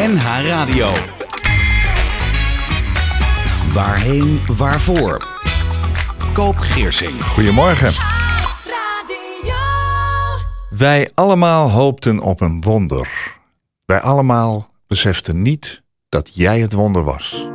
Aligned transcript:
NH 0.00 0.46
Radio. 0.46 0.90
Waarheen, 3.72 4.40
waarvoor? 4.46 5.26
Koop 6.32 6.56
Geersing. 6.58 7.22
Goedemorgen. 7.24 7.92
Wij 10.70 11.10
allemaal 11.14 11.70
hoopten 11.70 12.20
op 12.20 12.40
een 12.40 12.60
wonder. 12.60 13.08
Wij 13.84 14.00
allemaal 14.00 14.68
beseften 14.86 15.42
niet 15.42 15.82
dat 16.08 16.34
jij 16.34 16.60
het 16.60 16.72
wonder 16.72 17.04
was. 17.04 17.50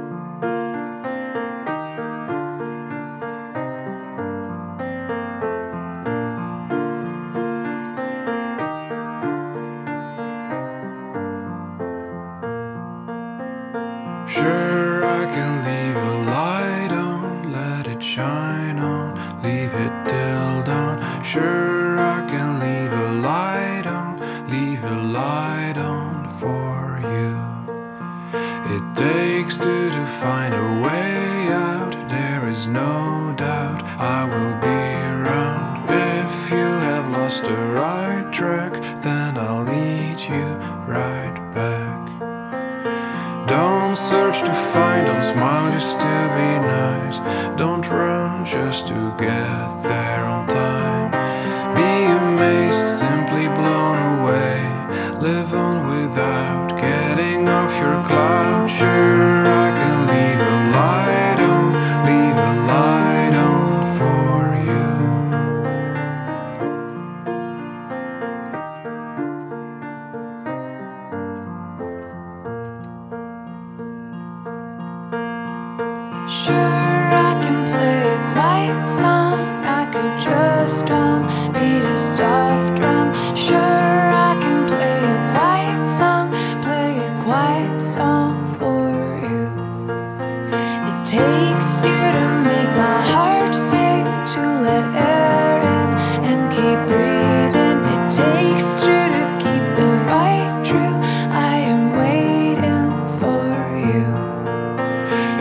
Takes 91.06 91.82
you 91.86 92.02
to 92.18 92.26
make 92.50 92.72
my 92.76 93.02
heart 93.14 93.54
sing, 93.54 94.06
to 94.34 94.42
let 94.66 94.86
air 94.96 95.62
in 95.62 95.90
and 96.26 96.42
keep 96.50 96.80
breathing. 96.90 97.78
It 97.94 98.04
takes 98.10 98.66
two 98.82 99.06
to 99.14 99.24
keep 99.38 99.66
the 99.78 99.92
right 100.10 100.66
true. 100.66 100.98
I 101.30 101.58
am 101.74 101.94
waiting 102.02 102.90
for 103.20 103.46
you. 103.86 104.06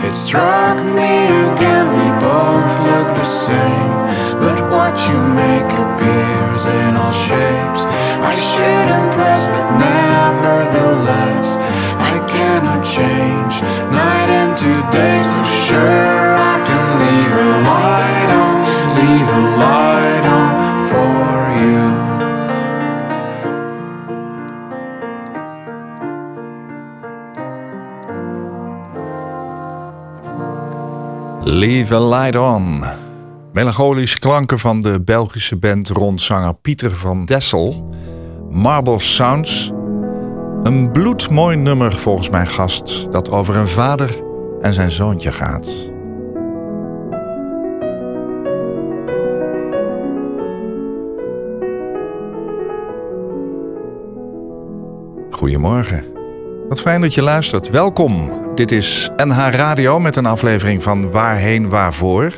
It 0.07 0.13
struck 0.13 0.77
me 0.85 1.33
again, 1.49 1.87
we 1.97 2.07
both 2.21 2.75
look 2.85 3.09
the 3.17 3.25
same. 3.25 3.93
But 4.37 4.61
what 4.69 4.93
you 5.09 5.17
make 5.17 5.71
appears 5.85 6.65
in 6.65 6.95
all 6.95 7.11
shapes. 7.11 7.89
I 8.21 8.35
should 8.35 8.89
impress, 9.01 9.47
but 9.47 9.67
nevertheless, 9.81 11.57
So 14.95 15.43
sure, 15.43 16.35
I 16.37 16.61
can 16.67 16.99
leave 17.03 17.33
a 17.33 17.47
light 17.69 18.29
on, 18.41 18.55
leave 18.95 19.27
a 19.27 19.41
light 19.57 20.25
on 20.37 20.47
for 20.89 21.49
you. 21.59 21.85
Leave 31.43 31.95
a 31.95 31.99
Light 31.99 32.35
On. 32.35 32.83
Melancholische 33.53 34.19
klanken 34.19 34.59
van 34.59 34.79
de 34.79 35.01
Belgische 35.01 35.55
band 35.55 35.89
rond 35.89 36.21
zanger 36.21 36.53
Pieter 36.53 36.91
van 36.91 37.25
Dessel. 37.25 37.89
Marble 38.49 38.99
Sounds. 38.99 39.71
Een 40.63 40.91
bloedmooi 40.91 41.55
nummer 41.55 41.95
volgens 41.95 42.29
mijn 42.29 42.47
gast 42.47 43.11
dat 43.11 43.31
over 43.31 43.55
een 43.55 43.67
vader 43.67 44.24
en 44.65 44.73
zijn 44.73 44.91
zoontje 44.91 45.31
gaat. 45.31 45.91
Goedemorgen. 55.29 56.03
Wat 56.69 56.81
fijn 56.81 57.01
dat 57.01 57.13
je 57.13 57.21
luistert. 57.21 57.69
Welkom. 57.69 58.31
Dit 58.55 58.71
is 58.71 59.09
NH 59.15 59.49
Radio 59.49 59.99
met 59.99 60.15
een 60.15 60.25
aflevering 60.25 60.83
van 60.83 61.11
Waarheen 61.11 61.69
Waarvoor. 61.69 62.31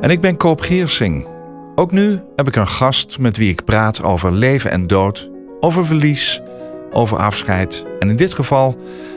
En 0.00 0.10
ik 0.10 0.20
ben 0.20 0.36
Koop 0.36 0.60
Geersing. 0.60 1.26
Ook 1.74 1.92
nu 1.92 2.20
heb 2.36 2.48
ik 2.48 2.56
een 2.56 2.68
gast 2.68 3.18
met 3.18 3.36
wie 3.36 3.50
ik 3.50 3.64
praat 3.64 4.02
over 4.02 4.32
leven 4.32 4.70
en 4.70 4.86
dood, 4.86 5.30
over 5.60 5.86
verlies, 5.86 6.40
over 6.90 7.18
afscheid 7.18 7.86
en 7.98 8.08
in 8.08 8.16
dit 8.16 8.34
geval 8.34 8.76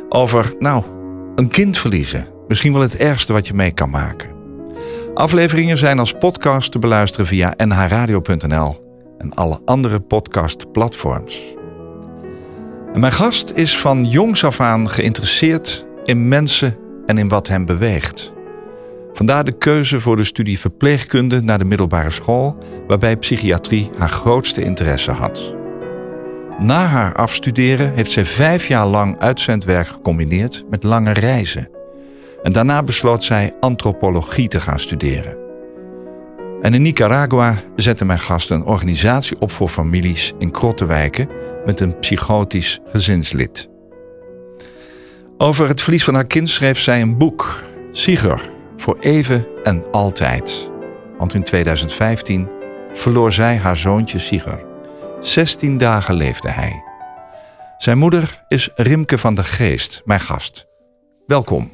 over, 0.10 0.54
nou, 0.60 0.84
een 1.36 1.48
kind 1.48 1.78
verliezen. 1.78 2.28
Misschien 2.48 2.74
wel 2.74 2.82
het 2.82 2.98
ergste 2.98 3.34
wat 3.34 3.48
je 3.48 3.54
mee 3.54 3.72
kan 3.72 3.90
maken. 3.90 4.30
Afleveringen 5.14 5.78
zijn 5.78 6.00
als 6.00 6.14
podcast 6.14 6.72
te 6.72 6.80
beluisteren 6.80 7.28
via 7.28 7.54
nhradio.nl 7.58 8.90
en 9.18 9.34
alle 9.34 9.60
andere 9.66 10.00
podcastplatforms. 10.00 11.42
En 12.94 13.00
mijn 13.00 13.14
gast 13.14 13.52
is 13.56 13.78
van 13.78 14.06
jongs 14.06 14.44
af 14.44 14.60
aan 14.60 14.90
geïnteresseerd 14.90 15.86
in 16.04 16.28
mensen 16.28 16.78
en 17.06 17.18
in 17.18 17.28
wat 17.28 17.48
hen 17.48 17.66
beweegt. 17.66 18.34
Vandaar 19.14 19.44
de 19.44 19.58
keuze 19.58 20.00
voor 20.00 20.16
de 20.16 20.24
studie 20.24 20.60
verpleegkunde 20.60 21.42
naar 21.42 21.60
de 21.60 21.66
middelbare 21.66 22.10
school, 22.10 22.58
waarbij 22.88 23.18
psychiatrie 23.18 23.90
haar 23.98 24.10
grootste 24.10 24.64
interesse 24.64 25.12
had. 25.12 25.56
Na 26.62 26.86
haar 26.86 27.16
afstuderen 27.16 27.94
heeft 27.94 28.12
zij 28.12 28.26
vijf 28.26 28.68
jaar 28.68 28.86
lang 28.86 29.20
uitzendwerk 29.20 29.88
gecombineerd 29.88 30.64
met 30.70 30.84
lange 30.84 31.14
reizen. 31.14 31.70
En 32.44 32.52
daarna 32.52 32.84
besloot 32.84 33.24
zij 33.24 33.54
antropologie 33.60 34.48
te 34.48 34.60
gaan 34.60 34.80
studeren. 34.80 35.38
En 36.62 36.74
in 36.74 36.82
Nicaragua 36.82 37.56
zette 37.76 38.06
mijn 38.06 38.20
gast 38.20 38.50
een 38.50 38.64
organisatie 38.64 39.40
op 39.40 39.52
voor 39.52 39.68
families 39.68 40.34
in 40.38 40.52
krottenwijken 40.52 41.30
met 41.66 41.80
een 41.80 42.00
psychotisch 42.00 42.80
gezinslid. 42.86 43.70
Over 45.38 45.68
het 45.68 45.82
verlies 45.82 46.04
van 46.04 46.14
haar 46.14 46.28
kind 46.28 46.50
schreef 46.50 46.80
zij 46.80 47.02
een 47.02 47.18
boek, 47.18 47.64
Sigur, 47.92 48.52
voor 48.78 48.98
even 49.00 49.48
en 49.64 49.92
altijd. 49.92 50.72
Want 51.18 51.34
in 51.34 51.44
2015 51.44 52.48
verloor 52.94 53.34
zij 53.34 53.58
haar 53.58 53.78
zoontje 53.78 54.20
Sigur. 54.20 54.71
16 55.22 55.78
dagen 55.78 56.16
leefde 56.16 56.50
hij. 56.50 56.84
Zijn 57.78 57.98
moeder 57.98 58.44
is 58.48 58.70
Rimke 58.76 59.18
van 59.18 59.36
der 59.36 59.44
Geest, 59.44 60.02
mijn 60.06 60.20
gast. 60.20 60.68
Welkom. 61.28 61.72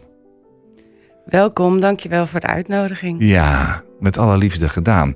Welkom, 1.25 1.79
dankjewel 1.79 2.27
voor 2.27 2.39
de 2.39 2.47
uitnodiging. 2.47 3.15
Ja, 3.19 3.81
met 3.99 4.17
alle 4.17 4.37
liefde 4.37 4.69
gedaan. 4.69 5.15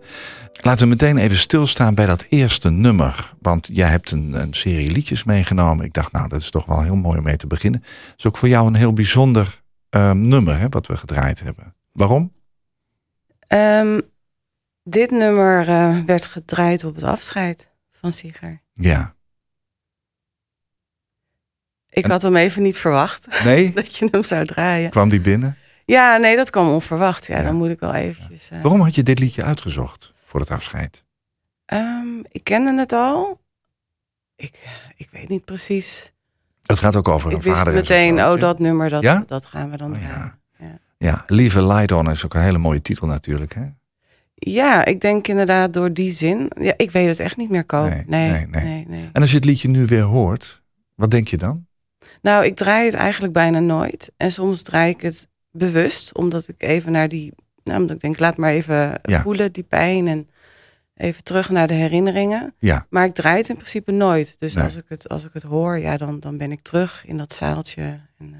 Laten 0.61 0.83
we 0.83 0.89
meteen 0.89 1.17
even 1.17 1.37
stilstaan 1.37 1.95
bij 1.95 2.05
dat 2.05 2.25
eerste 2.29 2.69
nummer. 2.69 3.33
Want 3.41 3.69
jij 3.73 3.89
hebt 3.89 4.11
een, 4.11 4.33
een 4.33 4.53
serie 4.53 4.91
liedjes 4.91 5.23
meegenomen. 5.23 5.85
Ik 5.85 5.93
dacht, 5.93 6.11
nou, 6.11 6.27
dat 6.27 6.41
is 6.41 6.49
toch 6.49 6.65
wel 6.65 6.81
heel 6.81 6.95
mooi 6.95 7.17
om 7.17 7.23
mee 7.23 7.37
te 7.37 7.47
beginnen. 7.47 7.81
Het 7.83 8.13
is 8.17 8.25
ook 8.25 8.37
voor 8.37 8.49
jou 8.49 8.67
een 8.67 8.75
heel 8.75 8.93
bijzonder 8.93 9.61
uh, 9.95 10.11
nummer 10.11 10.59
hè, 10.59 10.69
wat 10.69 10.87
we 10.87 10.97
gedraaid 10.97 11.43
hebben. 11.43 11.75
Waarom? 11.91 12.33
Um, 13.47 14.01
dit 14.83 15.11
nummer 15.11 15.69
uh, 15.69 15.97
werd 16.05 16.25
gedraaid 16.25 16.83
op 16.83 16.95
het 16.95 17.03
afscheid 17.03 17.70
van 18.01 18.11
Sigar. 18.11 18.61
Ja. 18.73 19.15
Ik 21.89 22.03
En- 22.03 22.11
had 22.11 22.21
hem 22.21 22.35
even 22.35 22.61
niet 22.61 22.77
verwacht 22.77 23.27
Nee? 23.43 23.73
dat 23.73 23.95
je 23.95 24.07
hem 24.11 24.23
zou 24.23 24.45
draaien. 24.45 24.89
Kwam 24.89 25.09
die 25.09 25.21
binnen? 25.21 25.57
Ja, 25.85 26.17
nee, 26.17 26.35
dat 26.35 26.49
kwam 26.49 26.69
onverwacht. 26.69 27.27
Ja, 27.27 27.37
Ja. 27.37 27.43
dan 27.43 27.55
moet 27.55 27.69
ik 27.71 27.79
wel 27.79 27.93
eventjes... 27.93 28.49
eh, 28.49 28.61
Waarom 28.61 28.81
had 28.81 28.95
je 28.95 29.03
dit 29.03 29.19
liedje 29.19 29.43
uitgezocht 29.43 30.13
voor 30.25 30.39
het 30.39 30.49
afscheid? 30.51 31.03
ehm, 31.65 32.19
ik 32.31 32.43
kende 32.43 32.73
het 32.79 32.91
al. 32.91 33.39
Ik, 34.35 34.69
ik 34.95 35.09
weet 35.11 35.29
niet 35.29 35.45
precies. 35.45 36.11
Het 36.65 36.79
gaat 36.79 36.95
ook 36.95 37.07
over 37.07 37.31
ik 37.31 37.37
een 37.37 37.43
wist 37.43 37.57
vader 37.57 37.75
en 37.79 37.85
zijn 37.85 38.13
meteen, 38.13 38.31
oh, 38.33 38.39
dat 38.39 38.59
nummer, 38.59 38.89
dat, 38.89 39.01
Ja? 39.03 39.23
dat 39.27 39.45
gaan 39.45 39.71
we 39.71 39.77
dan 39.77 39.91
Oh, 39.93 39.97
draaien. 39.99 40.39
ja. 40.97 41.23
Lieve 41.27 41.65
Light 41.65 42.07
is 42.11 42.25
ook 42.25 42.33
een 42.33 42.41
hele 42.41 42.57
mooie 42.57 42.81
titel 42.81 43.07
natuurlijk. 43.07 43.53
Hè? 43.53 43.67
Ja, 44.43 44.85
ik 44.85 45.01
denk 45.01 45.27
inderdaad 45.27 45.73
door 45.73 45.93
die 45.93 46.11
zin. 46.11 46.51
Ja, 46.59 46.73
ik 46.77 46.91
weet 46.91 47.07
het 47.07 47.19
echt 47.19 47.37
niet 47.37 47.49
meer, 47.49 47.65
Koop. 47.65 47.89
Nee, 47.89 48.03
Nee 48.07 48.29
nee, 48.31 48.47
nee, 48.47 48.63
nee. 48.63 48.85
nee, 48.87 49.09
En 49.13 49.21
als 49.21 49.29
je 49.29 49.35
het 49.35 49.45
liedje 49.45 49.67
nu 49.67 49.85
weer 49.85 50.01
hoort, 50.01 50.61
wat 50.95 51.11
denk 51.11 51.27
je 51.27 51.37
dan? 51.37 51.65
Nou, 52.21 52.45
ik 52.45 52.55
draai 52.55 52.85
het 52.85 52.93
eigenlijk 52.93 53.33
bijna 53.33 53.59
nooit. 53.59 54.11
En 54.17 54.31
soms 54.31 54.61
draai 54.61 54.91
ik 54.91 55.01
het 55.01 55.27
bewust, 55.51 56.15
omdat 56.17 56.47
ik 56.47 56.63
even 56.63 56.91
naar 56.91 57.07
die... 57.07 57.33
Nou, 57.63 57.79
omdat 57.79 57.95
ik 57.95 58.01
denk, 58.01 58.19
laat 58.19 58.37
maar 58.37 58.51
even 58.51 58.99
Ja. 59.01 59.21
voelen, 59.21 59.51
die 59.51 59.63
pijn. 59.63 60.07
En 60.07 60.29
even 60.95 61.23
terug 61.23 61.49
naar 61.49 61.67
de 61.67 61.73
herinneringen. 61.73 62.53
Ja, 62.59 62.85
Maar 62.89 63.05
ik 63.05 63.13
draai 63.13 63.37
het 63.37 63.49
in 63.49 63.55
principe 63.55 63.91
nooit. 63.91 64.35
Dus 64.39 64.57
als, 64.57 64.75
ik 64.77 64.85
het, 64.87 65.09
als 65.09 65.25
ik 65.25 65.33
het 65.33 65.43
hoor, 65.43 65.79
ja, 65.79 65.97
dan, 65.97 66.19
dan 66.19 66.37
ben 66.37 66.51
ik 66.51 66.61
terug 66.61 67.03
in 67.05 67.17
dat 67.17 67.33
zaaltje. 67.33 67.81
En 68.17 68.33
eh, 68.33 68.39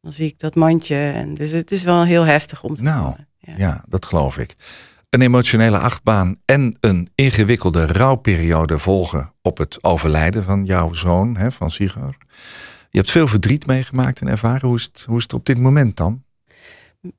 dan 0.00 0.12
zie 0.12 0.26
ik 0.26 0.38
dat 0.38 0.54
mandje. 0.54 1.10
En 1.14 1.34
dus 1.34 1.50
het 1.50 1.70
is 1.70 1.82
wel 1.82 2.04
heel 2.04 2.24
heftig 2.24 2.62
om 2.62 2.76
te 2.76 2.82
Nou, 2.82 3.14
ja, 3.56 3.84
dat 3.88 4.04
geloof 4.06 4.38
ik. 4.38 4.56
Een 5.10 5.20
emotionele 5.22 5.78
achtbaan 5.78 6.36
en 6.44 6.76
een 6.80 7.08
ingewikkelde 7.14 7.86
rouwperiode 7.86 8.78
volgen 8.78 9.32
op 9.42 9.58
het 9.58 9.84
overlijden 9.84 10.44
van 10.44 10.64
jouw 10.64 10.92
zoon, 10.92 11.36
hè, 11.36 11.52
van 11.52 11.70
Sigar. 11.70 12.16
Je 12.90 12.98
hebt 12.98 13.10
veel 13.10 13.28
verdriet 13.28 13.66
meegemaakt 13.66 14.20
en 14.20 14.28
ervaren. 14.28 14.68
Hoe 14.68 14.76
is 14.76 14.82
het, 14.84 15.04
hoe 15.06 15.16
is 15.16 15.22
het 15.22 15.32
op 15.32 15.46
dit 15.46 15.58
moment 15.58 15.96
dan? 15.96 16.22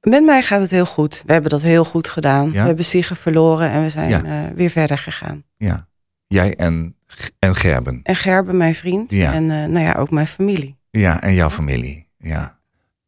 Met 0.01 0.23
mij 0.23 0.41
gaat 0.41 0.61
het 0.61 0.71
heel 0.71 0.85
goed. 0.85 1.23
We 1.25 1.31
hebben 1.33 1.49
dat 1.51 1.61
heel 1.61 1.85
goed 1.85 2.07
gedaan. 2.07 2.45
Ja? 2.45 2.51
We 2.61 2.67
hebben 2.67 2.85
Siegen 2.85 3.15
verloren 3.15 3.69
en 3.69 3.81
we 3.81 3.89
zijn 3.89 4.09
Ja. 4.09 4.23
eh, 4.23 4.55
weer 4.55 4.69
verder 4.69 4.97
gegaan. 4.97 5.43
Ja, 5.57 5.87
jij 6.27 6.55
en, 6.55 6.95
en 7.39 7.55
Gerben. 7.55 7.99
En 8.03 8.15
Gerben, 8.15 8.57
mijn 8.57 8.75
vriend. 8.75 9.11
Ja. 9.11 9.33
En 9.33 9.51
eh, 9.51 9.57
nou 9.65 9.85
ja, 9.85 9.93
ook 9.93 10.11
mijn 10.11 10.27
familie. 10.27 10.77
Ja, 10.91 11.21
en 11.21 11.33
jouw 11.33 11.49
familie. 11.49 12.07
Ja. 12.17 12.59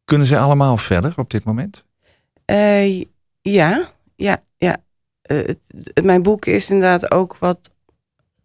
Kunnen 0.04 0.26
ze 0.26 0.38
allemaal 0.38 0.76
verder 0.76 1.12
op 1.16 1.30
dit 1.30 1.44
moment? 1.44 1.84
Eh, 2.44 3.00
ja, 3.40 3.90
ja, 4.16 4.42
het- 5.22 5.58
het- 5.92 6.04
mijn 6.04 6.22
boek 6.22 6.46
is 6.46 6.70
inderdaad 6.70 7.10
ook 7.12 7.36
wat, 7.38 7.70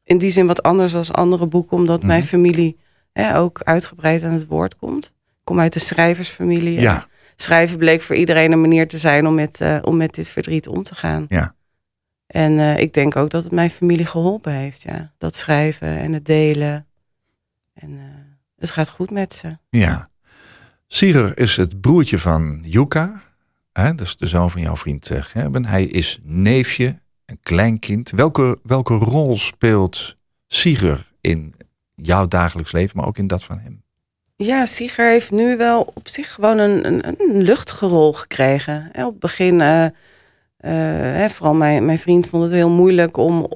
in 0.04 0.18
die 0.18 0.30
zin 0.32 0.48
wat 0.48 0.64
anders 0.64 0.92
dan 0.92 1.06
andere 1.12 1.46
boeken, 1.48 1.78
omdat 1.78 2.04
mijn 2.04 2.20
Mhm. 2.20 2.28
familie 2.28 2.78
hè, 3.14 3.38
ook 3.38 3.62
uitgebreid 3.64 4.24
aan 4.24 4.34
het 4.34 4.48
woord 4.48 4.76
komt. 4.76 5.06
Ik 5.06 5.44
kom 5.44 5.60
uit 5.60 5.74
de 5.74 5.80
schrijversfamilie. 5.80 6.80
Ja. 6.80 7.08
Schrijven 7.36 7.78
bleek 7.78 8.02
voor 8.02 8.16
iedereen 8.16 8.52
een 8.52 8.62
manier 8.62 8.88
te 8.88 8.98
zijn 8.98 9.28
om 9.28 9.34
met, 9.36 9.62
eh, 9.62 9.78
om 9.82 9.98
met 9.98 10.14
dit 10.14 10.30
verdriet 10.30 10.68
om 10.68 10.84
te 10.84 10.96
gaan. 10.96 11.26
Ja. 11.30 11.56
En 12.28 12.60
eh, 12.60 12.78
ik 12.78 12.94
denk 12.94 13.16
ook 13.16 13.30
dat 13.30 13.44
het 13.44 13.52
mijn 13.52 13.70
familie 13.70 14.06
geholpen 14.06 14.52
heeft, 14.54 14.82
ja. 14.82 15.14
Dat 15.18 15.36
schrijven 15.36 15.88
en 15.88 16.14
het 16.14 16.26
delen. 16.26 16.88
En 17.74 17.90
eh, 17.92 18.04
het 18.58 18.72
gaat 18.72 18.90
goed 18.90 19.12
met 19.12 19.34
ze. 19.34 19.58
Ja. 19.70 20.10
Sirer 20.88 21.38
is 21.38 21.58
het 21.58 21.82
broertje 21.82 22.20
van 22.20 22.60
Yuka. 22.64 23.22
Hè, 23.78 23.96
dat 23.96 24.06
is 24.06 24.18
de 24.18 24.28
zoon 24.28 24.52
van 24.52 24.62
jouw 24.62 24.76
vriend 24.76 25.10
eh, 25.10 25.22
Gerben. 25.22 25.66
Hij 25.66 25.84
is 25.84 26.20
neefje, 26.24 27.00
een 27.26 27.40
kleinkind. 27.42 28.12
Welke, 28.12 28.60
welke 28.64 28.94
rol 28.94 29.36
speelt 29.36 30.16
Siger 30.48 31.12
in 31.22 31.56
jouw 31.96 32.28
dagelijks 32.28 32.72
leven, 32.72 32.98
maar 32.98 33.08
ook 33.08 33.18
in 33.18 33.28
dat 33.28 33.44
van 33.44 33.60
hem? 33.60 33.84
Ja, 34.36 34.66
Sieger 34.66 35.10
heeft 35.10 35.32
nu 35.32 35.58
wel 35.58 35.92
op 35.94 36.08
zich 36.08 36.34
gewoon 36.34 36.58
een, 36.58 36.86
een, 36.86 37.06
een 37.08 37.42
luchtige 37.42 37.86
rol 37.86 38.14
gekregen. 38.14 38.90
Hè, 38.92 39.06
Op 39.06 39.12
het 39.12 39.20
begin, 39.20 39.62
eh, 39.62 39.86
eh, 39.86 39.92
hè, 41.18 41.30
vooral 41.30 41.54
mijn, 41.54 41.86
mijn 41.86 42.00
vriend 42.00 42.28
vond 42.28 42.44
het 42.44 42.52
heel 42.52 42.70
moeilijk 42.70 43.18
om, 43.18 43.48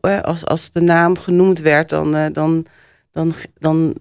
hè, 0.00 0.22
als, 0.22 0.46
als 0.46 0.70
de 0.70 0.80
naam 0.80 1.18
genoemd 1.18 1.58
werd, 1.58 1.88
dan, 1.88 2.32
dan, 2.32 2.66
dan, 3.12 3.34
dan 3.58 3.94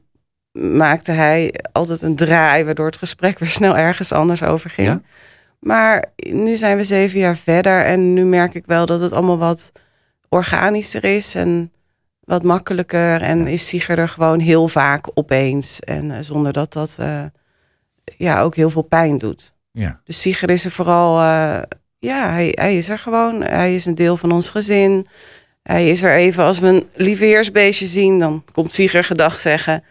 maakte 0.51 1.11
hij 1.11 1.53
altijd 1.71 2.01
een 2.01 2.15
draai, 2.15 2.63
waardoor 2.63 2.85
het 2.85 2.97
gesprek 2.97 3.39
weer 3.39 3.49
snel 3.49 3.77
ergens 3.77 4.11
anders 4.11 4.43
over 4.43 4.69
ging. 4.69 4.87
Ja? 4.87 5.01
Maar 5.63 6.05
nu 6.15 6.55
zijn 6.55 6.77
we 6.77 6.83
zeven 6.83 7.19
jaar 7.19 7.37
verder 7.37 7.81
en 7.85 8.13
nu 8.13 8.25
merk 8.25 8.53
ik 8.53 8.65
wel 8.65 8.85
dat 8.85 8.99
het 8.99 9.11
allemaal 9.11 9.37
wat 9.37 9.71
organischer 10.29 11.03
is 11.03 11.35
en 11.35 11.71
wat 12.19 12.43
makkelijker. 12.43 13.21
En 13.21 13.47
is 13.47 13.67
Sieger 13.67 13.97
er 13.97 14.07
gewoon 14.07 14.39
heel 14.39 14.67
vaak 14.67 15.09
opeens. 15.13 15.79
En 15.79 16.11
eh, 16.11 16.17
zonder 16.21 16.53
dat 16.53 16.73
dat 16.73 16.95
eh, 16.99 17.23
ja, 18.17 18.41
ook 18.41 18.55
heel 18.55 18.69
veel 18.69 18.81
pijn 18.81 19.17
doet. 19.17 19.53
Ja. 19.71 20.01
Dus 20.03 20.21
Sieger 20.21 20.49
is 20.49 20.65
er 20.65 20.71
vooral, 20.71 21.19
eh, 21.19 21.61
ja, 21.99 22.29
hij, 22.29 22.51
hij 22.51 22.77
is 22.77 22.89
er 22.89 22.99
gewoon. 22.99 23.41
Hij 23.41 23.75
is 23.75 23.85
een 23.85 23.95
deel 23.95 24.17
van 24.17 24.31
ons 24.31 24.49
gezin. 24.49 25.07
Hij 25.61 25.89
is 25.89 26.03
er 26.03 26.15
even 26.15 26.43
als 26.43 26.59
we 26.59 26.67
een 26.67 26.87
lieveheersbeestje 26.93 27.87
zien, 27.87 28.19
dan 28.19 28.43
komt 28.51 28.73
Sieger 28.73 29.03
gedag 29.03 29.39
zeggen. 29.39 29.83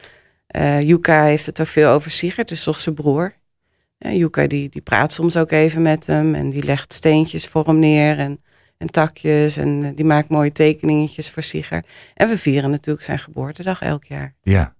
Eh 0.46 0.80
Yuka 0.80 1.24
heeft 1.24 1.46
het 1.46 1.60
ook 1.60 1.66
veel 1.66 1.90
over 1.90 2.10
Sieger, 2.10 2.50
is 2.50 2.62
toch 2.62 2.78
zijn 2.78 2.94
broer. 2.94 3.32
Ja, 4.02 4.10
Yuka 4.10 4.46
die, 4.46 4.68
die 4.68 4.82
praat 4.82 5.12
soms 5.12 5.36
ook 5.36 5.50
even 5.50 5.82
met 5.82 6.06
hem 6.06 6.34
en 6.34 6.50
die 6.50 6.64
legt 6.64 6.92
steentjes 6.92 7.46
voor 7.46 7.66
hem 7.66 7.78
neer 7.78 8.18
en, 8.18 8.40
en 8.78 8.90
takjes 8.90 9.56
en 9.56 9.84
eh, 9.84 9.90
die 9.94 10.04
maakt 10.04 10.28
mooie 10.28 10.52
tekeningetjes 10.52 11.30
voor 11.30 11.42
Sieger. 11.42 11.84
En 12.14 12.28
we 12.28 12.38
vieren 12.38 12.70
natuurlijk 12.70 13.04
zijn 13.04 13.18
geboortedag 13.18 13.82
elk 13.82 14.04
jaar. 14.04 14.34
Ja. 14.42 14.74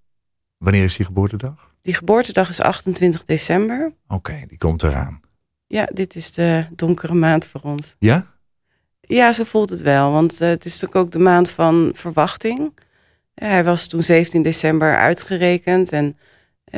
Wanneer 0.58 0.84
is 0.84 0.96
die 0.96 1.06
geboortedag? 1.06 1.74
Die 1.82 1.94
geboortedag 1.94 2.48
is 2.48 2.60
28 2.60 3.24
december. 3.24 3.94
Oké, 4.08 4.44
die 4.46 4.58
komt 4.58 4.82
eraan. 4.82 5.20
Ja, 5.66 5.88
dit 5.92 6.14
is 6.14 6.32
de 6.32 6.66
donkere 6.76 7.14
maand 7.14 7.46
voor 7.46 7.60
ons. 7.60 7.96
Ja? 7.98 8.26
Ja, 9.00 9.32
zo 9.32 9.44
voelt 9.44 9.70
het 9.70 9.80
wel. 9.80 10.12
Want 10.12 10.40
eh, 10.40 10.48
het 10.48 10.64
is 10.64 10.72
natuurlijk 10.72 11.06
ook 11.06 11.12
de 11.12 11.18
maand 11.18 11.50
van 11.50 11.90
verwachting. 11.94 12.78
Ja, 13.34 13.46
hij 13.46 13.64
was 13.64 13.86
toen 13.86 14.02
17 14.02 14.42
december 14.42 14.96
uitgerekend 14.96 15.92
en 15.92 16.16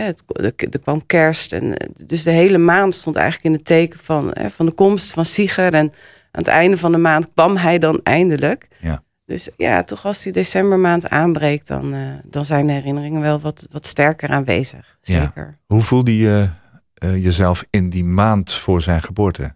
het, 0.02 0.22
er, 0.36 0.80
kwam 0.82 1.06
kerst. 1.06 1.52
En, 1.52 1.76
eh, 1.76 1.88
dus 1.96 2.22
de 2.22 2.30
hele 2.30 2.58
maand 2.58 2.94
stond 2.94 3.16
eigenlijk 3.16 3.46
in 3.46 3.52
het 3.52 3.64
teken 3.64 3.98
van, 3.98 4.34
van 4.48 4.66
de 4.66 4.72
komst 4.72 5.12
van 5.12 5.24
Sieger. 5.24 5.74
En 5.74 5.92
aan 6.30 6.42
het 6.42 6.46
einde 6.46 6.78
van 6.78 6.92
de 6.92 6.98
maand 6.98 7.32
kwam 7.32 7.56
hij 7.56 7.78
dan 7.78 8.00
eindelijk. 8.02 8.68
Ja. 8.80 9.02
Dus 9.26 9.48
ja, 9.56 9.82
toch 9.82 10.04
als 10.04 10.22
die 10.22 10.32
decembermaand 10.32 11.08
aanbreekt, 11.08 11.66
dan, 11.66 11.94
eh, 11.94 12.00
dan 12.24 12.44
zijn 12.44 12.66
de 12.66 12.72
herinneringen 12.72 13.20
wel 13.20 13.40
wat, 13.40 13.66
wat 13.70 13.86
sterker 13.86 14.28
aanwezig. 14.30 14.98
Ja. 15.02 15.20
Zeker. 15.20 15.58
Hoe 15.66 15.82
voelde 15.82 16.16
je 16.16 16.48
eh, 16.94 17.24
jezelf 17.24 17.64
in 17.70 17.90
die 17.90 18.04
maand 18.04 18.52
voor 18.52 18.82
zijn 18.82 19.02
geboorte? 19.02 19.54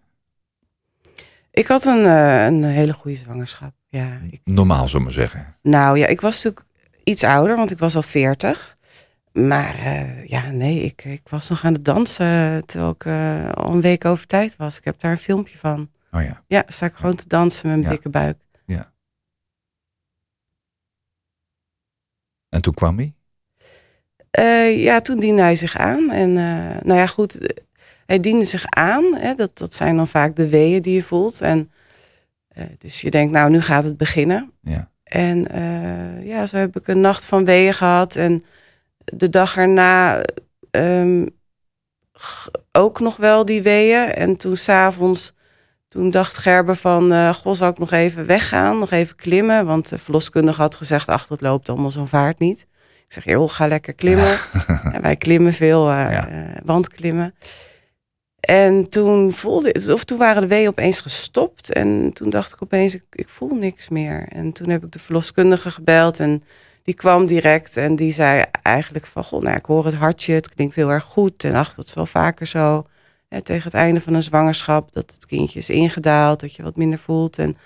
Ik 1.50 1.66
had 1.66 1.86
een, 1.86 2.04
een 2.04 2.64
hele 2.64 2.92
goede 2.92 3.16
zwangerschap. 3.16 3.72
Ja, 3.88 4.20
ik, 4.30 4.40
Normaal, 4.44 4.88
zullen 4.88 5.06
we 5.06 5.12
zeggen. 5.12 5.56
Nou 5.62 5.98
ja, 5.98 6.06
ik 6.06 6.20
was 6.20 6.42
natuurlijk 6.42 6.66
iets 7.04 7.24
ouder, 7.24 7.56
want 7.56 7.70
ik 7.70 7.78
was 7.78 7.96
al 7.96 8.02
40. 8.02 8.76
Maar 9.32 9.74
eh, 9.78 10.26
ja, 10.26 10.50
nee, 10.50 10.80
ik, 10.82 11.04
ik 11.04 11.28
was 11.28 11.48
nog 11.48 11.64
aan 11.64 11.72
het 11.72 11.84
dansen 11.84 12.66
terwijl 12.66 12.90
ik 12.92 13.04
eh, 13.04 13.50
al 13.50 13.72
een 13.72 13.80
week 13.80 14.04
over 14.04 14.26
tijd 14.26 14.56
was. 14.56 14.78
Ik 14.78 14.84
heb 14.84 15.00
daar 15.00 15.10
een 15.10 15.18
filmpje 15.18 15.58
van. 15.58 15.90
Oh 16.10 16.22
ja. 16.22 16.42
Ja, 16.46 16.62
sta 16.66 16.86
ik 16.86 16.94
gewoon 16.94 17.14
te 17.14 17.28
dansen 17.28 17.68
met 17.68 17.76
mijn 17.78 17.88
Ja. 17.88 17.94
dikke 17.94 18.08
buik. 18.08 18.36
En 22.48 22.62
toen 22.62 22.74
kwam 22.74 22.96
hij? 22.96 23.12
Eh, 24.30 24.82
ja, 24.82 25.00
toen 25.00 25.18
diende 25.18 25.42
hij 25.42 25.56
zich 25.56 25.76
aan. 25.76 26.10
En 26.10 26.28
eh, 26.36 26.82
nou 26.82 26.98
ja, 26.98 27.06
goed, 27.06 27.38
eh, 27.38 27.56
hij 28.06 28.20
diende 28.20 28.44
zich 28.44 28.64
aan. 28.66 29.14
Hè, 29.16 29.34
dat, 29.34 29.58
dat 29.58 29.74
zijn 29.74 29.96
dan 29.96 30.08
vaak 30.08 30.36
de 30.36 30.48
weeën 30.48 30.82
die 30.82 30.94
je 30.94 31.02
voelt. 31.02 31.40
En 31.40 31.70
eh, 32.48 32.64
dus 32.78 33.00
je 33.00 33.10
denkt, 33.10 33.32
nou, 33.32 33.50
nu 33.50 33.60
gaat 33.60 33.84
het 33.84 33.96
beginnen. 33.96 34.52
Ja. 34.62 34.90
En 35.04 35.48
eh, 35.50 36.26
ja, 36.26 36.46
zo 36.46 36.56
heb 36.56 36.76
ik 36.76 36.86
een 36.88 37.00
nacht 37.00 37.24
van 37.24 37.44
weeën 37.44 37.74
gehad. 37.74 38.16
En 38.16 38.44
de 39.14 39.28
dag 39.28 39.56
erna 39.56 40.22
ehm, 40.70 41.26
ook 42.72 43.00
nog 43.00 43.16
wel 43.16 43.44
die 43.44 43.62
weeën. 43.62 44.08
En 44.12 44.36
toen 44.36 44.56
s'avonds, 44.56 45.32
toen 45.88 46.10
dacht 46.10 46.38
Gerber 46.38 46.76
van... 46.76 47.12
eh 47.12 47.34
goh, 47.34 47.54
zal 47.54 47.68
ik 47.70 47.78
nog 47.78 47.90
even 47.92 48.26
weggaan, 48.26 48.78
nog 48.78 48.90
even 48.90 49.16
klimmen? 49.16 49.66
Want 49.66 49.88
de 49.88 49.98
verloskundige 49.98 50.60
had 50.60 50.74
gezegd, 50.76 51.08
ach, 51.08 51.26
dat 51.26 51.40
loopt 51.40 51.68
allemaal 51.68 51.90
zo'n 51.90 52.08
vaart 52.08 52.38
niet. 52.38 52.60
Ik 53.06 53.12
zeg, 53.14 53.24
joh, 53.24 53.48
ga 53.50 53.66
lekker 53.66 53.94
klimmen. 53.94 54.38
En 54.92 55.02
wij 55.02 55.16
klimmen 55.16 55.52
veel, 55.52 55.88
eh 55.90 56.10
Ja. 56.10 56.28
eh, 56.28 56.60
wandklimmen. 56.64 57.34
En 58.40 58.88
toen 58.90 59.32
voelde 59.32 59.92
of 59.92 60.04
toen 60.04 60.18
waren 60.18 60.42
de 60.42 60.48
weeën 60.48 60.68
opeens 60.68 61.00
gestopt. 61.00 61.72
En 61.72 62.10
toen 62.12 62.30
dacht 62.30 62.52
ik 62.52 62.62
opeens, 62.62 62.94
ik, 62.94 63.02
ik 63.10 63.28
voel 63.28 63.54
niks 63.54 63.88
meer. 63.88 64.26
En 64.28 64.52
toen 64.52 64.68
heb 64.68 64.84
ik 64.84 64.92
de 64.92 64.98
verloskundige 64.98 65.70
gebeld 65.70 66.20
en 66.20 66.42
die 66.88 66.96
kwam 66.96 67.26
direct. 67.26 67.76
En 67.76 67.96
die 67.96 68.12
zei 68.12 68.44
eigenlijk 68.62 69.06
van, 69.06 69.24
goh, 69.24 69.42
nou, 69.42 69.56
ik 69.56 69.64
hoor 69.64 69.84
het 69.84 69.94
hartje, 69.94 70.32
het 70.32 70.54
klinkt 70.54 70.74
heel 70.74 70.90
erg 70.90 71.04
goed. 71.04 71.44
En 71.44 71.54
ach, 71.54 71.74
dat 71.74 71.84
is 71.84 71.94
wel 71.94 72.06
vaker 72.06 72.46
zo. 72.46 72.86
Tegen 73.42 73.62
het 73.62 73.74
einde 73.74 74.00
van 74.00 74.14
een 74.14 74.22
zwangerschap, 74.22 74.92
dat 74.92 75.12
het 75.12 75.26
kindje 75.26 75.58
is 75.58 75.70
ingedaald, 75.70 76.40
dat 76.40 76.54
je 76.54 76.62
wat 76.62 76.76
minder 76.76 76.98
voelt. 76.98 77.38
En 77.38 77.56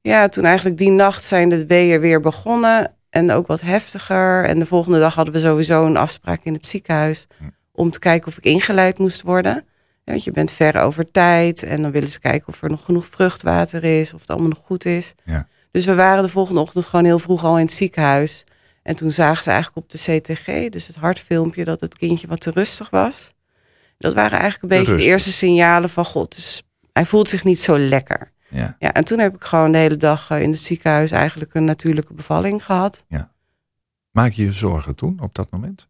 ja, 0.00 0.28
toen 0.28 0.44
eigenlijk 0.44 0.76
die 0.76 0.90
nacht 0.90 1.24
zijn 1.24 1.48
de 1.48 1.66
weeën 1.66 2.00
weer 2.00 2.20
begonnen. 2.20 2.94
En 3.10 3.30
ook 3.30 3.46
wat 3.46 3.60
heftiger. 3.60 4.44
En 4.44 4.58
de 4.58 4.66
volgende 4.66 4.98
dag 4.98 5.14
hadden 5.14 5.34
we 5.34 5.40
sowieso 5.40 5.86
een 5.86 5.96
afspraak 5.96 6.44
in 6.44 6.52
het 6.52 6.66
ziekenhuis. 6.66 7.26
Om 7.72 7.90
te 7.90 7.98
kijken 7.98 8.28
of 8.28 8.36
ik 8.36 8.44
ingeleid 8.44 8.98
moest 8.98 9.22
worden. 9.22 9.54
Ja, 10.04 10.12
Want 10.12 10.24
je 10.24 10.30
bent 10.30 10.52
ver 10.52 10.80
over 10.80 11.10
tijd. 11.10 11.62
En 11.62 11.82
dan 11.82 11.90
willen 11.90 12.10
ze 12.10 12.20
kijken 12.20 12.48
of 12.48 12.62
er 12.62 12.70
nog 12.70 12.84
genoeg 12.84 13.06
vruchtwater 13.06 13.84
is. 13.84 14.14
Of 14.14 14.20
het 14.20 14.30
allemaal 14.30 14.48
nog 14.48 14.62
goed 14.64 14.84
is. 14.84 15.14
Ja. 15.24 15.46
Dus 15.70 15.84
we 15.84 15.94
waren 15.94 16.22
de 16.22 16.28
volgende 16.28 16.60
ochtend 16.60 16.86
gewoon 16.86 17.04
heel 17.04 17.18
vroeg 17.18 17.44
al 17.44 17.58
in 17.58 17.64
het 17.64 17.74
ziekenhuis. 17.74 18.44
En 18.82 18.96
toen 18.96 19.10
zagen 19.10 19.44
ze 19.44 19.50
eigenlijk 19.50 19.84
op 19.84 19.90
de 19.90 19.98
CTG, 19.98 20.68
dus 20.70 20.86
het 20.86 20.96
hartfilmpje, 20.96 21.64
dat 21.64 21.80
het 21.80 21.98
kindje 21.98 22.26
wat 22.26 22.40
te 22.40 22.50
rustig 22.50 22.90
was. 22.90 23.32
Dat 23.98 24.14
waren 24.14 24.38
eigenlijk 24.38 24.62
een 24.72 24.78
beetje 24.78 24.96
de 24.96 25.02
eerste 25.10 25.32
signalen 25.32 25.90
van 25.90 26.04
god, 26.04 26.34
dus 26.34 26.62
hij 26.92 27.04
voelt 27.06 27.28
zich 27.28 27.44
niet 27.44 27.60
zo 27.60 27.78
lekker. 27.78 28.32
Ja. 28.48 28.76
Ja, 28.78 28.92
en 28.92 29.04
toen 29.04 29.18
heb 29.18 29.34
ik 29.34 29.44
gewoon 29.44 29.72
de 29.72 29.78
hele 29.78 29.96
dag 29.96 30.30
eh, 30.30 30.42
in 30.42 30.50
het 30.50 30.58
ziekenhuis 30.58 31.10
eigenlijk 31.10 31.54
een 31.54 31.64
natuurlijke 31.64 32.14
bevalling 32.14 32.64
gehad. 32.64 33.04
Maak 34.10 34.32
je 34.32 34.44
je 34.44 34.52
zorgen 34.52 34.94
toen, 34.94 35.20
op 35.20 35.34
dat 35.34 35.50
moment? 35.50 35.88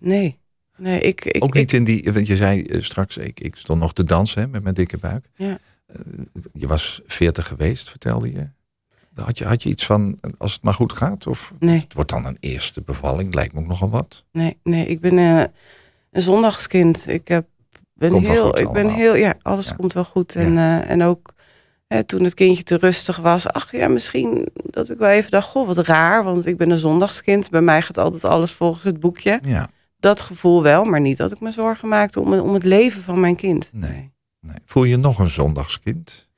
Nee, 0.00 0.38
nee, 0.76 1.00
ik, 1.00 1.24
ik, 1.24 1.42
Ook 1.44 1.48
ik- 1.48 1.54
niet 1.60 1.72
in 1.72 1.84
die, 1.84 2.12
want 2.12 2.26
je 2.26 2.36
zei 2.36 2.62
eh, 2.62 2.82
straks, 2.82 3.16
ik, 3.16 3.40
ik 3.40 3.56
stond 3.56 3.80
nog 3.80 3.92
te 3.92 4.04
dansen 4.04 4.40
hè, 4.40 4.48
met 4.48 4.62
mijn 4.62 4.74
dikke 4.74 4.98
buik. 4.98 5.30
Ja. 5.36 5.58
Eh, 5.86 5.96
je 6.52 6.66
was 6.66 7.00
40 7.06 7.46
geweest, 7.46 7.90
vertelde 7.90 8.32
je. 8.32 8.48
Had 9.14 9.38
je, 9.38 9.44
had 9.44 9.62
je 9.62 9.68
iets 9.68 9.86
van, 9.86 10.18
als 10.38 10.52
het 10.52 10.62
maar 10.62 10.74
goed 10.74 10.92
gaat? 10.92 11.26
Of 11.26 11.52
Nee. 11.58 11.78
het 11.80 11.94
wordt 11.94 12.10
dan 12.10 12.24
een 12.26 12.36
eerste 12.40 12.80
bevalling, 12.82 13.34
lijkt 13.34 13.54
me 13.54 13.60
ook 13.60 13.66
nogal 13.66 13.90
wat. 13.90 14.24
Nee, 14.32 14.56
nee, 14.62 14.86
ik 14.86 15.00
ben 15.00 15.18
eh, 15.18 15.44
een 16.10 16.22
zondagskind. 16.22 17.08
Ik 17.08 17.28
heb, 17.28 17.46
ben 17.94 18.10
Komt 18.10 18.26
heel, 18.26 18.58
ik 18.58 18.70
ben 18.70 18.88
heel, 18.88 19.14
ja, 19.14 19.34
alles 19.42 19.68
Ja. 19.68 19.74
komt 19.74 19.92
wel 19.92 20.04
goed. 20.04 20.34
En, 20.36 20.58
eh, 20.58 20.90
en 20.90 21.02
ook 21.02 21.32
hè, 21.86 22.04
toen 22.04 22.24
het 22.24 22.34
kindje 22.34 22.62
te 22.62 22.76
rustig 22.76 23.16
was, 23.16 23.48
ach 23.48 23.72
ja, 23.72 23.88
misschien 23.88 24.48
dat 24.54 24.90
ik 24.90 24.98
wel 24.98 25.08
even 25.10 25.30
dacht, 25.30 25.48
goh, 25.48 25.66
wat 25.66 25.78
raar, 25.78 26.24
want 26.24 26.46
ik 26.46 26.56
ben 26.56 26.70
een 26.70 26.78
zondagskind. 26.78 27.50
Bij 27.50 27.60
mij 27.62 27.82
gaat 27.82 27.98
altijd 27.98 28.24
alles 28.24 28.52
volgens 28.52 28.84
het 28.84 29.00
boekje. 29.00 29.40
Ja, 29.44 29.68
Dat 29.98 30.20
gevoel 30.20 30.62
wel, 30.62 30.84
maar 30.84 31.00
niet 31.00 31.16
dat 31.16 31.32
ik 31.32 31.40
me 31.40 31.50
zorgen 31.50 31.88
maakte 31.88 32.20
om, 32.20 32.32
om 32.32 32.54
het 32.54 32.64
leven 32.64 33.02
van 33.02 33.20
mijn 33.20 33.36
kind. 33.36 33.70
Nee. 33.72 34.10
nee. 34.40 34.56
Voel 34.64 34.84
je 34.84 34.96
nog 34.96 35.18
een 35.18 35.30
zondagskind? 35.30 36.28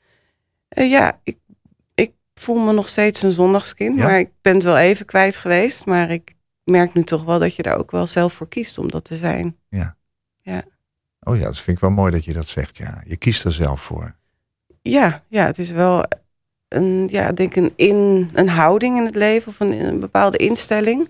Eh, 0.68 0.90
ja, 0.90 1.20
ik 1.22 1.36
voel 2.40 2.58
me 2.64 2.72
nog 2.72 2.88
steeds 2.88 3.22
een 3.22 3.32
zondagskind, 3.32 3.98
Ja? 3.98 4.04
maar 4.06 4.18
ik 4.18 4.28
ben 4.42 4.54
het 4.54 4.62
wel 4.62 4.76
even 4.78 5.06
kwijt 5.06 5.36
geweest. 5.36 5.86
Maar 5.86 6.10
ik 6.10 6.34
merk 6.64 6.94
nu 6.94 7.02
toch 7.02 7.24
wel 7.24 7.38
dat 7.38 7.54
je 7.56 7.62
daar 7.62 7.78
ook 7.78 7.90
wel 7.90 8.06
zelf 8.06 8.32
voor 8.32 8.48
kiest 8.48 8.78
om 8.78 8.90
dat 8.90 9.04
te 9.04 9.16
zijn. 9.16 9.56
Oh 11.20 11.36
ja, 11.36 11.44
dat 11.44 11.58
vind 11.58 11.76
ik 11.76 11.82
wel 11.82 11.90
mooi 11.90 12.12
dat 12.12 12.24
je 12.24 12.32
dat 12.32 12.46
zegt. 12.46 12.76
Ja, 12.76 13.02
je 13.06 13.16
kiest 13.16 13.44
er 13.44 13.52
zelf 13.52 13.80
voor. 13.80 14.14
Ja, 14.82 15.24
ja, 15.28 15.46
het 15.46 15.58
is 15.58 15.70
wel 15.70 16.04
een, 16.68 17.08
ja, 17.10 17.32
denk 17.32 17.56
een, 17.56 17.72
in, 17.76 18.30
een 18.32 18.48
houding 18.48 18.96
in 18.98 19.04
het 19.04 19.14
leven 19.14 19.48
of 19.48 19.60
een, 19.60 19.72
een 19.86 19.98
bepaalde 20.00 20.36
instelling. 20.36 21.08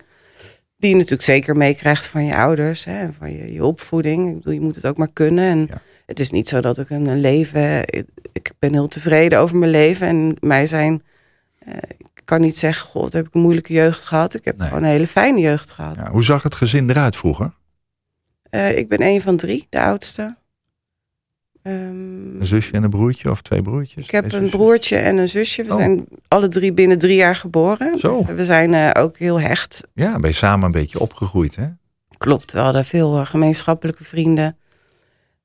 Die 0.77 0.89
je 0.89 0.95
natuurlijk 0.95 1.21
zeker 1.23 1.57
meekrijgt 1.57 2.05
van 2.07 2.25
je 2.25 2.35
ouders 2.35 2.85
en 2.85 3.13
van 3.13 3.31
je, 3.31 3.53
je 3.53 3.65
opvoeding. 3.65 4.27
Ik 4.29 4.35
bedoel, 4.35 4.53
je 4.53 4.61
moet 4.61 4.75
het 4.75 4.85
ook 4.87 4.97
maar 4.97 5.11
kunnen. 5.13 5.49
En 5.49 5.67
Ja. 5.69 5.81
het 6.05 6.19
is 6.19 6.31
niet 6.31 6.49
zo 6.49 6.59
dat 6.61 6.77
ik 6.77 6.89
een, 6.89 7.07
een 7.07 7.19
leven. 7.21 7.83
Ik 8.33 8.51
ben 8.59 8.73
heel 8.73 8.87
tevreden 8.87 9.39
over 9.39 9.57
mijn 9.57 9.71
leven. 9.71 10.07
En 10.07 10.35
mij 10.39 10.65
zijn. 10.65 11.03
Eh, 11.67 11.77
ik 11.97 12.21
kan 12.25 12.41
niet 12.41 12.57
zeggen, 12.57 12.87
god, 12.89 13.13
heb 13.13 13.27
ik 13.27 13.33
een 13.33 13.41
moeilijke 13.41 13.73
jeugd 13.73 14.03
gehad. 14.03 14.33
Ik 14.35 14.45
heb 14.45 14.57
Nee. 14.57 14.67
gewoon 14.67 14.83
een 14.83 14.89
hele 14.89 15.07
fijne 15.07 15.39
jeugd 15.39 15.71
gehad. 15.71 15.95
Ja, 15.95 16.11
hoe 16.11 16.23
zag 16.23 16.43
het 16.43 16.55
gezin 16.55 16.89
eruit 16.89 17.15
vroeger? 17.15 17.53
Eh, 18.49 18.77
ik 18.77 18.87
ben 18.87 19.01
een 19.01 19.21
van 19.21 19.37
drie, 19.37 19.67
de 19.69 19.81
oudste. 19.81 20.37
Ehm, 21.61 22.39
Een 22.39 22.45
zusje 22.45 22.71
en 22.71 22.83
een 22.83 22.89
broertje 22.89 23.31
of 23.31 23.41
twee 23.41 23.61
broertjes? 23.61 24.03
Ik 24.03 24.11
heb 24.11 24.31
een 24.31 24.49
broertje 24.49 24.97
en 24.97 25.17
een 25.17 25.29
zusje. 25.29 25.63
We 25.63 25.71
Oh. 25.71 25.77
zijn 25.77 26.05
alle 26.27 26.47
drie 26.47 26.73
binnen 26.73 26.99
drie 26.99 27.15
jaar 27.15 27.35
geboren. 27.35 27.99
Zo. 27.99 28.11
Dus 28.11 28.25
we 28.35 28.45
zijn 28.45 28.73
eh, 28.73 29.03
ook 29.03 29.17
heel 29.17 29.39
hecht. 29.39 29.83
Ja, 29.93 30.19
ben 30.19 30.29
je 30.29 30.35
samen 30.35 30.65
een 30.65 30.71
beetje 30.71 30.99
opgegroeid, 30.99 31.55
hè? 31.55 31.67
Klopt, 32.17 32.51
we 32.51 32.59
hadden 32.59 32.85
veel 32.85 33.19
eh, 33.19 33.25
gemeenschappelijke 33.25 34.03
vrienden. 34.03 34.57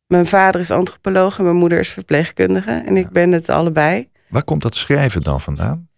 Mijn 0.06 0.26
vader 0.26 0.60
is 0.60 0.70
antropoloog 0.70 1.38
en 1.38 1.44
mijn 1.44 1.56
moeder 1.56 1.78
is 1.78 1.88
verpleegkundige. 1.90 2.82
En 2.86 2.96
ik 2.96 3.10
ben 3.10 3.32
het 3.32 3.48
allebei. 3.48 4.08
Waar 4.28 4.42
komt 4.44 4.62
dat 4.62 4.74
schrijven 4.74 5.22
dan 5.22 5.40
vandaan? 5.40 5.88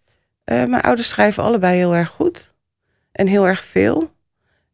Eh, 0.45 0.63
mijn 0.65 0.81
ouders 0.81 1.09
schrijven 1.09 1.43
allebei 1.43 1.77
heel 1.77 1.95
erg 1.95 2.09
goed. 2.09 2.53
En 3.11 3.27
heel 3.27 3.47
erg 3.47 3.63
veel. 3.63 4.11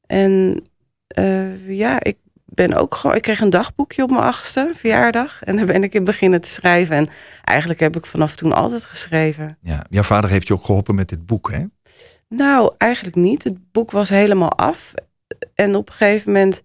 En 0.08 0.64
eh, 1.08 1.78
ja, 1.78 2.04
ik 2.04 2.18
ben 2.46 2.74
ook 2.74 2.96
gewoon... 2.96 3.16
Ik 3.16 3.22
kreeg 3.22 3.42
een 3.42 3.50
dagboekje 3.50 4.04
op 4.04 4.10
mijn 4.10 4.22
achtste 4.22 4.72
verjaardag. 4.76 5.44
En 5.44 5.56
daar 5.56 5.66
ben 5.66 5.84
ik 5.84 5.94
in 5.94 6.04
beginnen 6.04 6.42
te 6.42 6.50
schrijven. 6.50 6.96
En 6.96 7.10
eigenlijk 7.44 7.80
heb 7.80 7.96
ik 7.96 8.06
vanaf 8.06 8.36
toen 8.36 8.54
altijd 8.54 8.86
geschreven. 8.86 9.58
Ja, 9.62 9.86
jouw 9.90 10.04
vader 10.04 10.30
heeft 10.30 10.48
je 10.48 10.54
ook 10.54 10.66
geholpen 10.66 10.96
met 10.96 11.10
dit 11.10 11.26
boek, 11.26 11.52
hè? 11.52 11.66
Nou, 12.28 12.74
eigenlijk 12.78 13.16
niet. 13.16 13.44
Het 13.44 13.72
boek 13.72 13.92
was 13.92 14.10
helemaal 14.10 14.52
af. 14.52 14.94
En 15.56 15.76
op 15.76 15.90
een 15.90 15.96
gegeven 15.96 16.32
moment 16.32 16.62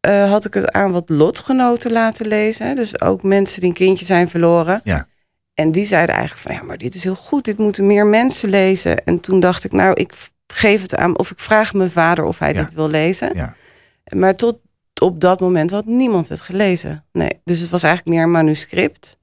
eh, 0.00 0.30
had 0.30 0.44
ik 0.44 0.54
het 0.54 0.72
aan 0.72 0.92
wat 0.92 1.08
lotgenoten 1.08 1.92
laten 1.92 2.26
lezen. 2.26 2.76
Dus 2.76 3.00
ook 3.00 3.22
mensen 3.22 3.60
die 3.60 3.68
een 3.68 3.76
kindje 3.76 4.04
zijn 4.04 4.28
verloren. 4.28 4.80
Ja. 4.84 5.06
En 5.54 5.72
die 5.72 5.86
zeiden 5.86 6.14
eigenlijk 6.14 6.46
van 6.46 6.54
ja, 6.56 6.62
maar 6.62 6.78
dit 6.78 6.94
is 6.94 7.04
heel 7.04 7.14
goed. 7.14 7.44
Dit 7.44 7.58
moeten 7.58 7.86
meer 7.86 8.06
mensen 8.06 8.48
lezen. 8.48 9.04
En 9.04 9.20
toen 9.20 9.40
dacht 9.40 9.64
ik, 9.64 9.72
nou, 9.72 9.94
ik 9.94 10.12
geef 10.46 10.82
het 10.82 10.94
aan 10.94 11.18
of 11.18 11.30
ik 11.30 11.38
vraag 11.38 11.74
mijn 11.74 11.90
vader 11.90 12.24
of 12.24 12.38
hij 12.38 12.52
Ja. 12.52 12.60
dit 12.62 12.74
wil 12.74 12.88
lezen. 12.88 13.34
Ja. 13.36 13.54
Maar 14.16 14.36
tot 14.36 14.58
op 15.02 15.20
dat 15.20 15.40
moment 15.40 15.70
had 15.70 15.84
niemand 15.86 16.28
het 16.28 16.40
gelezen. 16.40 17.04
Nee, 17.12 17.40
dus 17.44 17.60
het 17.60 17.70
was 17.70 17.82
eigenlijk 17.82 18.16
meer 18.16 18.24
een 18.24 18.30
manuscript. 18.30 19.16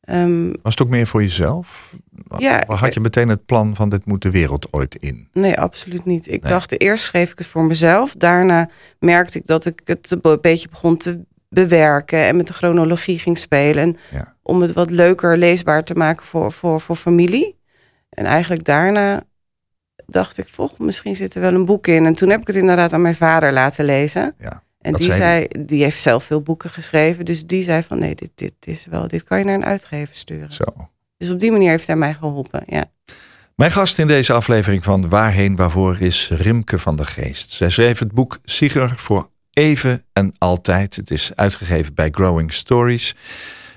Ehm, 0.00 0.52
Was 0.62 0.72
het 0.72 0.82
ook 0.82 0.88
meer 0.88 1.06
voor 1.06 1.22
jezelf? 1.22 1.94
Ja, 2.36 2.64
Of 2.66 2.78
had 2.78 2.94
je 2.94 3.00
meteen 3.00 3.28
het 3.28 3.46
plan 3.46 3.76
van 3.76 3.88
dit 3.88 4.06
moet 4.06 4.22
de 4.22 4.30
wereld 4.30 4.72
ooit 4.72 4.94
in? 4.94 5.28
Nee, 5.32 5.58
absoluut 5.60 6.04
niet. 6.04 6.28
Ik 6.28 6.42
Nee. 6.42 6.52
dacht, 6.52 6.80
eerst 6.80 7.04
schreef 7.04 7.30
ik 7.32 7.38
het 7.38 7.46
voor 7.46 7.64
mezelf. 7.64 8.14
Daarna 8.14 8.68
merkte 8.98 9.38
ik 9.38 9.46
dat 9.46 9.66
ik 9.66 9.80
het 9.84 10.10
een 10.10 10.20
be- 10.20 10.38
beetje 10.40 10.68
begon 10.68 10.96
te 10.96 11.20
bewerken 11.48 12.18
en 12.18 12.36
met 12.36 12.46
de 12.46 12.52
chronologie 12.52 13.18
ging 13.18 13.38
spelen. 13.38 13.96
Ja. 14.10 14.36
om 14.42 14.62
het 14.62 14.72
wat 14.72 14.90
leuker 14.90 15.36
leesbaar 15.36 15.84
te 15.84 15.94
maken 15.94 16.26
voor, 16.26 16.52
voor, 16.52 16.80
voor 16.80 16.96
familie. 16.96 17.58
En 18.08 18.24
eigenlijk 18.24 18.64
daarna 18.64 19.22
dacht 20.06 20.38
ik, 20.38 20.48
volg, 20.48 20.78
misschien 20.78 21.16
zit 21.16 21.34
er 21.34 21.40
wel 21.40 21.54
een 21.54 21.64
boek 21.64 21.86
in. 21.86 22.06
En 22.06 22.12
toen 22.12 22.28
heb 22.30 22.40
ik 22.40 22.46
het 22.46 22.56
inderdaad 22.56 22.92
aan 22.92 23.02
mijn 23.02 23.14
vader 23.14 23.52
laten 23.52 23.84
lezen. 23.84 24.34
Ja. 24.38 24.62
En 24.80 24.92
die 24.92 25.12
zei 25.12 25.16
zei, 25.16 25.66
die 25.66 25.82
heeft 25.82 26.00
zelf 26.00 26.24
veel 26.24 26.40
boeken 26.40 26.70
geschreven. 26.70 27.24
Dus 27.24 27.46
die 27.46 27.62
zei 27.62 27.82
van 27.82 27.98
nee, 27.98 28.14
dit, 28.14 28.30
dit 28.34 28.54
is 28.60 28.86
wel, 28.86 29.08
dit 29.08 29.22
kan 29.22 29.38
je 29.38 29.44
naar 29.44 29.54
een 29.54 29.64
uitgever 29.64 30.14
sturen. 30.14 30.52
Zo. 30.52 30.64
Dus 31.16 31.30
op 31.30 31.40
die 31.40 31.50
manier 31.50 31.70
heeft 31.70 31.86
hij 31.86 31.96
mij 31.96 32.14
geholpen. 32.14 32.62
Ja. 32.66 32.84
Mijn 33.54 33.70
gast 33.70 33.98
in 33.98 34.06
deze 34.06 34.32
aflevering 34.32 34.84
van 34.84 35.08
Waarheen 35.08 35.56
Waarvoor 35.56 36.00
is 36.00 36.30
Rimke 36.30 36.78
van 36.78 36.96
der 36.96 37.06
Geest. 37.06 37.52
Zij 37.52 37.70
schreef 37.70 37.98
het 37.98 38.12
boek 38.12 38.38
Sieger 38.44 38.96
voor 38.96 39.30
even 39.58 40.04
en 40.12 40.34
altijd. 40.38 40.96
Het 40.96 41.10
is 41.10 41.30
uitgegeven 41.34 41.94
bij 41.94 42.08
Growing 42.10 42.52
Stories. 42.52 43.14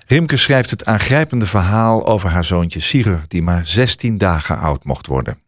Rimke 0.08 0.38
schrijft 0.38 0.70
het 0.70 0.86
aangrijpende 0.86 1.48
verhaal 1.48 2.08
over 2.08 2.30
haar 2.30 2.44
zoontje 2.44 2.80
Sieger, 2.80 3.22
die 3.28 3.42
maar 3.42 3.66
16 3.66 4.18
dagen 4.18 4.58
oud 4.58 4.84
mocht 4.84 5.08
worden. 5.08 5.40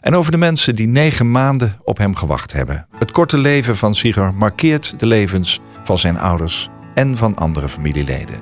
En 0.00 0.14
over 0.14 0.32
de 0.32 0.38
mensen 0.38 0.74
die 0.74 0.86
negen 0.86 1.30
maanden 1.30 1.78
op 1.82 1.98
hem 1.98 2.14
gewacht 2.14 2.52
hebben. 2.52 2.86
Het 2.98 3.10
korte 3.10 3.38
leven 3.38 3.76
van 3.76 3.94
Sieger 3.94 4.34
markeert 4.34 4.98
de 4.98 5.06
levens 5.06 5.60
van 5.84 5.98
zijn 5.98 6.18
ouders 6.18 6.68
en 6.94 7.16
van 7.16 7.36
andere 7.36 7.68
familieleden. 7.68 8.40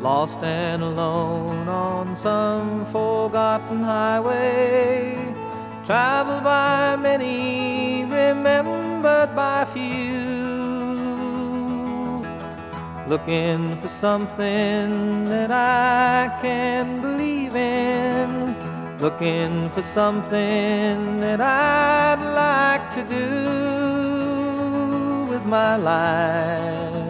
Lost 0.00 0.36
and 0.36 0.82
alone 0.82 1.70
on 1.70 2.16
some 2.16 2.86
forgotten 2.86 3.78
highway. 3.78 5.14
Traveled 5.84 6.42
by 6.42 7.02
many, 7.02 8.06
remembered 8.10 9.34
by 9.34 9.64
few. 9.72 10.65
Looking 13.08 13.76
for 13.78 13.86
something 13.86 15.28
that 15.28 15.52
I 15.52 16.28
can 16.42 17.00
believe 17.00 17.54
in. 17.54 18.56
Looking 18.98 19.70
for 19.70 19.82
something 19.82 21.20
that 21.20 21.40
I'd 21.40 22.20
like 22.34 22.90
to 22.96 23.04
do 23.04 23.26
with 25.30 25.44
my 25.44 25.76
life. 25.76 27.06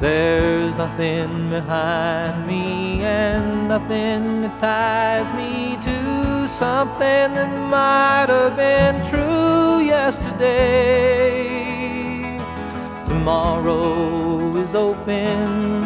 There's 0.00 0.76
nothing 0.76 1.50
behind 1.50 2.46
me 2.46 3.02
and 3.02 3.66
nothing 3.66 4.42
that 4.42 4.60
ties 4.60 5.32
me 5.34 5.76
to 5.82 6.46
something 6.46 7.34
that 7.34 7.50
might 7.68 8.28
have 8.28 8.54
been 8.56 9.04
true 9.04 9.80
yesterday. 9.80 11.73
Tomorrow 13.06 14.56
is 14.56 14.74
open. 14.74 15.84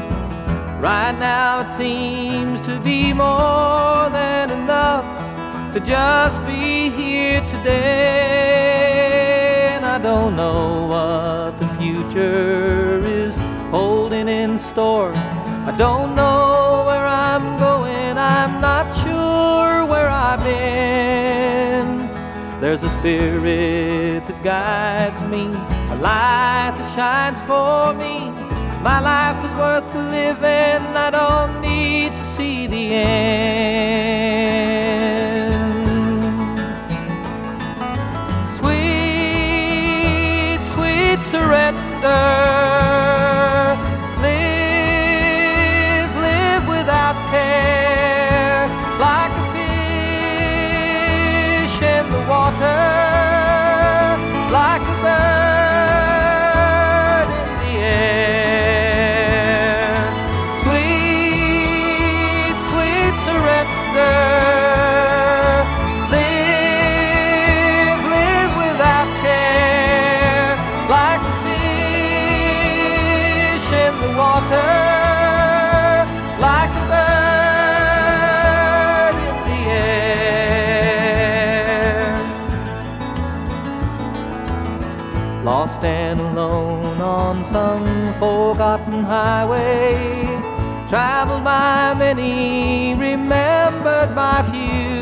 Right 0.81 1.19
now 1.19 1.61
it 1.61 1.69
seems 1.69 2.61
to 2.63 2.79
be 2.81 3.13
more 3.13 4.09
than 4.11 4.51
enough 4.51 5.05
to 5.73 5.81
just 5.81 6.41
be 6.47 6.89
here 6.91 7.41
today. 7.49 8.79
And 9.75 9.85
I 9.85 9.99
don't 9.99 10.37
know 10.37 10.87
what 10.87 11.59
the 11.59 11.67
future 11.79 13.05
is 13.05 13.37
holding 13.71 14.29
in 14.29 14.57
store. 14.57 15.13
I 15.15 15.73
don't 15.77 16.15
know 16.15 16.85
where 16.87 17.07
I'm 17.07 17.59
going, 17.59 18.17
I'm 18.17 18.61
not 18.61 18.95
sure 19.05 19.85
where 19.85 20.09
I've 20.09 20.43
been. 20.45 22.09
There's 22.61 22.83
a 22.83 22.91
spirit 22.91 24.27
that 24.27 24.43
guides 24.43 25.21
me, 25.29 25.45
a 25.93 25.97
light 25.97 26.78
shines 26.99 27.41
for 27.43 27.95
me. 27.95 28.33
My 28.83 28.99
life 28.99 29.39
is 29.45 29.55
worth 29.55 29.95
living. 29.95 30.83
I 31.07 31.11
don't 31.11 31.61
need 31.61 32.11
to 32.19 32.25
see 32.25 32.67
the 32.67 32.95
end. 32.95 33.39
Sweet, 38.59 39.79
sweet 40.75 41.21
surrender. 41.23 43.08
Lost 85.79 85.87
and 85.87 86.21
alone 86.21 87.01
on 87.01 87.45
some 87.45 88.13
forgotten 88.15 89.05
highway, 89.05 90.27
traveled 90.89 91.45
by 91.45 91.95
many, 91.97 92.95
remembered 92.95 94.13
by 94.13 94.43
few. 94.51 94.99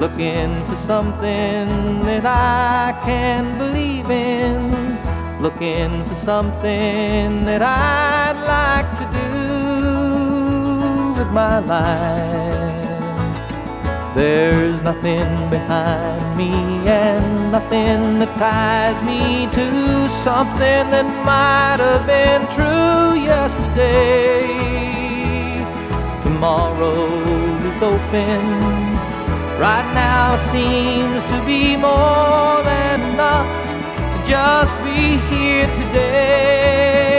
Looking 0.00 0.64
for 0.64 0.74
something 0.74 2.02
that 2.04 2.24
I 2.26 2.98
can 3.04 3.56
believe 3.58 4.10
in, 4.10 4.72
looking 5.40 6.04
for 6.04 6.14
something 6.14 7.44
that 7.44 7.62
I'd 7.62 8.42
like 8.56 8.92
to 8.98 9.04
do 9.18 9.28
with 11.20 11.30
my 11.32 11.60
life. 11.60 12.59
There's 14.14 14.82
nothing 14.82 15.50
behind 15.50 16.36
me 16.36 16.50
and 16.88 17.52
nothing 17.52 18.18
that 18.18 18.36
ties 18.38 19.00
me 19.04 19.46
to 19.52 20.08
something 20.08 20.90
that 20.90 21.06
might 21.24 21.78
have 21.78 22.04
been 22.08 22.44
true 22.50 23.14
yesterday. 23.22 24.48
Tomorrow 26.24 27.22
is 27.70 27.80
open. 27.80 28.58
Right 29.60 29.88
now 29.94 30.34
it 30.34 30.44
seems 30.50 31.22
to 31.30 31.40
be 31.46 31.76
more 31.76 32.64
than 32.64 33.14
enough 33.14 33.46
to 34.12 34.18
just 34.28 34.76
be 34.82 35.18
here 35.30 35.68
today. 35.76 37.14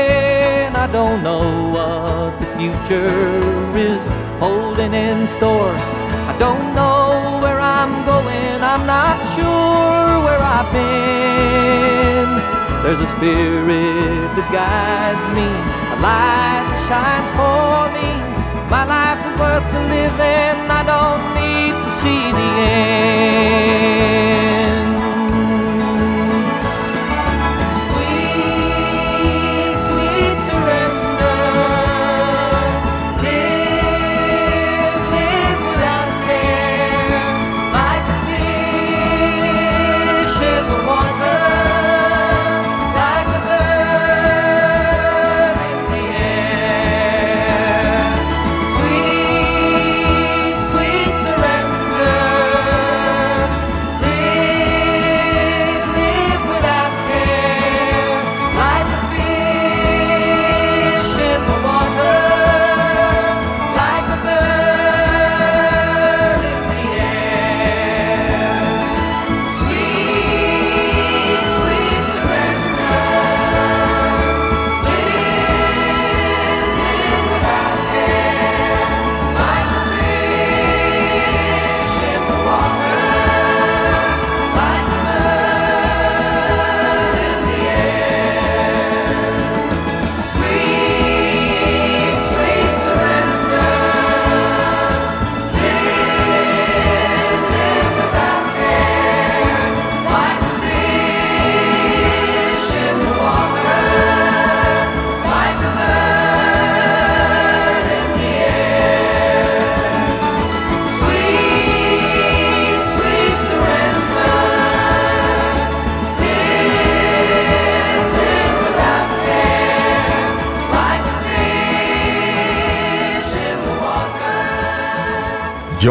And 0.68 0.76
I 0.76 0.88
don't 0.92 1.24
know 1.24 1.70
what 1.72 2.38
the 2.38 2.48
future 2.58 3.78
is 3.78 4.06
holding 4.42 4.94
in 4.94 5.26
store. 5.28 6.01
Don't 6.42 6.74
know 6.74 7.38
where 7.44 7.60
I'm 7.60 8.04
going, 8.04 8.64
I'm 8.64 8.88
not 8.88 9.18
sure 9.36 10.26
where 10.26 10.42
I've 10.42 10.74
been. 10.74 12.30
There's 12.82 13.00
a 13.00 13.06
spirit 13.06 14.26
that 14.36 14.48
guides 14.50 15.28
me, 15.38 15.46
a 15.46 15.98
light 16.02 16.66
that 16.66 16.82
shines 16.90 17.30
for 17.38 17.94
me. 17.94 18.10
My 18.74 18.86
life 18.90 19.22
is 19.30 19.36
worth 19.40 19.70
living, 19.94 20.58
I 20.66 20.82
don't 20.82 21.24
need 21.38 21.78
to 21.78 21.92
see 22.02 22.32
the 22.34 22.50
end. 22.74 24.31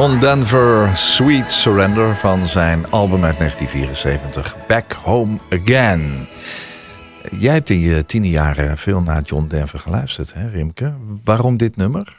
John 0.01 0.19
Denver, 0.19 0.91
Sweet 0.97 1.51
Surrender 1.51 2.17
van 2.17 2.47
zijn 2.47 2.91
album 2.91 3.25
uit 3.25 3.39
1974, 3.39 4.67
Back 4.67 4.93
Home 4.93 5.39
Again. 5.51 6.29
Jij 7.31 7.53
hebt 7.53 7.71
in 7.71 7.81
je 7.81 8.07
tiende 8.07 8.29
jaren 8.29 8.79
veel 8.79 9.03
naar 9.03 9.23
John 9.23 9.47
Denver 9.47 9.79
geluisterd, 9.79 10.35
hè 10.35 10.49
Rimke? 10.49 10.95
Waarom 11.25 11.57
dit 11.57 11.77
nummer? 11.77 12.17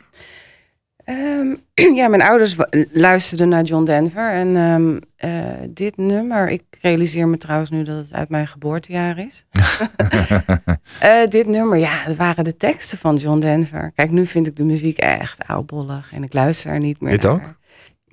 Ehm, 1.03 1.55
ja, 1.99 2.07
mijn 2.07 2.21
ouders 2.21 2.55
luisterden 2.91 3.49
naar 3.49 3.63
John 3.63 3.83
Denver. 3.83 4.31
En 4.31 4.55
ehm, 4.55 4.97
eh, 5.15 5.69
dit 5.73 5.97
nummer, 5.97 6.49
ik 6.49 6.63
realiseer 6.81 7.27
me 7.27 7.37
trouwens 7.37 7.69
nu 7.69 7.83
dat 7.83 7.97
het 7.97 8.13
uit 8.13 8.29
mijn 8.29 8.47
geboortejaar 8.47 9.17
is. 9.17 9.45
Eh, 10.99 11.27
dit 11.27 11.47
nummer, 11.47 11.77
ja, 11.77 11.91
het 12.03 12.17
waren 12.17 12.43
de 12.43 12.57
teksten 12.57 12.97
van 12.97 13.15
John 13.15 13.39
Denver. 13.39 13.91
Kijk, 13.95 14.11
nu 14.11 14.25
vind 14.25 14.47
ik 14.47 14.55
de 14.55 14.63
muziek 14.63 14.97
echt 14.97 15.47
oudbollig 15.47 16.13
en 16.13 16.23
ik 16.23 16.33
luister 16.33 16.71
er 16.71 16.79
niet 16.79 17.01
meer 17.01 17.11
Dit 17.11 17.21
naar. 17.21 17.31
ook? 17.31 17.41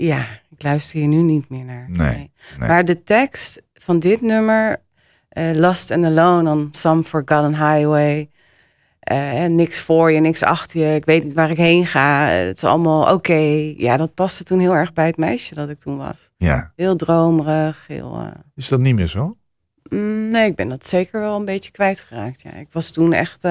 Ja, 0.06 0.26
ik 0.50 0.62
luister 0.62 0.98
hier 0.98 1.08
nu 1.08 1.22
niet 1.22 1.48
meer 1.48 1.64
naar. 1.64 1.84
Nee, 1.88 2.30
nee. 2.58 2.68
Maar 2.68 2.84
de 2.84 3.02
tekst 3.02 3.62
van 3.74 3.98
dit 3.98 4.20
nummer, 4.20 4.82
eh, 5.28 5.50
Lost 5.54 5.90
and 5.90 6.04
Alone 6.04 6.50
on 6.50 6.68
Some 6.70 7.02
Forgotten 7.02 7.54
Highway. 7.54 8.30
en 9.00 9.54
niks 9.54 9.80
voor 9.80 10.12
je, 10.12 10.20
niks 10.20 10.42
achter 10.42 10.80
je. 10.88 10.94
Ik 10.94 11.04
weet 11.04 11.24
niet 11.24 11.32
waar 11.32 11.50
ik 11.50 11.56
heen 11.56 11.87
ga. 11.87 12.30
Eh, 12.30 12.46
Het 12.46 12.56
is 12.56 12.64
allemaal 12.64 13.14
oké. 13.14 13.72
Ja, 13.76 13.96
dat 13.96 14.14
paste 14.14 14.44
toen 14.44 14.58
heel 14.58 14.74
erg 14.74 14.92
bij 14.92 15.06
het 15.06 15.16
meisje 15.16 15.54
dat 15.54 15.68
ik 15.68 15.78
toen 15.78 15.96
was. 15.96 16.30
Ja, 16.37 16.72
Heel 16.76 16.96
dromerig, 16.96 17.84
heel... 17.87 18.32
is 18.54 18.68
dat 18.68 18.80
niet 18.80 18.94
meer 18.94 19.06
zo? 19.06 19.37
Mm, 19.90 20.28
Nee, 20.28 20.46
ik 20.46 20.54
ben 20.56 20.68
dat 20.68 20.87
zeker 20.87 21.20
wel 21.20 21.37
een 21.37 21.44
beetje 21.44 21.70
kwijtgeraakt. 21.70 22.40
Ja. 22.42 22.52
Ik 22.52 22.68
was 22.70 22.90
toen 22.90 23.12
echt. 23.12 23.46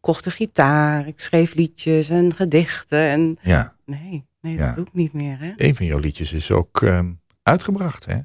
kocht 0.00 0.26
een 0.26 0.32
gitaar, 0.32 1.06
ik 1.06 1.20
schreef 1.20 1.54
liedjes 1.54 2.08
en 2.08 2.34
gedichten. 2.34 2.98
En 2.98 3.38
Ja, 3.42 3.74
nee, 3.84 4.26
nee 4.46 4.56
Ja. 4.56 4.66
dat 4.66 4.74
doe 4.76 4.84
ik 4.84 4.92
niet 4.92 5.12
meer. 5.12 5.36
Hè? 5.40 5.52
een 5.56 5.76
van 5.76 5.86
jouw 5.86 5.98
liedjes 5.98 6.32
is 6.32 6.50
ook 6.50 6.82
ehm, 6.82 7.12
uitgebracht, 7.42 8.04
hè? 8.06 8.16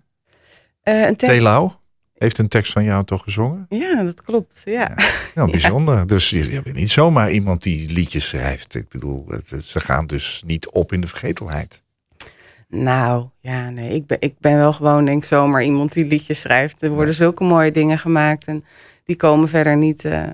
Eh, 0.81 1.07
een 1.07 1.15
Telau 1.15 1.71
heeft 2.13 2.37
een 2.37 2.47
tekst 2.47 2.71
van 2.71 2.83
jou 2.83 3.05
toch 3.05 3.23
gezongen? 3.23 3.65
Ja, 3.69 4.03
dat 4.03 4.21
klopt. 4.21 4.61
Ja. 4.65 4.97
Nou, 5.35 5.51
bijzonder. 5.57 6.07
Dus 6.07 6.29
je, 6.29 6.61
bent 6.63 6.75
niet 6.75 6.91
zomaar 6.91 7.31
iemand 7.31 7.63
die 7.63 7.91
liedjes 7.91 8.27
schrijft. 8.27 8.75
Ik 8.75 8.89
bedoel, 8.89 9.25
het- 9.27 9.65
ze 9.65 9.79
gaan 9.79 10.05
dus 10.07 10.43
niet 10.45 10.69
op 10.69 10.91
in 10.93 11.01
de 11.01 11.07
vergetelheid. 11.07 11.83
Nou, 12.67 13.27
ja, 13.39 13.69
nee. 13.69 13.93
Ik 13.95 14.05
ben, 14.07 14.17
ik 14.21 14.35
ben 14.39 14.57
wel 14.57 14.73
gewoon, 14.73 15.05
denk 15.05 15.21
ik, 15.21 15.27
zomaar 15.27 15.63
iemand 15.63 15.93
die 15.93 16.05
liedjes 16.05 16.39
schrijft. 16.41 16.81
Er 16.81 16.89
worden 16.89 17.13
zulke 17.13 17.43
mooie 17.43 17.71
dingen 17.71 17.99
gemaakt. 17.99 18.45
En 18.47 18.63
die 19.03 19.15
komen 19.15 19.49
verder 19.49 19.77
niet, 19.77 20.05
eh, 20.05 20.27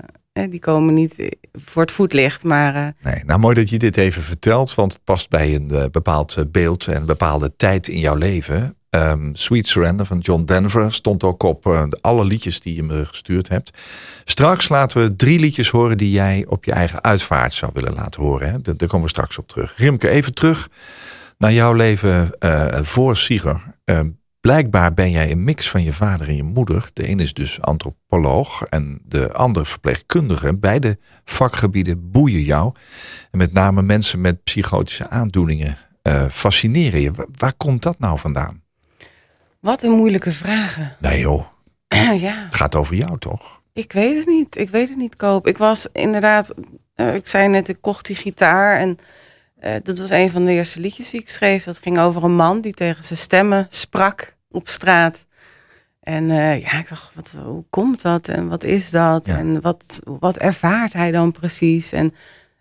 die 0.50 0.60
komen 0.60 0.94
niet 0.94 1.38
voor 1.54 1.82
het 1.82 1.92
voetlicht. 1.92 2.44
Maar 2.44 2.76
eh, 2.76 3.12
Nee, 3.14 3.24
nou 3.26 3.40
mooi 3.40 3.56
dat 3.56 3.70
je 3.70 3.78
dit 3.78 3.98
even 3.98 4.24
vertelt, 4.24 4.76
want 4.76 4.94
het 4.94 5.04
past 5.04 5.30
bij 5.30 5.56
een 5.56 5.72
eh, 5.72 5.86
bepaald 5.92 6.36
eh, 6.36 6.44
beeld 6.48 6.88
en 6.88 6.96
een 6.96 7.06
bepaalde 7.06 7.54
tijd 7.56 7.88
in 7.88 8.00
jouw 8.00 8.16
leven. 8.16 8.78
Ehm, 8.90 9.34
Sweet 9.34 9.68
Surrender 9.68 10.06
van 10.06 10.20
John 10.20 10.44
Denver 10.44 10.94
stond 10.94 11.24
ook 11.24 11.44
op 11.44 11.66
eh, 11.66 11.84
alle 12.02 12.26
liedjes 12.26 12.60
die 12.60 12.76
je 12.76 12.84
me 12.84 13.06
gestuurd 13.06 13.48
hebt. 13.48 13.72
Straks 14.24 14.70
laten 14.70 15.02
we 15.02 15.16
drie 15.16 15.40
liedjes 15.40 15.70
horen 15.70 15.98
die 15.98 16.12
jij 16.12 16.46
op 16.48 16.66
je 16.66 16.72
eigen 16.72 17.04
uitvaart 17.04 17.54
zou 17.54 17.72
willen 17.74 17.94
laten 17.94 18.24
horen. 18.24 18.52
Hè? 18.52 18.62
Daar 18.62 18.88
komen 18.88 19.02
we 19.02 19.10
straks 19.10 19.38
op 19.38 19.48
terug. 19.48 19.74
Rimke, 19.78 20.10
even 20.10 20.34
terug 20.34 20.70
naar 21.38 21.54
jouw 21.54 21.74
leven 21.74 22.40
eh, 22.40 22.80
voor 22.82 23.18
Sieger. 23.18 23.62
Blijkbaar 24.48 24.94
ben 24.94 25.12
jij 25.12 25.32
een 25.32 25.44
mix 25.44 25.70
van 25.70 25.84
je 25.84 25.94
vader 25.94 26.28
en 26.28 26.36
je 26.36 26.44
moeder. 26.44 26.90
De 26.94 27.10
een 27.10 27.20
is 27.20 27.34
dus 27.34 27.62
antropoloog 27.62 28.64
en 28.64 29.02
de 29.06 29.34
ander 29.34 29.66
verpleegkundige. 29.66 30.58
Beide 30.58 30.98
vakgebieden 31.26 32.12
boeien 32.12 32.42
jou. 32.42 32.74
En 33.32 33.38
met 33.38 33.54
name 33.54 33.82
mensen 33.82 34.22
met 34.22 34.44
psychotische 34.44 35.10
aandoeningen 35.10 35.78
eh, 36.02 36.26
fascineren 36.32 37.02
je. 37.02 37.12
Wa- 37.12 37.26
waar 37.38 37.54
komt 37.54 37.82
dat 37.82 38.00
nou 38.00 38.20
vandaan? 38.20 38.64
wat 39.60 39.84
een 39.84 39.92
moeilijke 39.92 40.32
vragen. 40.32 40.96
Nee 41.00 41.20
joh, 41.20 41.48
ja. 42.20 42.46
het 42.46 42.56
gaat 42.56 42.76
over 42.76 42.96
jou 42.96 43.20
toch? 43.20 43.62
Ik 43.74 43.92
weet 43.92 44.16
het 44.18 44.28
niet. 44.28 44.58
Ik 44.58 44.70
weet 44.70 44.90
het 44.90 44.98
niet, 44.98 45.16
Koop. 45.16 45.48
Ik 45.48 45.58
was 45.58 45.88
inderdaad, 45.94 46.54
eh, 46.96 47.14
ik 47.14 47.28
zei 47.28 47.48
net, 47.48 47.70
ik 47.70 47.78
kocht 47.82 48.06
die 48.06 48.16
gitaar. 48.16 48.78
En 48.78 48.98
eh, 49.60 49.76
dat 49.84 49.98
was 49.98 50.10
een 50.10 50.32
van 50.32 50.46
de 50.46 50.52
eerste 50.52 50.80
liedjes 50.80 51.10
die 51.10 51.22
ik 51.22 51.30
schreef. 51.30 51.64
Dat 51.64 51.78
ging 51.78 52.00
over 52.00 52.24
een 52.24 52.36
man 52.36 52.62
die 52.62 52.74
tegen 52.74 53.04
zijn 53.04 53.20
stemmen 53.20 53.66
sprak 53.70 54.36
op 54.58 54.68
straat. 54.68 55.26
En 56.00 56.30
eh, 56.30 56.62
ja, 56.62 56.80
ik 56.80 56.90
dacht, 56.90 57.12
wat, 57.14 57.38
hoe 57.44 57.66
komt 57.70 58.02
dat? 58.02 58.28
En 58.28 58.48
wat 58.48 58.64
is 58.64 58.90
dat? 58.90 59.26
Ja. 59.26 59.38
En 59.38 59.62
wat, 59.62 60.02
wat 60.20 60.38
ervaart 60.38 60.94
hij 60.94 61.12
dan 61.12 61.32
precies? 61.32 61.92
En 61.92 62.12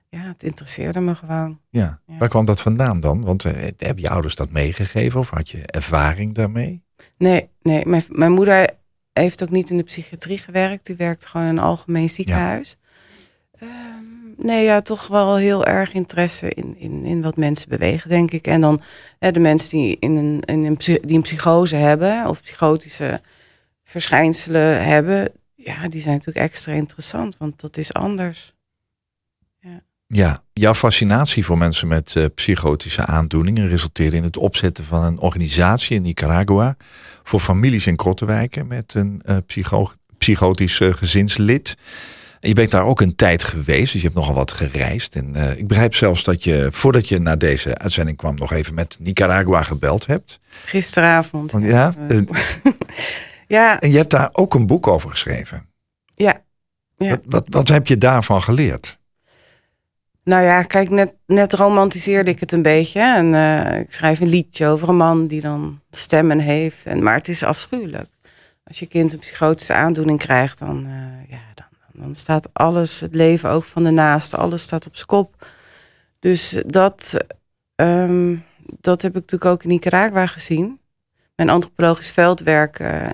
ja, 0.09 0.21
het 0.21 0.43
interesseerde 0.43 1.01
me 1.01 1.15
gewoon. 1.15 1.61
Ja. 1.71 2.01
Ja. 2.07 2.19
Waar 2.19 2.29
kwam 2.29 2.45
dat 2.45 2.63
vandaan 2.63 3.01
dan? 3.01 3.25
Want 3.25 3.45
eh, 3.45 3.53
hebben 3.77 4.03
je 4.03 4.09
ouders 4.09 4.35
dat 4.35 4.51
meegegeven 4.51 5.21
of 5.21 5.31
had 5.31 5.51
je 5.51 5.67
ervaring 5.67 6.35
daarmee? 6.35 6.83
Nee, 7.19 7.49
nee 7.63 7.87
mijn, 7.87 8.03
mijn 8.09 8.33
moeder 8.33 8.71
heeft 9.13 9.43
ook 9.43 9.51
niet 9.51 9.71
in 9.71 9.77
de 9.77 9.83
psychiatrie 9.83 10.39
gewerkt. 10.39 10.87
Die 10.87 10.97
werkt 10.97 11.27
gewoon 11.27 11.47
in 11.47 11.57
een 11.57 11.63
algemeen 11.63 12.09
ziekenhuis. 12.09 12.77
Nee, 14.37 14.65
ja, 14.65 14.81
toch 14.81 15.07
wel 15.07 15.37
heel 15.37 15.65
erg 15.65 15.93
interesse 15.93 16.51
in, 16.51 16.77
in, 16.79 17.05
in 17.05 17.23
wat 17.23 17.37
mensen 17.37 17.69
bewegen, 17.69 18.09
denk 18.09 18.31
ik. 18.31 18.47
En 18.47 18.61
dan 18.61 18.81
hè, 19.19 19.33
de 19.33 19.41
mensen 19.41 19.71
die, 19.71 19.97
in 20.01 20.17
een, 20.17 20.41
in 20.41 20.65
een, 20.65 20.77
die 20.77 21.17
een 21.17 21.23
psychose 21.23 21.77
hebben 21.77 22.29
of 22.29 22.43
psychotische 22.43 23.21
verschijnselen 23.85 24.85
hebben, 24.85 25.33
ja, 25.55 25.89
die 25.89 26.01
zijn 26.01 26.15
natuurlijk 26.15 26.47
extra 26.47 26.73
interessant, 26.73 27.37
want 27.37 27.61
dat 27.61 27.77
is 27.77 27.93
anders. 27.93 28.55
Ja, 30.09 30.41
jouw 30.53 30.75
fascinatie 30.75 31.45
voor 31.45 31.59
mensen 31.59 31.89
met 31.89 32.17
eh, 32.17 32.25
psychotische 32.35 33.07
aandoeningen 33.07 33.69
resulteerde 33.69 34.17
in 34.17 34.23
het 34.23 34.37
opzetten 34.37 34.85
van 34.85 35.05
een 35.05 35.19
organisatie 35.19 35.97
in 35.97 36.03
Nicaragua 36.03 36.77
voor 37.23 37.41
families 37.41 37.87
in 37.87 37.97
Krottenwijken 37.97 38.67
met 38.67 38.95
een 38.95 39.23
eh, 39.25 39.37
psycho 39.47 39.91
psychotisch 40.19 40.81
eh, 40.81 40.93
gezinslid. 40.93 41.77
En 42.47 42.53
je 42.53 42.59
bent 42.59 42.71
daar 42.71 42.85
ook 42.85 43.01
een 43.01 43.17
tijd 43.17 43.45
geweest, 43.45 43.93
dus 43.93 44.01
je 44.01 44.07
hebt 44.07 44.15
nogal 44.15 44.35
wat 44.35 44.53
gereisd. 44.53 45.15
En 45.15 45.35
eh, 45.35 45.59
ik 45.59 45.67
begrijp 45.67 45.95
zelfs 45.95 46.25
dat 46.25 46.45
je, 46.45 46.69
voordat 46.73 47.09
je 47.09 47.19
naar 47.19 47.39
deze 47.39 47.79
uitzending 47.79 48.17
kwam, 48.17 48.35
nog 48.35 48.53
even 48.53 48.75
met 48.75 48.97
Nicaragua 49.01 49.63
gebeld 49.63 50.07
hebt. 50.07 50.41
Gisteravond. 50.65 51.53
Want 51.53 51.65
ja, 51.65 51.95
eh, 52.09 52.21
Ja, 53.47 53.81
en 53.81 53.91
je 53.91 53.97
hebt 53.97 54.11
daar 54.11 54.29
ook 54.33 54.55
een 54.55 54.67
boek 54.67 54.87
over 54.87 55.11
geschreven. 55.11 55.67
ja. 56.15 56.45
Ja. 56.97 57.09
Wat, 57.09 57.21
wat, 57.27 57.47
wat 57.49 57.69
heb 57.69 57.87
je 57.87 57.99
daarvan 57.99 58.43
geleerd? 58.43 58.99
Nou 60.25 60.43
ja, 60.43 60.63
kijk, 60.63 60.91
net, 60.91 61.15
net 61.27 61.53
romantiseerde 61.53 62.31
ik 62.31 62.41
het 62.41 62.53
een 62.53 62.63
beetje. 62.63 63.01
En 63.01 63.35
eh, 63.35 63.81
ik 63.81 63.93
schrijf 63.93 64.21
een 64.21 64.29
liedje 64.29 64.67
over 64.67 64.89
een 64.89 64.97
man 64.97 65.27
die 65.27 65.41
dan 65.41 65.81
stemmen 65.91 66.39
heeft. 66.39 66.87
En, 66.87 67.03
maar 67.03 67.15
het 67.15 67.29
is 67.29 67.43
afschuwelijk. 67.43 68.09
Als 68.65 68.79
je 68.79 68.87
kind 68.87 69.13
een 69.13 69.19
psychotische 69.19 69.73
aandoening 69.73 70.19
krijgt, 70.19 70.59
dan, 70.59 70.87
eh, 70.87 71.31
ja, 71.31 71.46
dan, 71.99 72.15
staat 72.15 72.49
alles, 72.53 73.01
het 73.01 73.15
leven 73.15 73.51
ook 73.51 73.65
van 73.65 73.85
de 73.85 73.91
naaste, 73.91 74.37
alles 74.37 74.63
staat 74.63 74.87
op 74.87 74.97
zijn 74.97 75.07
kop. 75.07 75.47
Dus 76.19 76.63
dat, 76.67 77.17
ehm, 77.75 78.37
dat 78.81 79.03
heb 79.03 79.11
ik 79.11 79.21
natuurlijk 79.21 79.51
ook 79.51 79.63
in 79.63 79.69
Nicaragua 79.69 80.27
gezien. 80.27 80.81
Mijn 81.35 81.51
antropologisch 81.51 82.11
veldwerk 82.11 82.79
eh, 82.79 83.09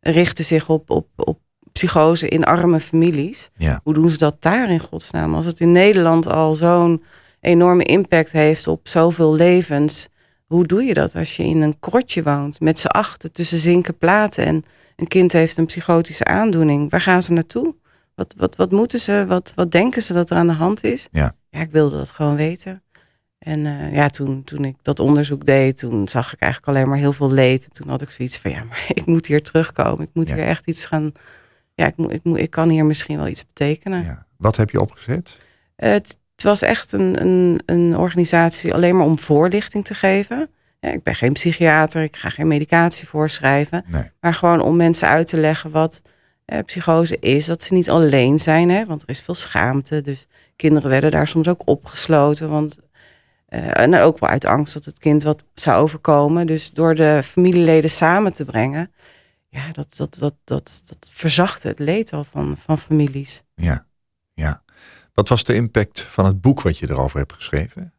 richtte 0.00 0.42
zich 0.42 0.68
op, 0.68 0.90
op, 0.90 1.08
op 1.16 1.38
psychose 1.72 2.28
in 2.28 2.44
arme 2.44 2.80
families. 2.80 3.50
Ja. 3.56 3.80
Hoe 3.82 3.94
doen 3.94 4.10
ze 4.10 4.18
dat 4.18 4.42
daar 4.42 4.70
in 4.70 4.80
godsnaam? 4.80 5.34
Als 5.34 5.46
het 5.46 5.60
in 5.60 5.72
Nederland 5.72 6.26
al 6.26 6.54
zo'n 6.54 7.02
enorme 7.40 7.84
impact 7.84 8.32
heeft 8.32 8.66
op 8.66 8.88
zoveel 8.88 9.34
levens. 9.34 10.08
Hoe 10.46 10.66
doe 10.66 10.82
je 10.82 10.94
dat 10.94 11.14
als 11.14 11.36
je 11.36 11.44
in 11.44 11.60
een 11.60 11.78
krotje 11.78 12.22
woont 12.22 12.60
met 12.60 12.78
z'n 12.78 12.86
achten 12.86 13.32
tussen 13.32 13.58
zinken 13.58 13.98
platen 13.98 14.44
en 14.44 14.64
een 14.96 15.06
kind 15.06 15.32
heeft 15.32 15.56
een 15.56 15.66
psychotische 15.66 16.24
aandoening? 16.24 16.90
Waar 16.90 17.00
gaan 17.00 17.22
ze 17.22 17.32
naartoe? 17.32 17.74
Wat, 18.16 18.34
wat, 18.36 18.56
wat 18.56 18.70
moeten 18.70 18.98
ze? 18.98 19.24
Wat, 19.28 19.52
wat 19.54 19.70
denken 19.70 20.02
ze 20.02 20.12
dat 20.12 20.30
er 20.30 20.36
aan 20.36 20.46
de 20.46 20.52
hand 20.52 20.84
is? 20.84 21.08
Ja. 21.10 21.34
ja 21.50 21.60
ik 21.60 21.70
wilde 21.70 21.96
dat 21.96 22.10
gewoon 22.10 22.36
weten. 22.36 22.82
En 23.38 23.66
eh, 23.66 23.94
ja, 23.94 24.08
toen, 24.08 24.44
toen 24.44 24.64
ik 24.64 24.76
dat 24.82 25.00
onderzoek 25.00 25.44
deed, 25.44 25.78
toen 25.78 26.08
zag 26.08 26.32
ik 26.32 26.40
eigenlijk 26.40 26.72
alleen 26.76 26.88
maar 26.88 26.98
heel 26.98 27.12
veel 27.12 27.30
leed. 27.30 27.64
En 27.64 27.72
toen 27.72 27.88
had 27.88 28.02
ik 28.02 28.10
zoiets 28.10 28.38
van, 28.38 28.50
ja, 28.50 28.64
maar 28.64 28.84
ik 28.94 29.06
moet 29.06 29.26
hier 29.26 29.42
terugkomen. 29.42 30.04
Ik 30.04 30.10
moet 30.12 30.28
Ja. 30.28 30.34
hier 30.34 30.44
echt 30.44 30.66
iets 30.66 30.86
gaan... 30.86 31.12
Ja, 31.74 31.86
ik, 31.86 31.96
moet, 31.96 32.12
ik, 32.12 32.24
moet, 32.24 32.38
ik 32.38 32.50
kan 32.50 32.68
hier 32.68 32.84
misschien 32.84 33.16
wel 33.16 33.28
iets 33.28 33.46
betekenen. 33.46 34.02
Ja. 34.04 34.26
Wat 34.36 34.56
heb 34.56 34.70
je 34.70 34.80
opgezet? 34.80 35.36
Eh, 35.76 35.90
Het, 35.90 36.18
het 36.32 36.42
was 36.44 36.62
echt 36.62 36.92
een, 36.92 37.20
een, 37.20 37.60
een 37.66 37.96
organisatie 37.96 38.74
alleen 38.74 38.96
maar 38.96 39.06
om 39.06 39.18
voorlichting 39.18 39.84
te 39.84 39.94
geven. 39.94 40.48
Ja, 40.80 40.90
ik 40.92 41.02
ben 41.02 41.14
geen 41.14 41.32
psychiater, 41.32 42.02
ik 42.02 42.16
ga 42.16 42.28
geen 42.28 42.46
medicatie 42.48 43.08
voorschrijven. 43.08 43.84
Nee. 43.86 44.10
Maar 44.20 44.34
gewoon 44.34 44.60
om 44.60 44.76
mensen 44.76 45.08
uit 45.08 45.26
te 45.26 45.36
leggen 45.36 45.70
wat 45.70 46.02
eh, 46.46 46.58
psychose 46.64 47.18
is. 47.18 47.46
Dat 47.46 47.62
ze 47.62 47.74
niet 47.74 47.90
alleen 47.90 48.38
zijn, 48.38 48.68
hè, 48.70 48.86
want 48.86 49.02
er 49.02 49.08
is 49.08 49.20
veel 49.20 49.34
schaamte. 49.34 50.00
Dus 50.00 50.26
kinderen 50.56 50.90
werden 50.90 51.10
daar 51.10 51.28
soms 51.28 51.48
ook 51.48 51.62
opgesloten. 51.64 52.48
Want, 52.48 52.78
eh, 53.46 53.80
en 53.80 53.94
ook 53.94 54.18
wel 54.18 54.30
uit 54.30 54.44
angst 54.44 54.74
dat 54.74 54.84
het 54.84 54.98
kind 54.98 55.22
wat 55.22 55.44
zou 55.54 55.82
overkomen. 55.82 56.46
Dus 56.46 56.70
door 56.70 56.94
de 56.94 57.20
familieleden 57.24 57.90
samen 57.90 58.32
te 58.32 58.44
brengen. 58.44 58.92
Ja, 59.48 59.72
dat, 59.72 59.96
dat, 59.96 60.16
dat, 60.18 60.34
dat, 60.44 60.82
dat 60.86 61.10
verzachtte 61.12 61.68
het 61.68 61.78
leed 61.78 62.12
al 62.12 62.24
van, 62.24 62.56
van 62.56 62.78
families. 62.78 63.42
Ja, 63.54 63.86
ja. 64.34 64.62
Wat 65.14 65.28
was 65.28 65.44
de 65.44 65.54
impact 65.54 66.00
van 66.00 66.24
het 66.24 66.40
boek 66.40 66.62
wat 66.62 66.78
je 66.78 66.90
erover 66.90 67.18
hebt 67.18 67.32
geschreven? 67.32 67.92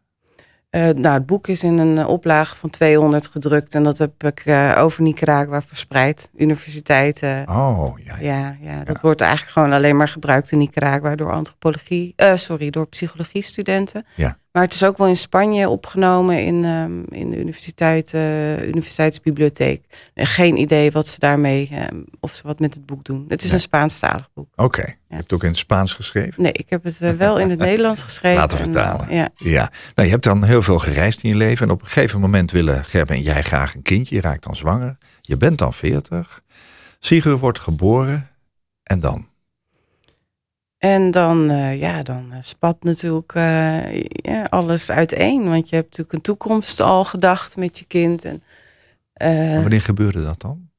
Eh, 0.70 0.90
nou, 0.90 1.14
het 1.14 1.26
boek 1.26 1.48
is 1.48 1.64
in 1.64 1.78
een 1.78 1.98
eh, 1.98 2.08
oplage 2.08 2.56
van 2.56 2.70
200 2.70 3.28
gedrukt. 3.28 3.76
En 3.76 3.84
dat 3.84 3.98
heb 3.98 4.24
ik 4.24 4.40
eh, 4.46 4.76
over 4.78 5.04
Nicaragua 5.04 5.62
verspreid. 5.62 6.30
Universiteiten. 6.36 7.48
Oh, 7.50 8.00
ja. 8.04 8.16
ja. 8.20 8.38
Ja, 8.38 8.58
ja, 8.72 8.84
dat 8.84 9.02
wordt 9.02 9.22
eigenlijk 9.22 9.52
gewoon 9.52 9.72
alleen 9.72 9.98
maar 9.98 10.08
gebruikt 10.08 10.52
in 10.52 10.58
Nicaragua 10.58 11.16
door 11.16 11.32
antropologie, 11.32 12.14
eh, 12.16 12.36
sorry, 12.36 12.70
door 12.70 12.88
psychologiestudenten. 12.88 14.06
Ja. 14.16 14.38
Maar 14.58 14.66
het 14.66 14.76
is 14.76 14.84
ook 14.84 14.98
wel 14.98 15.08
in 15.08 15.16
Spanje 15.18 15.70
opgenomen 15.70 16.44
in, 16.46 16.64
ehm, 16.66 17.20
in 17.22 17.30
de 17.30 17.38
universiteit, 17.38 18.14
eh, 18.14 18.66
universiteitsbibliotheek. 18.68 19.84
En 20.14 20.26
geen 20.26 20.58
idee 20.58 20.92
wat 20.92 21.08
ze 21.08 21.20
daarmee, 21.20 21.70
ehm, 21.72 21.96
of 22.20 22.36
ze 22.36 22.44
wat 22.48 22.60
met 22.60 22.74
het 22.74 22.86
boek 22.86 23.04
doen. 23.04 23.26
Het 23.28 23.40
is 23.40 23.46
Nee. 23.46 23.54
een 23.54 23.60
Spaanstalig 23.60 24.30
boek. 24.34 24.48
Oké, 24.56 24.82
je 24.82 24.96
hebt 25.08 25.24
het 25.24 25.34
ook 25.34 25.44
in 25.44 25.50
het 25.50 25.58
Spaans 25.58 25.94
geschreven? 25.94 26.44
Nee, 26.44 26.52
ik 26.52 26.70
heb 26.70 26.84
het 26.84 27.02
eh, 27.02 27.12
wel 27.12 27.40
in 27.40 27.50
het 27.50 27.60
Nederlands 27.70 28.02
geschreven. 28.02 28.40
Laten 28.40 28.58
en, 28.58 28.66
eh, 28.66 28.72
vertalen. 28.74 29.16
ja. 29.16 29.30
Ja. 29.36 29.72
Nou, 29.96 30.08
je 30.08 30.14
hebt 30.14 30.24
dan 30.24 30.44
heel 30.44 30.62
veel 30.62 30.80
gereisd 30.80 31.24
in 31.24 31.30
je 31.30 31.38
leven. 31.38 31.66
En 31.66 31.72
op 31.74 31.82
een 31.82 31.88
gegeven 31.88 32.20
moment 32.20 32.52
willen 32.52 32.86
Gerben 32.86 33.16
en 33.16 33.22
jij 33.22 33.44
graag 33.44 33.76
een 33.76 33.82
kindje. 33.82 34.16
Je 34.16 34.22
raakt 34.22 34.44
dan 34.44 34.56
zwanger. 34.56 34.98
Je 35.22 35.38
bent 35.38 35.58
dan 35.58 35.74
40. 35.74 36.42
Sigur 37.00 37.38
wordt 37.38 37.60
geboren. 37.60 38.30
En 38.84 39.00
dan? 39.00 39.28
En 40.78 41.12
dan, 41.12 41.50
eh, 41.50 41.80
ja, 41.80 42.04
dan 42.04 42.32
eh, 42.32 42.38
spat 42.42 42.84
natuurlijk 42.84 43.34
eh, 43.36 44.02
ja, 44.04 44.44
alles 44.50 44.92
uiteen. 44.92 45.50
Want 45.50 45.70
je 45.70 45.76
hebt 45.76 45.88
natuurlijk 45.88 46.14
een 46.14 46.22
toekomst 46.22 46.80
al 46.80 47.04
gedacht 47.04 47.58
met 47.58 47.80
je 47.80 47.86
kind. 47.86 48.26
En, 48.26 48.42
Wanneer 49.62 49.82
gebeurde 49.82 50.24
dat 50.24 50.42
dan? 50.42 50.70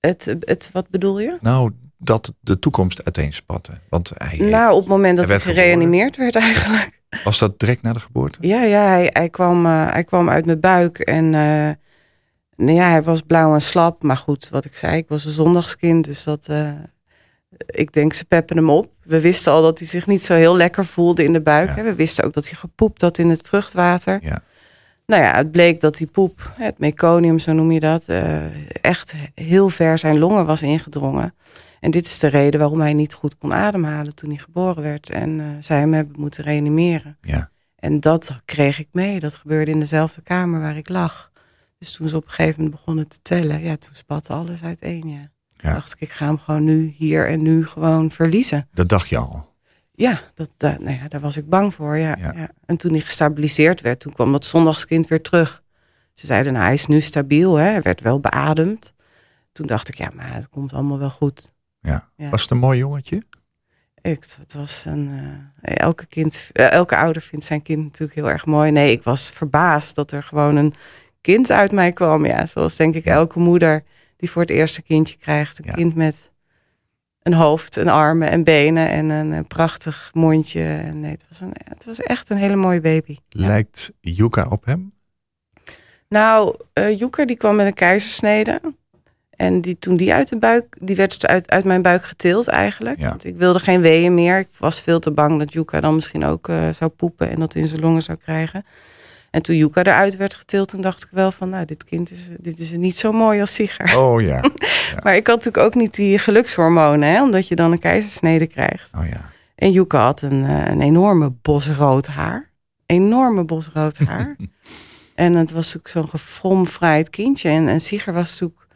het, 0.00 0.36
het, 0.40 0.70
wat 0.72 0.88
bedoel 0.88 1.20
je? 1.20 1.38
Nou, 1.40 1.70
dat 1.98 2.32
de 2.40 2.58
toekomst 2.58 3.04
uiteenspatte. 3.04 3.72
Want 3.88 4.12
hij 4.14 4.38
Nou, 4.38 4.72
op 4.72 4.80
het 4.80 4.88
moment 4.88 5.16
dat 5.16 5.28
Hij 5.28 5.38
werd 5.38 5.48
gereanimeerd 5.48 6.16
werd 6.16 6.36
eigenlijk. 6.36 7.02
was 7.24 7.38
dat 7.38 7.58
direct 7.58 7.82
na 7.82 7.92
de 7.92 8.00
geboorte? 8.00 8.38
Ja, 8.40 8.62
ja 8.62 8.86
hij, 8.86 9.10
hij, 9.12 9.28
kwam, 9.28 9.66
hij 9.66 10.04
kwam 10.04 10.28
uit 10.28 10.46
mijn 10.46 10.60
buik 10.60 10.98
en 10.98 11.30
nou 12.56 12.72
ja, 12.72 12.88
hij 12.88 13.02
was 13.02 13.20
blauw 13.20 13.54
en 13.54 13.62
slap. 13.62 14.02
Maar 14.02 14.16
goed, 14.16 14.48
wat 14.48 14.64
ik 14.64 14.76
zei, 14.76 14.96
ik 14.96 15.08
was 15.08 15.24
een 15.24 15.30
zondagskind, 15.30 16.04
dus 16.04 16.24
dat... 16.24 16.48
ik 17.66 17.92
denk, 17.92 18.12
ze 18.12 18.24
peppen 18.24 18.56
hem 18.56 18.70
op. 18.70 18.86
We 19.02 19.20
wisten 19.20 19.52
al 19.52 19.62
dat 19.62 19.78
hij 19.78 19.88
zich 19.88 20.06
niet 20.06 20.22
zo 20.22 20.34
heel 20.34 20.56
lekker 20.56 20.84
voelde 20.84 21.24
in 21.24 21.32
de 21.32 21.40
buik. 21.40 21.76
Ja. 21.76 21.82
We 21.82 21.94
wisten 21.94 22.24
ook 22.24 22.32
dat 22.32 22.48
hij 22.48 22.58
gepoept 22.58 23.00
had 23.00 23.18
in 23.18 23.28
het 23.28 23.40
vruchtwater. 23.46 24.18
Ja. 24.22 24.42
Nou 25.06 25.22
ja, 25.22 25.36
het 25.36 25.50
bleek 25.50 25.80
dat 25.80 25.96
die 25.96 26.06
poep, 26.06 26.52
het 26.54 26.78
meconium, 26.78 27.38
zo 27.38 27.52
noem 27.52 27.72
je 27.72 27.80
dat, 27.80 28.04
eh, 28.06 28.44
echt 28.84 29.14
heel 29.34 29.68
ver 29.68 29.98
zijn 29.98 30.18
longen 30.18 30.46
was 30.46 30.62
ingedrongen. 30.62 31.34
En 31.80 31.90
dit 31.90 32.06
is 32.06 32.18
de 32.18 32.26
reden 32.26 32.60
waarom 32.60 32.80
hij 32.80 32.92
niet 32.92 33.14
goed 33.14 33.38
kon 33.38 33.54
ademhalen 33.54 34.14
toen 34.14 34.28
hij 34.28 34.38
geboren 34.38 34.82
werd. 34.82 35.10
En 35.10 35.40
eh, 35.40 35.46
zij 35.60 35.78
hem 35.78 35.92
hebben 35.92 36.20
moeten 36.20 36.44
reanimeren. 36.44 37.18
Ja. 37.20 37.50
En 37.76 38.00
dat 38.00 38.36
kreeg 38.44 38.78
ik 38.78 38.88
mee. 38.92 39.18
Dat 39.18 39.34
gebeurde 39.34 39.70
in 39.70 39.78
dezelfde 39.78 40.22
kamer 40.22 40.60
waar 40.60 40.76
ik 40.76 40.88
lag. 40.88 41.30
Dus 41.78 41.92
toen 41.92 42.08
ze 42.08 42.16
op 42.16 42.24
een 42.24 42.30
gegeven 42.30 42.62
moment 42.62 42.80
begonnen 42.80 43.08
te 43.08 43.18
tellen, 43.22 43.62
ja, 43.62 43.76
toen 43.76 43.94
spatte 43.94 44.32
alles 44.32 44.62
uiteen. 44.62 45.08
Ja. 45.08 45.30
Toen 45.56 45.70
Ja. 45.70 45.74
dacht 45.76 45.92
ik, 45.92 46.00
ik 46.00 46.10
ga 46.10 46.26
hem 46.26 46.38
gewoon 46.38 46.64
nu, 46.64 46.94
hier 46.96 47.28
en 47.28 47.42
nu 47.42 47.66
gewoon 47.66 48.10
verliezen. 48.10 48.68
Dat 48.72 48.88
dacht 48.88 49.08
je 49.08 49.16
al. 49.16 49.52
Ja, 49.94 50.20
dat, 50.34 50.50
da- 50.56 50.76
nou 50.80 50.96
ja, 50.98 51.08
daar 51.08 51.20
was 51.20 51.36
ik 51.36 51.48
bang 51.48 51.74
voor. 51.74 51.96
Ja, 51.96 52.16
Ja. 52.18 52.32
ja. 52.36 52.48
En 52.66 52.76
toen 52.76 52.90
hij 52.92 53.00
gestabiliseerd 53.00 53.80
werd, 53.80 54.00
toen 54.00 54.12
kwam 54.12 54.32
dat 54.32 54.44
zondagskind 54.44 55.06
weer 55.08 55.22
terug. 55.22 55.62
Ze 56.14 56.26
zeiden, 56.26 56.52
nou, 56.52 56.64
hij 56.64 56.74
is 56.74 56.86
nu 56.86 57.00
stabiel, 57.00 57.54
hè. 57.54 57.64
hij 57.70 57.82
werd 57.82 58.00
wel 58.00 58.20
beademd. 58.20 58.92
Toen 59.52 59.66
dacht 59.66 59.88
ik, 59.88 59.94
ja, 59.98 60.10
maar 60.14 60.34
het 60.34 60.48
komt 60.48 60.72
allemaal 60.72 60.98
wel 60.98 61.10
goed. 61.10 61.52
Ja. 61.80 62.08
Was 62.16 62.42
het 62.42 62.50
een 62.50 62.58
mooi 62.58 62.78
jongetje? 62.78 63.22
Ik, 64.00 64.24
het 64.38 64.54
was 64.54 64.84
een, 64.84 65.10
eh, 65.62 65.76
elke, 65.76 66.06
kind, 66.06 66.48
eh, 66.52 66.70
elke 66.72 66.96
ouder 66.96 67.22
vindt 67.22 67.44
zijn 67.44 67.62
kind 67.62 67.82
natuurlijk 67.82 68.14
heel 68.14 68.30
erg 68.30 68.46
mooi. 68.46 68.70
Nee, 68.70 68.92
ik 68.92 69.02
was 69.02 69.30
verbaasd 69.30 69.94
dat 69.94 70.10
er 70.12 70.22
gewoon 70.22 70.56
een 70.56 70.74
kind 71.20 71.50
uit 71.50 71.72
mij 71.72 71.92
kwam. 71.92 72.26
Ja, 72.26 72.46
zoals 72.46 72.76
denk 72.76 72.94
ik 72.94 73.04
elke 73.04 73.38
moeder 73.38 73.84
die 74.16 74.30
voor 74.30 74.42
het 74.42 74.50
eerste 74.50 74.82
kindje 74.82 75.16
krijgt. 75.16 75.58
Een 75.58 75.64
Ja. 75.68 75.72
kind 75.72 75.94
met 75.94 76.30
een 77.22 77.34
hoofd, 77.34 77.76
een 77.76 77.88
armen 77.88 78.30
en 78.30 78.44
benen 78.44 78.88
en 78.88 79.08
een, 79.10 79.32
eh, 79.32 79.40
prachtig 79.48 80.10
mondje. 80.12 80.62
En 80.64 81.00
nee, 81.00 81.10
het 81.10 81.24
was, 81.28 81.40
een, 81.40 81.52
het 81.64 81.84
was 81.84 82.00
echt 82.00 82.30
een 82.30 82.36
hele 82.36 82.56
mooie 82.56 82.80
baby. 82.80 83.16
Lijkt 83.28 83.92
Yuka 84.00 84.46
op 84.50 84.64
hem? 84.64 84.92
Nou, 86.08 86.56
eh 86.72 86.98
Joeker 86.98 87.26
die 87.26 87.36
kwam 87.36 87.56
met 87.56 87.66
een 87.66 87.74
keizersnede. 87.74 88.60
En 89.30 89.60
die, 89.60 89.78
toen 89.78 89.96
die 89.96 90.12
uit 90.14 90.28
de 90.28 90.38
buik, 90.38 90.76
die 90.80 90.96
werd 90.96 91.26
uit, 91.26 91.50
uit 91.50 91.64
mijn 91.64 91.82
buik 91.82 92.02
getild 92.04 92.48
eigenlijk. 92.48 92.98
Ja. 93.00 93.08
Want 93.08 93.24
ik 93.24 93.36
wilde 93.36 93.58
geen 93.58 93.80
weeën 93.80 94.14
meer. 94.14 94.38
Ik 94.38 94.48
was 94.58 94.80
veel 94.80 94.98
te 94.98 95.10
bang 95.10 95.38
dat 95.38 95.52
Yuka 95.52 95.80
dan 95.80 95.94
misschien 95.94 96.24
ook 96.24 96.48
eh, 96.48 96.68
zou 96.72 96.90
poepen 96.90 97.30
en 97.30 97.40
dat 97.40 97.54
in 97.54 97.68
zijn 97.68 97.80
longen 97.80 98.02
zou 98.02 98.18
krijgen. 98.18 98.64
En 99.34 99.42
toen 99.42 99.56
Yuka 99.56 99.82
eruit 99.82 100.16
werd 100.16 100.34
getild, 100.34 100.68
toen 100.68 100.80
dacht 100.80 101.02
ik 101.02 101.08
wel 101.10 101.32
van, 101.32 101.48
nou, 101.48 101.64
dit 101.64 101.84
kind 101.84 102.10
is, 102.10 102.28
dit 102.38 102.58
is 102.58 102.70
niet 102.70 102.96
zo 102.96 103.12
mooi 103.12 103.40
als 103.40 103.54
Sigar. 103.54 103.96
Oh 103.96 104.20
ja. 104.30 104.40
Maar 105.02 105.16
ik 105.16 105.26
had 105.26 105.36
natuurlijk 105.36 105.64
ook 105.64 105.74
niet 105.74 105.94
die 105.94 106.18
gelukshormonen, 106.18 107.08
hè, 107.08 107.22
omdat 107.22 107.48
je 107.48 107.54
dan 107.54 107.72
een 107.72 107.78
keizersnede 107.78 108.46
krijgt. 108.46 108.90
Oh 108.96 109.06
ja. 109.06 109.30
En 109.54 109.70
Yuka 109.70 110.04
had 110.04 110.22
een, 110.22 110.44
eh, 110.44 110.70
een 110.70 110.80
enorme 110.80 111.30
bos 111.42 111.68
rood 111.68 112.06
haar. 112.06 112.50
Enorme 112.86 113.44
bos 113.44 113.70
rood 113.72 113.98
haar. 113.98 114.36
en 115.14 115.34
het 115.34 115.50
was 115.50 115.76
ook 115.76 115.88
zo'n 115.88 116.08
gefromfraaid 116.08 117.10
kindje. 117.10 117.48
En, 117.48 117.68
en 117.68 117.80
was 118.14 118.40
natuurlijk, 118.40 118.66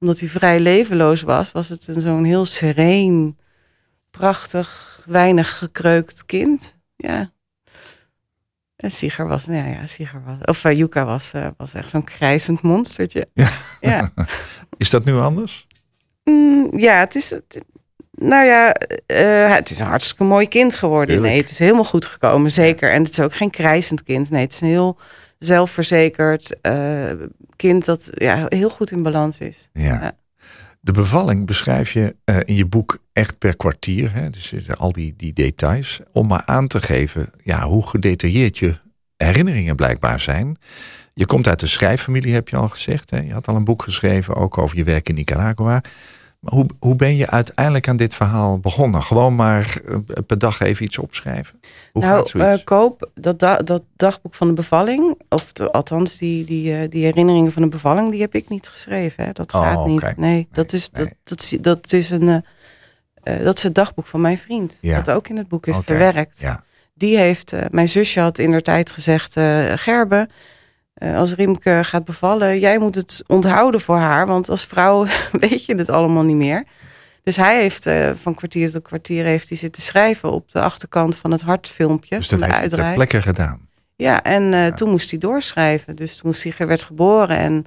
omdat 0.00 0.20
hij 0.20 0.28
vrij 0.28 0.60
levenloos 0.60 1.22
was, 1.22 1.52
was 1.52 1.68
het 1.68 1.86
een 1.86 2.00
zo'n 2.00 2.24
heel 2.24 2.44
sereen, 2.44 3.38
prachtig, 4.10 5.02
weinig 5.06 5.58
gekreukt 5.58 6.24
kind. 6.26 6.78
Ja. 6.96 7.32
En 8.84 8.90
Sieger 8.90 9.28
was, 9.28 9.46
nou 9.46 9.68
ja, 9.68 9.86
Sieger 9.86 10.22
was, 10.24 10.36
of 10.44 10.64
uh, 10.64 10.72
Yuka 10.72 11.04
was, 11.04 11.32
uh, 11.34 11.46
was 11.56 11.74
echt 11.74 11.88
zo'n 11.90 12.04
krijzend 12.04 12.62
monstertje. 12.62 13.28
Ja. 13.34 13.50
ja. 13.80 14.10
Is 14.76 14.90
dat 14.90 15.04
nu 15.04 15.14
anders? 15.14 15.66
Mm, 16.24 16.78
ja, 16.78 16.98
het 16.98 17.14
is. 17.14 17.30
Het, 17.30 17.64
nou 18.10 18.44
ja, 18.44 18.76
uh, 19.06 19.54
het 19.54 19.70
is 19.70 19.78
een 19.78 19.86
hartstikke 19.86 20.24
mooi 20.24 20.48
kind 20.48 20.74
geworden. 20.74 21.22
Nee, 21.22 21.40
het 21.40 21.50
is 21.50 21.58
helemaal 21.58 21.84
goed 21.84 22.04
gekomen, 22.04 22.50
zeker. 22.50 22.92
En 22.92 23.02
het 23.02 23.12
is 23.12 23.20
ook 23.20 23.34
geen 23.34 23.50
krijzend 23.50 24.02
kind. 24.02 24.30
Nee, 24.30 24.42
het 24.42 24.52
is 24.52 24.60
een 24.60 24.68
heel 24.68 24.98
zelfverzekerd 25.38 26.56
kind 27.56 27.84
dat 27.84 28.10
ja, 28.14 28.46
heel 28.48 28.70
goed 28.70 28.90
in 28.90 29.02
balans 29.02 29.38
is. 29.38 29.68
Ja. 29.72 29.82
ja. 29.82 30.12
De 30.84 30.92
bevalling 30.92 31.46
beschrijf 31.46 31.92
je 31.92 32.16
uh, 32.24 32.36
in 32.44 32.54
je 32.54 32.66
boek 32.66 32.98
echt 33.12 33.38
per 33.38 33.56
kwartier. 33.56 34.12
Hè? 34.12 34.30
Dus 34.30 34.76
al 34.76 34.92
die, 34.92 35.14
die 35.16 35.32
details. 35.32 36.00
Om 36.12 36.26
maar 36.26 36.42
aan 36.44 36.66
te 36.66 36.80
geven 36.80 37.30
ja, 37.42 37.66
hoe 37.66 37.86
gedetailleerd 37.86 38.58
je 38.58 38.78
herinneringen 39.16 39.76
blijkbaar 39.76 40.20
zijn. 40.20 40.56
Je 41.14 41.26
komt 41.26 41.48
uit 41.48 41.60
de 41.60 41.66
schrijffamilie, 41.66 42.34
heb 42.34 42.48
je 42.48 42.56
al 42.56 42.68
gezegd. 42.68 43.10
Hè? 43.10 43.20
Je 43.20 43.32
had 43.32 43.48
al 43.48 43.56
een 43.56 43.64
boek 43.64 43.82
geschreven, 43.82 44.34
ook 44.34 44.58
over 44.58 44.76
je 44.76 44.84
werk 44.84 45.08
in 45.08 45.14
Nicaragua. 45.14 45.82
Hoe, 46.44 46.66
hoe 46.78 46.96
ben 46.96 47.16
je 47.16 47.30
uiteindelijk 47.30 47.88
aan 47.88 47.96
dit 47.96 48.14
verhaal 48.14 48.58
begonnen? 48.58 49.02
Gewoon 49.02 49.34
maar 49.34 49.76
uh, 49.88 49.96
per 50.26 50.38
dag 50.38 50.60
even 50.60 50.84
iets 50.84 50.98
opschrijven? 50.98 51.60
Hoe 51.92 52.02
nou, 52.02 52.16
gaat 52.16 52.28
zoiets? 52.28 52.58
Uh, 52.58 52.64
koop 52.64 53.10
dat, 53.14 53.38
da 53.38 53.56
dat 53.56 53.82
dagboek 53.96 54.34
van 54.34 54.46
de 54.46 54.52
bevalling. 54.52 55.20
Of 55.28 55.52
de, 55.52 55.70
althans, 55.70 56.18
die, 56.18 56.44
die, 56.44 56.70
uh, 56.70 56.90
die 56.90 57.04
herinneringen 57.04 57.52
van 57.52 57.62
de 57.62 57.68
bevalling, 57.68 58.10
die 58.10 58.20
heb 58.20 58.34
ik 58.34 58.48
niet 58.48 58.68
geschreven. 58.68 59.24
Hè? 59.24 59.32
Dat 59.32 59.52
gaat 59.52 59.76
oh, 59.76 59.84
niet. 59.84 60.02
Nee, 60.02 60.14
nee, 60.16 60.48
dat 60.52 60.72
is, 60.72 60.90
nee. 60.90 61.04
dat, 61.04 61.38
dat, 61.60 61.82
dat, 61.82 61.92
is 61.92 62.10
een, 62.10 62.44
uh, 63.24 63.44
dat 63.44 63.56
is 63.56 63.62
het 63.62 63.74
dagboek 63.74 64.06
van 64.06 64.20
mijn 64.20 64.38
vriend. 64.38 64.78
Ja. 64.80 65.02
Dat 65.02 65.14
ook 65.14 65.28
in 65.28 65.36
het 65.36 65.48
boek 65.48 65.66
is 65.66 65.76
okay. 65.76 65.96
verwerkt. 65.96 66.40
Ja. 66.40 66.64
Die 66.94 67.18
heeft, 67.18 67.52
uh, 67.52 67.60
mijn 67.70 67.88
zusje 67.88 68.20
had 68.20 68.38
in 68.38 68.50
der 68.50 68.62
tijd 68.62 68.90
gezegd, 68.90 69.36
uh, 69.36 69.72
Gerbe, 69.74 70.28
als 70.94 71.34
Riemke 71.34 71.80
gaat 71.82 72.04
bevallen, 72.04 72.58
jij 72.58 72.78
moet 72.78 72.94
het 72.94 73.24
onthouden 73.26 73.80
voor 73.80 73.96
haar, 73.96 74.26
want 74.26 74.48
als 74.48 74.64
vrouw 74.64 75.06
weet 75.40 75.64
je 75.64 75.74
het 75.74 75.90
allemaal 75.90 76.22
niet 76.22 76.36
meer. 76.36 76.64
Dus 77.22 77.36
hij 77.36 77.60
heeft 77.60 77.86
uh, 77.86 78.10
van 78.14 78.34
kwartier 78.34 78.70
tot 78.70 78.82
kwartier 78.82 79.24
heeft 79.24 79.48
hij 79.48 79.58
zitten 79.58 79.82
schrijven 79.82 80.30
op 80.30 80.50
de 80.50 80.60
achterkant 80.60 81.16
van 81.16 81.30
het 81.30 81.40
hartfilmpje. 81.40 82.16
Dus 82.16 82.28
dat 82.28 82.38
van 82.38 82.48
de 82.48 82.54
heeft 82.54 82.74
hij 82.74 82.84
ter 82.84 82.94
plekke 82.94 83.22
gedaan? 83.22 83.68
Ja, 83.96 84.22
en 84.22 84.42
uh, 84.42 84.52
ja. 84.52 84.70
toen 84.70 84.90
moest 84.90 85.10
hij 85.10 85.18
doorschrijven. 85.18 85.96
Dus 85.96 86.16
toen 86.16 86.34
Siger 86.34 86.66
werd 86.66 86.82
geboren 86.82 87.36
en 87.36 87.64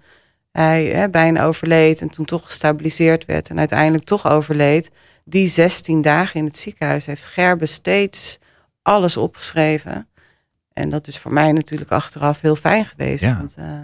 hij 0.51 0.85
hè, 0.85 1.09
bijna 1.09 1.43
overleed 1.43 2.01
en 2.01 2.09
toen 2.09 2.25
toch 2.25 2.43
gestabiliseerd 2.43 3.25
werd 3.25 3.49
en 3.49 3.59
uiteindelijk 3.59 4.03
toch 4.03 4.27
overleed. 4.27 4.89
Die 5.23 5.47
16 5.47 6.01
dagen 6.01 6.39
in 6.39 6.45
het 6.45 6.57
ziekenhuis 6.57 7.05
heeft 7.05 7.25
Gerbe 7.25 7.65
steeds 7.65 8.39
alles 8.81 9.17
opgeschreven. 9.17 10.07
En 10.77 10.89
dat 10.89 11.07
is 11.07 11.17
voor 11.17 11.33
mij 11.33 11.51
natuurlijk 11.51 11.91
achteraf 11.91 12.41
heel 12.41 12.55
fijn 12.55 12.85
geweest. 12.85 13.23
Ja. 13.23 13.37
Want 13.37 13.55
uh, 13.59 13.79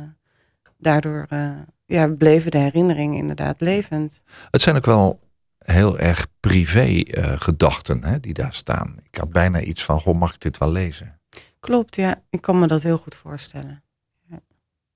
daardoor 0.77 1.25
uh, 1.29 1.51
ja, 1.86 2.08
bleven 2.08 2.51
de 2.51 2.58
herinneringen 2.58 3.17
inderdaad 3.17 3.62
levend. 3.62 4.23
Het 4.51 4.62
zijn 4.62 4.75
ook 4.75 4.86
wel 4.86 5.19
heel 5.58 5.99
erg 5.99 6.27
privé 6.39 6.88
uh, 6.88 7.34
gedachten 7.36 8.03
hè, 8.03 8.19
die 8.19 8.34
daar 8.34 8.53
staan. 8.53 8.95
Ik 9.12 9.15
had 9.17 9.32
bijna 9.32 9.62
iets 9.62 9.84
van, 9.84 9.99
goh, 9.99 10.15
mag 10.15 10.34
ik 10.34 10.39
dit 10.39 10.58
wel 10.58 10.71
lezen? 10.71 11.19
Klopt, 11.60 11.95
ja. 11.95 12.21
Ik 12.29 12.41
kan 12.41 12.60
me 12.60 12.67
dat 12.67 12.84
heel 12.84 12.97
goed 12.97 13.15
voorstellen. 13.15 13.84
Ja. 14.21 14.39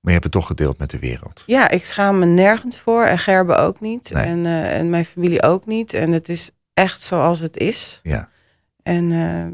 je 0.00 0.10
hebt 0.10 0.24
het 0.24 0.32
toch 0.32 0.46
gedeeld 0.46 0.78
met 0.78 0.90
de 0.90 0.98
wereld. 0.98 1.42
Ja, 1.46 1.68
ik 1.68 1.84
schaam 1.84 2.18
me 2.18 2.26
nergens 2.26 2.80
voor. 2.80 3.04
En 3.04 3.18
Gerbe 3.18 3.54
ook 3.54 3.80
niet. 3.80 4.10
Nee. 4.12 4.24
En, 4.24 4.44
uh, 4.44 4.76
en 4.76 4.90
mijn 4.90 5.04
familie 5.04 5.42
ook 5.42 5.66
niet. 5.66 5.94
En 5.94 6.12
het 6.12 6.28
is 6.28 6.50
echt 6.74 7.02
zoals 7.02 7.40
het 7.40 7.56
is. 7.56 8.00
Ja. 8.02 8.28
En, 8.82 9.10
uh, 9.10 9.46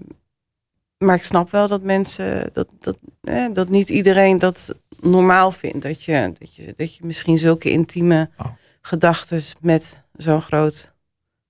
maar 0.98 1.14
ik 1.14 1.24
snap 1.24 1.50
wel 1.50 1.68
dat 1.68 1.82
mensen, 1.82 2.50
dat, 2.52 2.68
dat, 2.78 2.98
eh, 3.20 3.46
dat 3.52 3.68
niet 3.68 3.88
iedereen 3.88 4.38
dat 4.38 4.74
normaal 5.00 5.52
vindt. 5.52 5.82
Dat 5.82 6.02
je, 6.02 6.32
dat 6.38 6.54
je, 6.54 6.74
dat 6.76 6.94
je 6.94 7.06
misschien 7.06 7.38
zulke 7.38 7.70
intieme 7.70 8.30
oh. 8.38 8.46
gedachten 8.80 9.42
met 9.60 10.02
zo'n 10.12 10.42
groot 10.42 10.92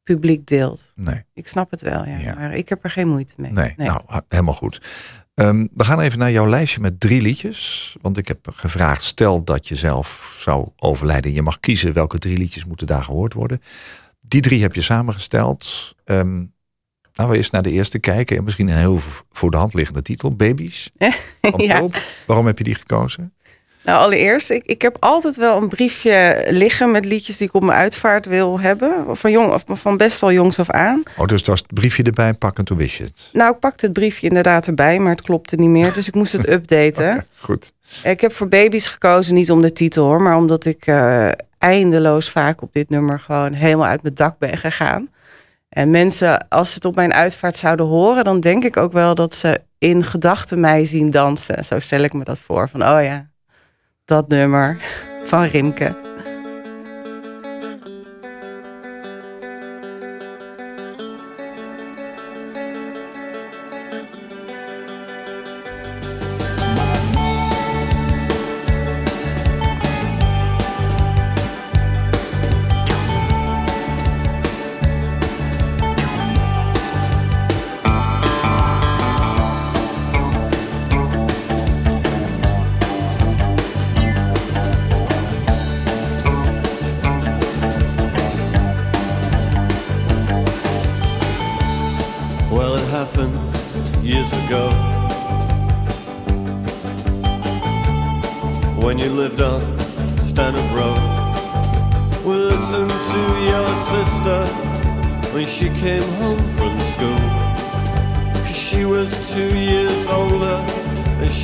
publiek 0.02 0.46
deelt. 0.46 0.92
Nee. 0.94 1.24
Ik 1.34 1.48
snap 1.48 1.70
het 1.70 1.82
wel, 1.82 2.06
ja. 2.06 2.18
Ja. 2.18 2.34
Maar 2.34 2.54
ik 2.54 2.68
heb 2.68 2.84
er 2.84 2.90
geen 2.90 3.08
moeite 3.08 3.34
mee. 3.36 3.52
Nee, 3.52 3.74
nou, 3.76 4.00
helemaal 4.28 4.54
goed. 4.54 4.80
Um, 5.34 5.68
we 5.74 5.84
gaan 5.84 6.00
even 6.00 6.18
naar 6.18 6.30
jouw 6.30 6.48
lijstje 6.48 6.80
met 6.80 7.00
drie 7.00 7.22
liedjes. 7.22 7.96
Want 8.00 8.16
ik 8.16 8.28
heb 8.28 8.48
gevraagd, 8.52 9.04
stel 9.04 9.44
dat 9.44 9.68
je 9.68 9.74
zelf 9.74 10.36
zou 10.40 10.68
overlijden. 10.76 11.32
Je 11.32 11.42
mag 11.42 11.60
kiezen 11.60 11.92
welke 11.92 12.18
drie 12.18 12.38
liedjes 12.38 12.64
moeten 12.64 12.86
daar 12.86 13.02
gehoord 13.02 13.32
worden. 13.32 13.60
Die 14.20 14.40
drie 14.40 14.62
heb 14.62 14.74
je 14.74 14.80
samengesteld. 14.80 15.94
Um, 16.04 16.53
nou, 17.14 17.30
we 17.30 17.36
eerst 17.36 17.52
naar 17.52 17.62
de 17.62 17.70
eerste 17.70 17.98
kijken. 17.98 18.36
En 18.36 18.44
misschien 18.44 18.68
een 18.68 18.76
heel 18.76 19.00
voor 19.32 19.50
de 19.50 19.56
hand 19.56 19.74
liggende 19.74 20.02
titel. 20.02 20.36
Babies. 20.36 20.90
ja. 21.56 21.86
Waarom 22.26 22.46
heb 22.46 22.58
je 22.58 22.64
die 22.64 22.74
gekozen? 22.74 23.32
Nou, 23.84 23.98
allereerst, 23.98 24.50
ik, 24.50 24.64
ik 24.64 24.82
heb 24.82 24.96
altijd 25.00 25.36
wel 25.36 25.62
een 25.62 25.68
briefje 25.68 26.46
liggen 26.50 26.90
met 26.90 27.04
liedjes 27.04 27.36
die 27.36 27.46
ik 27.46 27.54
op 27.54 27.62
mijn 27.62 27.78
uitvaart 27.78 28.26
wil 28.26 28.60
hebben. 28.60 29.16
Van, 29.16 29.30
jong, 29.30 29.52
of 29.52 29.64
van 29.66 29.96
best 29.96 30.22
al 30.22 30.32
jongs 30.32 30.58
af 30.58 30.70
aan. 30.70 31.02
Oh, 31.16 31.26
dus 31.26 31.42
was 31.42 31.60
het 31.60 31.74
briefje 31.74 32.02
erbij 32.02 32.34
pakken, 32.34 32.64
toen 32.64 32.76
wist 32.76 32.96
je 32.96 33.04
het? 33.04 33.28
Nou, 33.32 33.54
ik 33.54 33.58
pakte 33.58 33.84
het 33.84 33.94
briefje 33.94 34.28
inderdaad 34.28 34.66
erbij, 34.66 34.98
maar 34.98 35.10
het 35.10 35.22
klopte 35.22 35.56
niet 35.56 35.68
meer. 35.68 35.92
Dus 35.92 36.08
ik 36.08 36.14
moest 36.14 36.32
het 36.32 36.48
updaten. 36.56 37.10
okay, 37.10 37.26
goed. 37.38 37.72
Ik 38.02 38.20
heb 38.20 38.32
voor 38.32 38.48
baby's 38.48 38.86
gekozen, 38.86 39.34
niet 39.34 39.50
om 39.50 39.62
de 39.62 39.72
titel 39.72 40.04
hoor, 40.04 40.22
maar 40.22 40.36
omdat 40.36 40.64
ik 40.64 40.86
uh, 40.86 41.30
eindeloos 41.58 42.30
vaak 42.30 42.62
op 42.62 42.72
dit 42.72 42.90
nummer 42.90 43.20
gewoon 43.20 43.52
helemaal 43.52 43.86
uit 43.86 44.02
mijn 44.02 44.14
dak 44.14 44.38
ben 44.38 44.58
gegaan. 44.58 45.08
En 45.74 45.90
mensen, 45.90 46.48
als 46.48 46.68
ze 46.68 46.74
het 46.74 46.84
op 46.84 46.94
mijn 46.94 47.12
uitvaart 47.12 47.56
zouden 47.56 47.86
horen, 47.86 48.24
dan 48.24 48.40
denk 48.40 48.64
ik 48.64 48.76
ook 48.76 48.92
wel 48.92 49.14
dat 49.14 49.34
ze 49.34 49.60
in 49.78 50.04
gedachten 50.04 50.60
mij 50.60 50.84
zien 50.84 51.10
dansen. 51.10 51.64
Zo 51.64 51.78
stel 51.78 52.00
ik 52.00 52.12
me 52.12 52.24
dat 52.24 52.40
voor. 52.40 52.68
Van, 52.68 52.82
oh 52.82 53.02
ja, 53.02 53.30
dat 54.04 54.28
nummer 54.28 54.78
van 55.24 55.44
Rimke. 55.44 56.13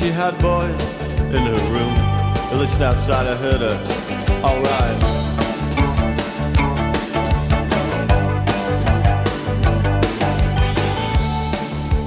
She 0.01 0.09
had 0.09 0.33
boys 0.41 0.83
in 1.29 1.43
her 1.45 1.61
room. 1.69 1.93
And 2.49 2.59
listen 2.59 2.81
outside, 2.81 3.27
I 3.27 3.35
heard 3.35 3.61
her. 3.61 3.77
Alright. 4.43 4.97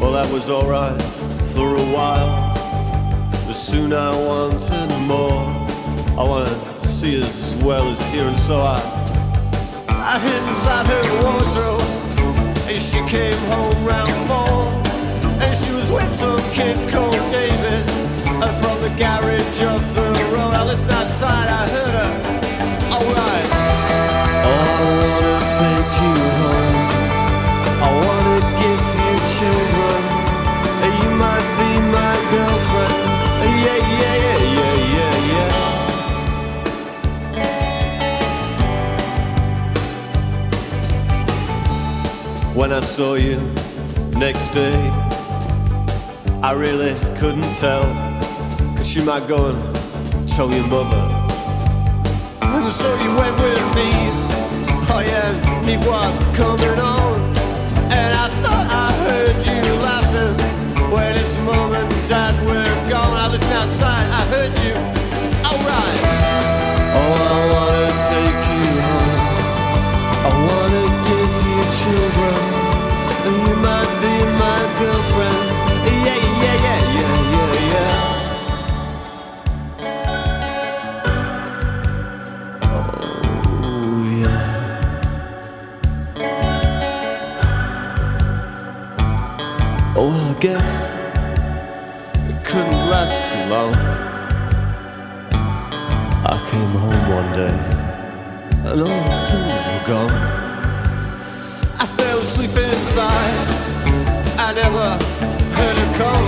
Well, 0.01 0.13
that 0.13 0.29
was 0.33 0.51
alright 0.51 1.01
for 1.55 1.77
a 1.77 1.87
while. 1.95 2.53
But 3.47 3.55
soon 3.55 3.93
I 3.93 4.11
wanted 4.11 4.99
more. 5.07 5.45
I 6.19 6.25
wanted 6.29 6.83
to 6.83 6.89
see 6.89 7.17
as 7.21 7.57
well 7.63 7.89
as 7.93 8.03
hear, 8.11 8.25
and 8.25 8.37
so 8.37 8.61
I 8.61 8.77
I 9.89 10.19
hid 10.19 10.43
inside 10.49 10.87
her 10.87 11.05
wardrobe. 11.23 11.87
And 12.69 12.83
she 12.83 12.99
came 13.09 13.39
home 13.51 13.87
round 13.87 14.11
four. 14.27 14.85
And 15.43 15.57
she 15.57 15.73
was 15.73 15.91
with 15.91 16.09
some 16.09 16.39
kid 16.55 16.74
called 16.95 17.23
David. 17.35 17.83
And 18.45 18.55
from 18.63 18.77
the 18.85 18.91
garage 18.97 19.61
up 19.67 19.83
the 19.99 20.25
road, 20.33 20.55
I 20.55 20.63
listened 20.65 20.93
outside, 20.93 21.49
I 21.61 21.63
heard 21.75 21.95
her. 22.01 22.11
Alright. 22.97 23.49
I 24.47 24.55
wanna 25.03 25.37
take 25.59 25.93
you 26.03 26.15
home. 26.39 26.79
I 27.87 27.89
wanna 28.05 28.39
give 28.63 28.85
you 29.05 29.15
children. 29.37 30.03
You 31.01 31.11
might 31.25 31.49
be 31.59 31.71
my 31.99 32.15
girlfriend. 32.33 32.99
Yeah, 33.65 33.81
yeah, 34.01 34.17
yeah, 34.25 34.41
yeah, 34.59 34.77
yeah, 34.97 35.17
yeah. 35.31 35.53
When 42.55 42.71
I 42.73 42.81
saw 42.81 43.15
you 43.15 43.37
next 44.17 44.49
day, 44.55 45.04
I 46.45 46.53
really 46.53 46.93
couldn't 47.17 47.57
tell. 47.57 47.85
Cause 48.77 48.95
you 48.95 49.03
might 49.07 49.27
go 49.27 49.49
and 49.49 50.29
tell 50.29 50.53
your 50.53 50.67
mother. 50.69 51.01
And 52.43 52.71
so 52.71 52.85
you 53.01 53.17
went 53.17 53.35
with 53.41 53.65
me. 53.73 53.89
Oh 54.93 55.01
yeah, 55.01 55.65
me 55.65 55.79
was 55.89 56.21
coming 56.37 56.77
on. 56.77 57.17
And 57.89 58.13
I 58.13 58.29
thought 58.45 58.67
I 58.69 58.93
heard 59.09 59.41
you 59.41 59.65
laughing 59.89 60.37
when 60.93 61.17
it's 61.17 61.35
mom 61.49 61.73
and 61.73 61.89
dad 62.13 62.37
were 62.45 62.91
gone. 62.93 63.17
I 63.17 63.33
listened 63.33 63.51
outside, 63.51 64.05
I 64.13 64.23
heard 64.29 64.53
you. 64.69 64.77
Alright. 65.49 66.01
Oh, 66.93 67.25
I 67.25 67.41
wanna 67.57 67.89
take 68.13 68.45
you 68.53 68.69
home. 68.85 69.17
I 70.29 70.33
wanna 70.45 70.85
give 71.09 71.33
you 71.49 71.59
children. 71.81 72.37
And 73.33 73.37
you 73.49 73.57
might 73.65 73.93
be 74.05 74.13
my 74.37 74.61
girlfriend. 74.79 75.34
Guess 90.45 90.73
it 92.29 92.45
couldn't 92.45 92.85
last 92.93 93.33
too 93.33 93.45
long. 93.49 93.73
I 96.33 96.37
came 96.51 96.75
home 96.85 97.05
one 97.19 97.31
day 97.33 97.57
and 98.69 98.83
all 98.83 99.09
things 99.31 99.65
were 99.73 99.85
gone. 99.89 100.13
I 101.81 101.87
fell 101.97 102.19
asleep 102.19 102.53
inside. 102.61 103.37
I 104.37 104.53
never 104.53 104.87
heard 105.57 105.79
her 105.83 105.93
come. 105.97 106.27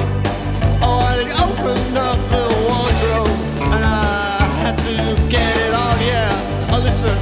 Oh, 0.80 0.96
I 1.12 1.20
opened 1.44 1.98
up 2.08 2.18
the 2.32 2.44
wardrobe 2.64 3.36
and 3.74 3.84
I 3.84 4.40
had 4.62 4.78
to 4.78 4.94
get 5.30 5.58
it 5.58 5.74
on. 5.74 6.00
Yeah, 6.00 6.72
oh 6.72 6.80
listen. 6.82 7.16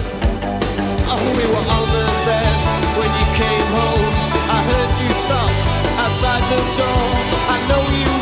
Oh, 1.10 1.18
we 1.38 1.44
were 1.50 1.66
on 1.74 1.86
the 1.90 2.13
outside 6.24 6.42
the 6.50 6.62
door. 6.76 7.14
I 7.48 7.58
know 7.68 7.82
you 7.98 8.13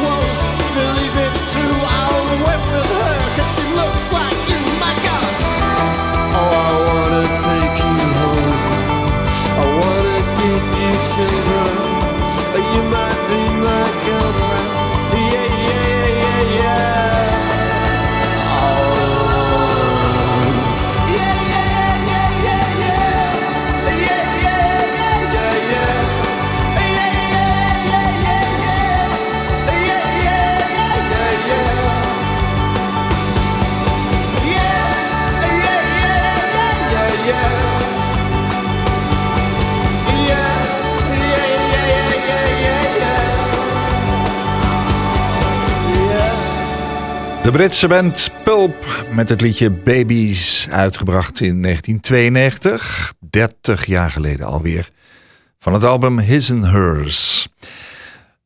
De 47.42 47.50
Britse 47.50 47.88
band 47.88 48.30
Pulp 48.44 49.04
met 49.14 49.28
het 49.28 49.40
liedje 49.40 49.70
Babies, 49.70 50.68
uitgebracht 50.70 51.40
in 51.40 51.62
1992, 51.62 53.14
30 53.30 53.86
jaar 53.86 54.10
geleden 54.10 54.46
alweer, 54.46 54.90
van 55.58 55.72
het 55.72 55.84
album 55.84 56.18
His 56.18 56.50
and 56.50 56.66
Hers. 56.66 57.48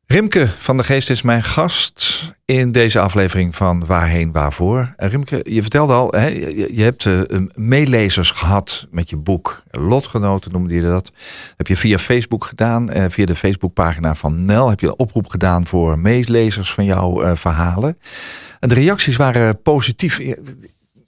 Rimke 0.05 0.47
van 0.47 0.77
der 0.77 0.85
Geest 0.85 1.09
is 1.09 1.21
mijn 1.21 1.43
gast 1.43 2.33
in 2.45 2.71
deze 2.71 2.99
aflevering 2.99 3.55
van 3.55 3.85
Waarheen 3.85 4.31
Waarvoor. 4.31 4.93
Rimke, 4.95 5.45
je 5.49 5.61
vertelde 5.61 5.93
al, 5.93 6.11
hè, 6.11 6.27
je, 6.27 6.69
je 6.75 6.83
hebt 6.83 7.05
eh, 7.05 7.21
meelezers 7.53 8.31
gehad 8.31 8.87
met 8.91 9.09
je 9.09 9.17
boek. 9.17 9.63
Lotgenoten 9.71 10.51
noemde 10.51 10.75
je 10.75 10.81
dat. 10.81 11.11
Heb 11.57 11.67
je 11.67 11.77
via 11.77 11.97
Facebook 11.97 12.45
gedaan, 12.45 12.89
eh, 12.89 13.05
via 13.09 13.25
de 13.25 13.35
Facebookpagina 13.35 14.15
van 14.15 14.45
Nel, 14.45 14.69
heb 14.69 14.79
je 14.79 14.87
een 14.87 14.99
oproep 14.99 15.27
gedaan 15.27 15.67
voor 15.67 15.99
meelezers 15.99 16.73
van 16.73 16.85
jouw 16.85 17.21
eh, 17.21 17.35
verhalen. 17.35 17.97
En 18.59 18.69
de 18.69 18.75
reacties 18.75 19.15
waren 19.15 19.61
positief. 19.61 20.19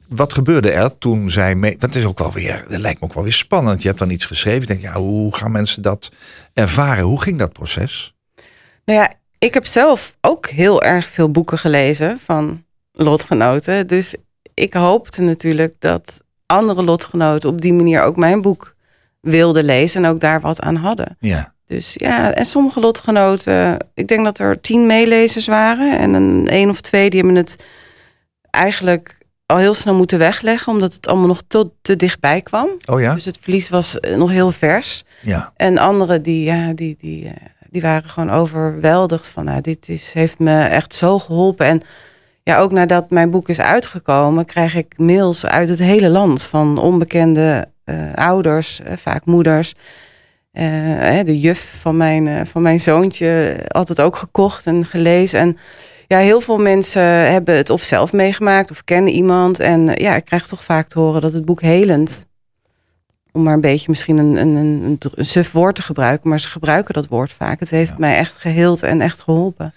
Wat 0.09 0.33
gebeurde 0.33 0.71
er 0.71 0.97
toen 0.97 1.31
zij 1.31 1.55
mee... 1.55 1.77
Dat 1.77 1.95
is 1.95 2.05
ook 2.05 2.19
wel 2.19 2.33
weer, 2.33 2.65
dat 2.69 2.79
lijkt 2.79 3.01
me 3.01 3.07
ook 3.07 3.13
wel 3.13 3.23
weer 3.23 3.33
spannend. 3.33 3.81
Je 3.81 3.87
hebt 3.87 3.99
dan 3.99 4.09
iets 4.09 4.25
geschreven. 4.25 4.61
Ik 4.61 4.67
denk, 4.67 4.81
ja, 4.81 4.93
hoe 4.93 5.35
gaan 5.35 5.51
mensen 5.51 5.81
dat 5.81 6.11
ervaren? 6.53 7.03
Hoe 7.03 7.21
ging 7.21 7.39
dat 7.39 7.53
proces? 7.53 8.15
Nou 8.85 8.99
ja, 8.99 9.13
ik 9.39 9.53
heb 9.53 9.65
zelf 9.65 10.15
ook 10.21 10.47
heel 10.47 10.83
erg 10.83 11.07
veel 11.07 11.31
boeken 11.31 11.57
gelezen 11.57 12.19
van 12.19 12.63
lotgenoten. 12.91 13.87
Dus 13.87 14.15
ik 14.53 14.73
hoopte 14.73 15.21
natuurlijk 15.21 15.75
dat 15.79 16.21
andere 16.45 16.83
lotgenoten 16.83 17.49
op 17.49 17.61
die 17.61 17.73
manier 17.73 18.01
ook 18.01 18.15
mijn 18.15 18.41
boek 18.41 18.75
wilden 19.21 19.63
lezen 19.63 20.03
en 20.03 20.09
ook 20.09 20.19
daar 20.19 20.41
wat 20.41 20.59
aan 20.59 20.75
hadden. 20.75 21.17
Ja. 21.19 21.53
Dus 21.69 21.93
ja, 21.93 22.33
en 22.33 22.45
sommige 22.45 22.79
lotgenoten, 22.79 23.77
ik 23.93 24.07
denk 24.07 24.23
dat 24.23 24.39
er 24.39 24.61
tien 24.61 24.85
meelezers 24.85 25.47
waren. 25.47 25.99
En 25.99 26.13
een 26.13 26.47
één 26.47 26.69
of 26.69 26.81
twee 26.81 27.09
die 27.09 27.19
hebben 27.19 27.37
het 27.37 27.55
eigenlijk 28.49 29.17
al 29.45 29.57
heel 29.57 29.73
snel 29.73 29.95
moeten 29.95 30.19
wegleggen, 30.19 30.73
omdat 30.73 30.93
het 30.93 31.07
allemaal 31.07 31.27
nog 31.27 31.41
tot 31.47 31.71
te 31.81 31.95
dichtbij 31.95 32.41
kwam. 32.41 32.69
Oh 32.85 33.01
ja? 33.01 33.13
Dus 33.13 33.25
het 33.25 33.37
verlies 33.41 33.69
was 33.69 33.99
eh, 33.99 34.15
nog 34.15 34.29
heel 34.29 34.51
vers. 34.51 35.03
Ja. 35.21 35.51
En 35.55 35.77
anderen 35.77 36.21
die, 36.21 36.43
ja, 36.43 36.73
die, 36.73 36.97
die, 36.99 37.25
eh, 37.25 37.33
die 37.69 37.81
waren 37.81 38.09
gewoon 38.09 38.29
overweldigd 38.29 39.29
van, 39.29 39.45
nou, 39.45 39.61
dit 39.61 39.89
is, 39.89 40.13
heeft 40.13 40.39
me 40.39 40.63
echt 40.63 40.93
zo 40.95 41.19
geholpen. 41.19 41.65
En 41.65 41.81
ja, 42.43 42.59
ook 42.59 42.71
nadat 42.71 43.09
mijn 43.09 43.31
boek 43.31 43.49
is 43.49 43.59
uitgekomen, 43.61 44.45
krijg 44.45 44.75
ik 44.75 44.93
mails 44.97 45.45
uit 45.45 45.69
het 45.69 45.79
hele 45.79 46.09
land 46.09 46.43
van 46.43 46.77
onbekende 46.77 47.67
eh, 47.83 48.13
ouders, 48.13 48.81
vaak 48.95 49.25
moeders. 49.25 49.73
Eh, 50.51 51.19
de 51.25 51.39
juf 51.39 51.77
van 51.81 51.97
mijn, 51.97 52.27
eh, 52.27 52.45
van 52.45 52.61
mijn 52.61 52.79
zoontje 52.79 53.59
had 53.67 53.87
het 53.87 54.01
ook 54.01 54.15
gekocht 54.15 54.67
en 54.67 54.85
gelezen. 54.85 55.39
En 55.39 55.57
ja, 56.07 56.17
heel 56.17 56.41
veel 56.41 56.57
mensen 56.57 57.01
hebben 57.03 57.55
het 57.55 57.69
of 57.69 57.81
zelf 57.83 58.13
meegemaakt 58.13 58.71
of 58.71 58.83
kennen 58.83 59.13
iemand. 59.13 59.59
En 59.59 59.89
eh, 59.89 60.03
ja, 60.03 60.15
ik 60.15 60.25
krijg 60.25 60.47
toch 60.47 60.63
vaak 60.63 60.87
te 60.87 60.99
horen 60.99 61.21
dat 61.21 61.33
het 61.33 61.45
boek 61.45 61.61
helend 61.61 62.27
om 63.31 63.43
maar 63.43 63.53
een 63.53 63.61
beetje 63.61 63.89
misschien 63.89 64.17
een, 64.17 64.35
een, 64.35 64.55
een, 64.55 64.97
een, 65.15 65.25
suf 65.25 65.51
woord 65.51 65.75
te 65.75 65.81
gebruiken, 65.81 66.29
maar 66.29 66.39
ze 66.39 66.49
gebruiken 66.49 66.93
dat 66.93 67.07
woord 67.07 67.33
vaak. 67.33 67.59
Het 67.59 67.69
heeft 67.69 67.89
Ja. 67.91 67.95
mij 67.97 68.17
echt 68.17 68.37
geheeld 68.37 68.83
en 68.83 69.01
echt 69.01 69.19
geholpen. 69.19 69.73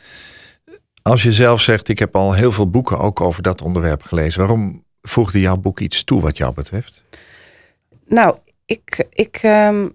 Als 1.02 1.22
je 1.22 1.32
zelf 1.32 1.60
zegt, 1.60 1.88
ik 1.88 1.98
heb 1.98 2.16
al 2.16 2.32
heel 2.32 2.52
veel 2.52 2.70
boeken 2.70 2.98
ook 2.98 3.20
over 3.20 3.42
dat 3.42 3.62
onderwerp 3.62 4.02
gelezen. 4.02 4.40
Waarom 4.40 4.84
voegde 5.02 5.40
jouw 5.40 5.56
boek 5.56 5.80
iets 5.80 6.04
toe 6.04 6.20
wat 6.20 6.36
jou 6.36 6.54
betreft? 6.54 7.02
Nou, 8.06 8.36
ik, 8.64 9.06
ik, 9.10 9.38
ehm, 9.42 9.88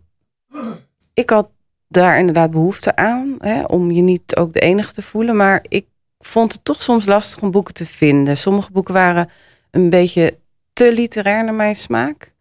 ik 1.14 1.30
had 1.30 1.50
daar 1.88 2.20
inderdaad 2.20 2.52
behoefte 2.52 2.96
aan. 2.96 3.36
Hè, 3.40 3.64
om 3.64 3.92
je 3.92 4.02
niet 4.02 4.36
ook 4.36 4.54
de 4.54 4.60
enige 4.60 4.94
te 4.94 5.02
voelen. 5.02 5.36
Maar 5.36 5.66
ik 5.68 5.86
vond 6.20 6.54
het 6.54 6.64
toch 6.64 6.82
soms 6.82 7.06
lastig 7.06 7.42
om 7.42 7.52
boeken 7.52 7.74
te 7.74 7.86
vinden. 7.86 8.38
Sommige 8.38 8.72
boeken 8.72 8.94
waren 8.94 9.30
een 9.72 9.90
beetje 9.90 10.38
te 10.74 10.94
literair 10.94 11.44
naar 11.44 11.54
mijn 11.54 11.76
smaak. 11.76 12.36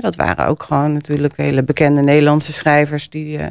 Dat 0.00 0.16
waren 0.16 0.46
ook 0.46 0.62
gewoon 0.62 0.92
natuurlijk 0.92 1.36
hele 1.36 1.62
bekende 1.62 2.02
Nederlandse 2.02 2.52
schrijvers. 2.52 3.08
Die, 3.08 3.38
eh, 3.38 3.50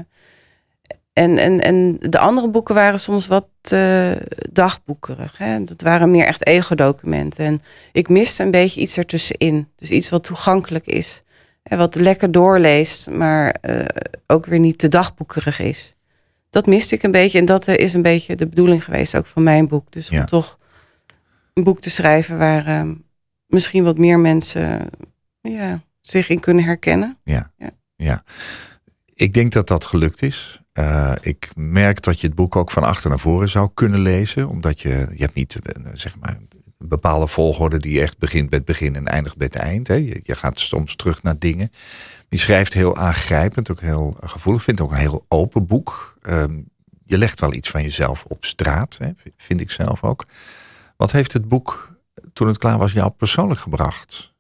en, 1.14 1.38
en, 1.38 1.62
en 1.62 1.98
de 2.00 2.20
andere 2.20 2.50
boeken 2.50 2.76
waren 2.76 3.00
soms 3.00 3.28
wat 3.28 3.48
eh, 3.62 4.12
dagboekerig. 4.52 5.38
Hè. 5.38 5.64
Dat 5.64 5.82
waren 5.82 6.12
meer 6.12 6.26
echt 6.26 6.46
ego-documenten. 6.46 7.46
En 7.46 7.62
ik 7.92 8.10
miste 8.10 8.44
een 8.44 8.52
beetje 8.52 8.82
iets 8.82 8.98
ertussenin. 8.98 9.68
Dus 9.76 9.90
iets 9.90 10.10
wat 10.10 10.24
toegankelijk 10.24 10.86
is. 10.86 11.24
En 11.72 11.78
wat 11.78 11.96
lekker 11.96 12.32
doorleest, 12.32 13.10
maar 13.10 13.52
eh, 13.52 13.86
ook 14.28 14.46
weer 14.46 14.60
niet 14.60 14.78
te 14.78 14.88
dagboekerig 14.88 15.60
is. 15.60 15.96
Dat 16.50 16.66
miste 16.66 16.96
ik 16.96 17.04
een 17.04 17.12
beetje. 17.12 17.40
En 17.40 17.46
dat 17.46 17.68
eh, 17.68 17.78
is 17.78 17.94
een 17.94 18.02
beetje 18.02 18.36
de 18.36 18.48
bedoeling 18.48 18.84
geweest 18.84 19.18
ook 19.18 19.26
van 19.26 19.44
mijn 19.44 19.68
boek. 19.68 19.92
Dus 19.92 20.10
Ja. 20.10 20.20
om 20.20 20.26
toch 20.26 20.58
een 21.54 21.64
boek 21.64 21.82
te 21.82 21.90
schrijven 21.90 22.38
waar 22.38 22.66
eh, 22.66 22.90
misschien 23.48 23.84
wat 23.84 23.98
meer 23.98 24.20
mensen 24.20 24.90
ja, 25.42 25.82
zich 26.02 26.30
in 26.30 26.40
kunnen 26.40 26.64
herkennen. 26.64 27.18
Ja. 27.96 28.24
Ik 29.14 29.34
denk 29.34 29.52
dat 29.52 29.68
dat 29.68 29.86
gelukt 29.86 30.22
is. 30.22 30.62
Eh, 30.74 31.14
ik 31.22 31.52
merk 31.56 32.02
dat 32.02 32.22
je 32.22 32.28
het 32.28 32.36
boek 32.36 32.56
ook 32.56 32.72
van 32.72 32.84
achter 32.84 33.10
naar 33.10 33.20
voren 33.20 33.50
zou 33.50 33.70
kunnen 33.74 34.00
lezen. 34.00 34.50
Omdat 34.50 34.82
je, 34.82 34.90
je 34.90 35.24
hebt 35.24 35.34
niet 35.34 35.56
zeg 35.94 36.20
maar, 36.20 36.40
een 36.82 36.88
bepaalde 36.88 37.28
volgorde 37.28 37.78
die 37.78 38.02
echt 38.02 38.18
begint 38.18 38.50
bij 38.50 38.58
het 38.58 38.68
begin 38.68 38.96
en 38.96 39.08
eindigt 39.08 39.38
bij 39.38 39.48
het 39.52 39.62
eind. 39.62 39.88
Hè. 39.88 39.94
Je, 40.24 40.36
gaat 40.36 40.60
soms 40.60 40.96
terug 40.96 41.24
naar 41.24 41.40
dingen. 41.40 41.72
Je 42.30 42.38
schrijft 42.38 42.74
heel 42.74 42.98
aangrijpend, 42.98 43.72
ook 43.72 43.82
heel 43.82 44.16
gevoelig. 44.20 44.60
Ik 44.60 44.66
vind 44.66 44.80
het 44.80 44.88
ook 44.88 44.94
een 44.94 45.02
heel 45.02 45.26
open 45.28 45.66
boek. 45.66 46.18
Ehm, 46.22 46.62
je 47.06 47.18
legt 47.18 47.40
wel 47.40 47.54
iets 47.54 47.70
van 47.70 47.82
jezelf 47.82 48.26
op 48.28 48.46
straat, 48.46 48.98
hè, 48.98 49.10
vind 49.38 49.62
ik 49.62 49.72
zelf 49.72 50.04
ook. 50.04 50.26
Wat 50.98 51.12
heeft 51.12 51.34
het 51.34 51.48
boek, 51.48 51.96
toen 52.34 52.48
het 52.48 52.58
klaar 52.58 52.78
was, 52.78 52.92
jou 52.92 53.10
persoonlijk 53.10 53.60
gebracht? 53.60 54.34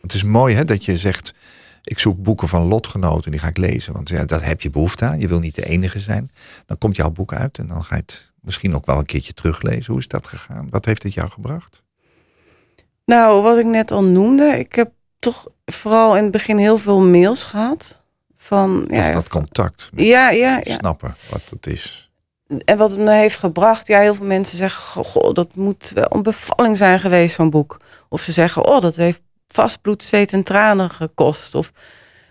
Het 0.00 0.12
is 0.12 0.22
mooi 0.22 0.54
hè, 0.54 0.64
dat 0.64 0.84
je 0.84 0.98
zegt, 0.98 1.34
ik 1.82 1.98
zoek 1.98 2.22
boeken 2.22 2.48
van 2.48 2.62
lotgenoten, 2.62 3.30
die 3.30 3.40
ga 3.40 3.48
ik 3.48 3.56
lezen. 3.56 3.92
Want 3.92 4.08
ja, 4.08 4.24
daar 4.24 4.44
heb 4.44 4.60
je 4.60 4.70
behoefte 4.70 5.04
aan. 5.04 5.20
Je 5.20 5.28
wil 5.28 5.38
niet 5.38 5.54
de 5.54 5.64
enige 5.64 6.00
zijn. 6.00 6.30
Dan 6.66 6.78
komt 6.78 6.96
jouw 6.96 7.10
boek 7.10 7.32
uit 7.32 7.58
en 7.58 7.66
dan 7.66 7.84
ga 7.84 7.94
je 7.94 8.00
het 8.00 8.32
misschien 8.40 8.74
ook 8.74 8.86
wel 8.86 8.98
een 8.98 9.06
keertje 9.06 9.32
teruglezen. 9.32 9.92
Hoe 9.92 10.00
is 10.00 10.08
dat 10.08 10.26
gegaan? 10.26 10.70
Wat 10.70 10.84
heeft 10.84 11.02
het 11.02 11.14
jou 11.14 11.30
gebracht? 11.30 11.83
Nou, 13.04 13.42
wat 13.42 13.58
ik 13.58 13.64
net 13.64 13.90
al 13.90 14.04
noemde, 14.04 14.58
ik 14.58 14.74
heb 14.74 14.90
toch 15.18 15.46
vooral 15.64 16.16
in 16.16 16.22
het 16.22 16.32
begin 16.32 16.56
heel 16.56 16.78
veel 16.78 17.00
mails 17.00 17.44
gehad. 17.44 18.02
Van, 18.36 18.84
Ja, 18.90 19.10
dat 19.10 19.28
contact. 19.28 19.90
Ja, 19.94 20.30
ja, 20.30 20.60
ja. 20.62 20.74
Snappen 20.74 21.14
wat 21.30 21.48
het 21.50 21.66
is. 21.66 22.10
En 22.64 22.76
wat 22.76 22.90
het 22.90 23.00
me 23.00 23.12
heeft 23.12 23.36
gebracht, 23.36 23.86
ja, 23.86 24.00
heel 24.00 24.14
veel 24.14 24.26
mensen 24.26 24.58
zeggen, 24.58 25.04
goh, 25.04 25.32
dat 25.32 25.54
moet 25.54 25.90
wel 25.94 26.06
een 26.08 26.22
bevalling 26.22 26.76
zijn 26.76 27.00
geweest, 27.00 27.34
zo'n 27.34 27.50
boek. 27.50 27.80
Of 28.08 28.20
ze 28.20 28.32
zeggen, 28.32 28.66
oh, 28.66 28.80
dat 28.80 28.96
heeft 28.96 29.20
vast 29.48 29.80
bloed, 29.80 30.02
zweet 30.02 30.32
en 30.32 30.42
tranen 30.42 30.90
gekost. 30.90 31.54
Of, 31.54 31.72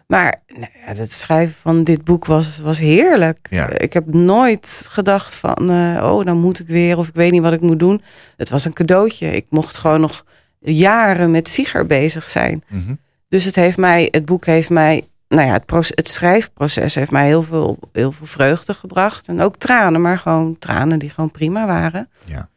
maar 0.08 0.44
nou 0.48 0.68
ja, 0.86 0.94
het 0.94 1.12
schrijven 1.12 1.56
van 1.56 1.84
dit 1.84 2.04
boek 2.04 2.26
was, 2.26 2.60
was 2.60 2.80
heerlijk. 2.80 3.48
Ja. 3.50 3.70
Ik 3.70 3.94
heb 3.94 4.14
nooit 4.14 4.86
gedacht 4.90 5.36
van, 5.36 5.70
eh, 5.70 6.12
oh, 6.12 6.24
dan 6.24 6.38
moet 6.38 6.60
ik 6.60 6.68
weer, 6.68 6.98
of 6.98 7.08
ik 7.08 7.16
weet 7.16 7.32
niet 7.32 7.42
wat 7.42 7.54
ik 7.54 7.62
moet 7.62 7.80
doen. 7.80 8.02
Het 8.38 8.50
was 8.50 8.66
een 8.66 8.74
cadeautje. 8.74 9.32
Ik 9.32 9.46
mocht 9.50 9.78
gewoon 9.78 10.02
nog 10.02 10.26
jaren 10.64 11.32
met 11.32 11.48
Sieger 11.48 11.86
bezig 11.86 12.30
zijn. 12.30 12.64
Mhm. 12.68 12.94
Dus 13.30 13.46
het 13.46 13.56
heeft 13.56 13.78
mij, 13.78 14.08
het 14.12 14.26
boek 14.26 14.46
heeft 14.46 14.70
mij, 14.70 15.08
nou 15.28 15.48
ja, 15.48 15.54
het, 15.68 15.92
het 15.96 16.08
schrijfproces 16.10 16.96
heeft 16.96 17.12
mij 17.12 17.26
heel 17.28 17.44
veel, 17.44 17.80
heel 17.92 18.12
veel 18.12 18.26
vreugde 18.26 18.74
gebracht. 18.74 19.28
En 19.28 19.42
ook 19.42 19.56
tranen, 19.58 20.02
maar 20.02 20.18
gewoon 20.20 20.58
tranen 20.58 21.00
die 21.00 21.10
gewoon 21.10 21.32
prima 21.32 21.66
waren. 21.66 22.10
Ja. 22.26 22.50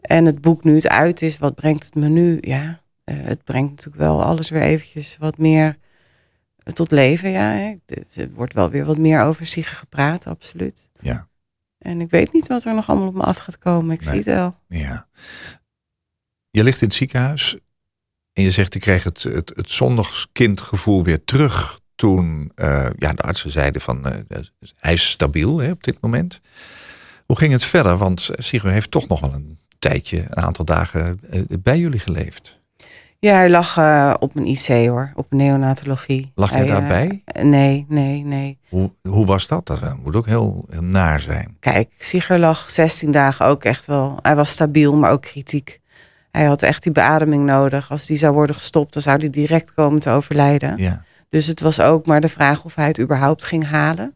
En 0.00 0.24
het 0.24 0.40
boek 0.40 0.64
nu 0.64 0.74
het 0.74 0.88
uit 0.88 1.22
is, 1.22 1.38
wat 1.38 1.54
brengt 1.54 1.84
het 1.84 1.94
me 1.94 2.08
nu? 2.08 2.38
Ja, 2.40 2.80
eh, 3.04 3.16
het 3.20 3.44
brengt 3.44 3.70
natuurlijk 3.70 3.96
wel 4.02 4.24
alles 4.24 4.50
weer 4.50 4.62
eventjes 4.62 5.16
wat 5.18 5.38
meer 5.38 5.76
eh, 6.58 6.72
tot 6.72 6.90
leven. 6.90 7.30
Ja, 7.30 7.50
hè. 7.52 7.74
Er 8.14 8.30
wordt 8.34 8.52
wel 8.54 8.70
weer 8.70 8.84
wat 8.84 8.98
meer 8.98 9.20
over 9.20 9.46
Siege 9.46 9.74
gepraat, 9.74 10.26
absoluut. 10.26 10.88
Ja. 11.00 11.28
En 11.78 12.00
ik 12.00 12.10
weet 12.10 12.32
niet 12.32 12.46
wat 12.46 12.64
er 12.64 12.74
nog 12.74 12.88
allemaal 12.88 13.08
op 13.08 13.14
me 13.14 13.22
af 13.22 13.36
gaat 13.36 13.58
komen. 13.58 13.94
Ik 13.94 14.00
Nee. 14.00 14.08
zie 14.08 14.16
het 14.16 14.26
wel. 14.26 14.56
Ja. 14.68 15.06
Je 16.50 16.64
ligt 16.64 16.80
in 16.80 16.86
het 16.86 16.96
ziekenhuis 16.96 17.56
en 18.32 18.42
je 18.42 18.50
zegt, 18.50 18.74
ik 18.74 18.80
kreeg 18.80 19.04
het, 19.04 19.22
het, 19.22 19.52
het 19.54 19.70
zondagskindgevoel 19.70 21.04
weer 21.04 21.24
terug 21.24 21.80
toen 21.94 22.52
eh, 22.54 22.86
ja, 22.98 23.12
de 23.12 23.22
artsen 23.22 23.50
zeiden 23.50 23.80
van 23.80 24.06
eh, 24.06 24.38
hij 24.78 24.92
is 24.92 25.10
stabiel 25.10 25.58
hè, 25.58 25.70
op 25.70 25.84
dit 25.84 26.00
moment. 26.00 26.40
Hoe 27.26 27.38
ging 27.38 27.52
het 27.52 27.64
verder? 27.64 27.96
Want 27.96 28.30
Sigurd 28.32 28.72
heeft 28.72 28.90
toch 28.90 29.08
nog 29.08 29.20
wel 29.20 29.32
een 29.32 29.58
tijdje, 29.78 30.24
een 30.28 30.42
aantal 30.42 30.64
dagen 30.64 31.20
eh, 31.30 31.40
bij 31.62 31.78
jullie 31.78 31.98
geleefd. 31.98 32.58
Ja, 33.18 33.34
hij 33.34 33.50
lag 33.50 33.76
eh, 33.76 34.14
op 34.18 34.36
een 34.36 34.46
IC 34.46 34.66
hoor, 34.66 35.12
op 35.14 35.26
neonatologie. 35.30 36.32
Lag 36.34 36.52
eh, 36.52 36.66
daarbij? 36.66 37.22
nee, 37.42 37.86
nee, 37.88 38.24
nee. 38.24 38.58
Hoe, 38.68 38.90
hoe 39.02 39.26
was 39.26 39.46
dat? 39.46 39.66
Dat 39.66 39.96
moet 40.02 40.16
ook 40.16 40.26
heel, 40.26 40.66
heel 40.70 40.82
naar 40.82 41.20
zijn. 41.20 41.56
Kijk, 41.60 41.90
Sieger 41.98 42.38
lag 42.38 42.70
16 42.70 43.10
dagen 43.10 43.46
ook 43.46 43.64
echt 43.64 43.86
wel. 43.86 44.18
Hij 44.22 44.36
was 44.36 44.50
stabiel, 44.50 44.96
maar 44.96 45.10
ook 45.10 45.22
kritiek. 45.22 45.80
Hij 46.30 46.44
had 46.44 46.62
echt 46.62 46.82
die 46.82 46.92
beademing 46.92 47.44
nodig. 47.44 47.90
Als 47.90 48.06
die 48.06 48.16
zou 48.16 48.32
worden 48.34 48.56
gestopt, 48.56 48.92
dan 48.92 49.02
zou 49.02 49.18
hij 49.18 49.30
direct 49.30 49.74
komen 49.74 50.00
te 50.00 50.10
overlijden. 50.10 50.76
Ja. 50.76 51.04
Dus 51.28 51.46
het 51.46 51.60
was 51.60 51.80
ook 51.80 52.06
maar 52.06 52.20
de 52.20 52.28
vraag 52.28 52.64
of 52.64 52.74
hij 52.74 52.86
het 52.86 53.00
überhaupt 53.00 53.44
ging 53.44 53.66
halen. 53.66 54.14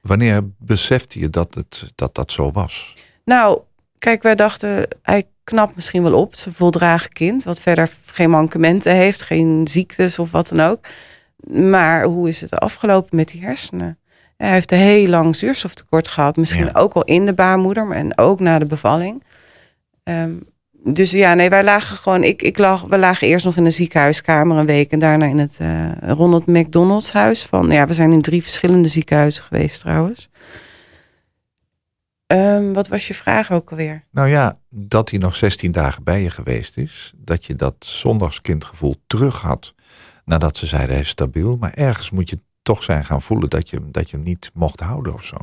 Wanneer 0.00 0.40
besefte 0.58 1.18
je 1.18 1.30
dat 1.30 1.54
het, 1.54 1.92
dat, 1.94 2.14
dat 2.14 2.32
zo 2.32 2.50
was? 2.52 2.94
Nou, 3.24 3.60
kijk, 3.98 4.22
wij 4.22 4.34
dachten, 4.34 4.88
hij 5.02 5.24
knapt 5.44 5.74
misschien 5.74 6.02
wel 6.02 6.14
op. 6.14 6.30
Het 6.30 6.38
is 6.40 6.46
een 6.46 6.52
voldragen 6.52 7.10
kind, 7.12 7.44
wat 7.44 7.60
verder 7.60 7.90
geen 8.04 8.30
mankementen 8.30 8.94
heeft, 8.94 9.22
geen 9.22 9.66
ziektes 9.66 10.18
of 10.18 10.30
wat 10.30 10.48
dan 10.48 10.60
ook. 10.60 10.86
Maar 11.52 12.04
hoe 12.04 12.28
is 12.28 12.40
het 12.40 12.54
afgelopen 12.58 13.16
met 13.16 13.28
die 13.28 13.40
hersenen? 13.42 13.98
Hij 14.36 14.50
heeft 14.50 14.72
een 14.72 14.78
heel 14.78 15.08
lang 15.08 15.36
zuurstoftekort 15.36 16.08
gehad. 16.08 16.36
Misschien 16.36 16.64
Ja. 16.64 16.70
ook 16.72 16.92
al 16.92 17.04
in 17.04 17.26
de 17.26 17.34
baarmoeder, 17.34 17.86
maar 17.86 17.96
en 17.96 18.18
ook 18.18 18.40
na 18.40 18.58
de 18.58 18.66
bevalling. 18.66 19.22
Ehm, 20.02 20.34
dus 20.92 21.10
ja, 21.10 21.34
nee, 21.34 21.48
wij 21.48 21.64
lagen 21.64 21.96
gewoon. 21.96 22.22
Ik, 22.24 22.42
ik 22.42 22.58
lag, 22.58 22.82
we 22.82 22.98
lagen 22.98 23.26
eerst 23.26 23.44
nog 23.44 23.56
in 23.56 23.64
een 23.64 23.72
ziekenhuiskamer 23.72 24.56
een 24.56 24.66
week 24.66 24.90
en 24.90 24.98
daarna 24.98 25.26
in 25.26 25.38
het 25.38 25.56
eh, 25.60 25.90
Ronald 26.00 26.46
McDonald's 26.46 27.12
huis. 27.12 27.44
Van, 27.44 27.70
ja, 27.70 27.86
we 27.86 27.92
zijn 27.92 28.12
in 28.12 28.20
drie 28.20 28.42
verschillende 28.42 28.88
ziekenhuizen 28.88 29.42
geweest 29.44 29.80
trouwens. 29.80 30.28
Ehm, 32.26 32.72
wat 32.72 32.88
was 32.88 33.06
je 33.06 33.14
vraag 33.14 33.50
ook 33.50 33.70
alweer? 33.70 34.04
Nou 34.10 34.28
ja, 34.28 34.58
dat 34.68 35.10
hij 35.10 35.18
nog 35.18 35.36
16 35.36 35.72
dagen 35.72 36.04
bij 36.04 36.22
je 36.22 36.30
geweest 36.30 36.76
is. 36.76 37.12
Dat 37.16 37.44
je 37.44 37.54
dat 37.54 37.74
zondagskindgevoel 37.78 38.94
terug 39.06 39.40
had. 39.40 39.74
Nadat 40.24 40.56
ze 40.56 40.66
zeiden 40.66 40.90
hij 40.90 41.00
is 41.00 41.08
stabiel. 41.08 41.56
Maar 41.56 41.72
ergens 41.74 42.10
moet 42.10 42.30
je 42.30 42.40
toch 42.62 42.82
zijn 42.82 43.04
gaan 43.04 43.22
voelen 43.22 43.50
dat 43.50 43.70
je, 43.70 43.90
dat 43.90 44.10
je 44.10 44.16
hem 44.16 44.24
niet 44.24 44.50
mocht 44.54 44.80
houden 44.80 45.14
of 45.14 45.24
zo. 45.24 45.36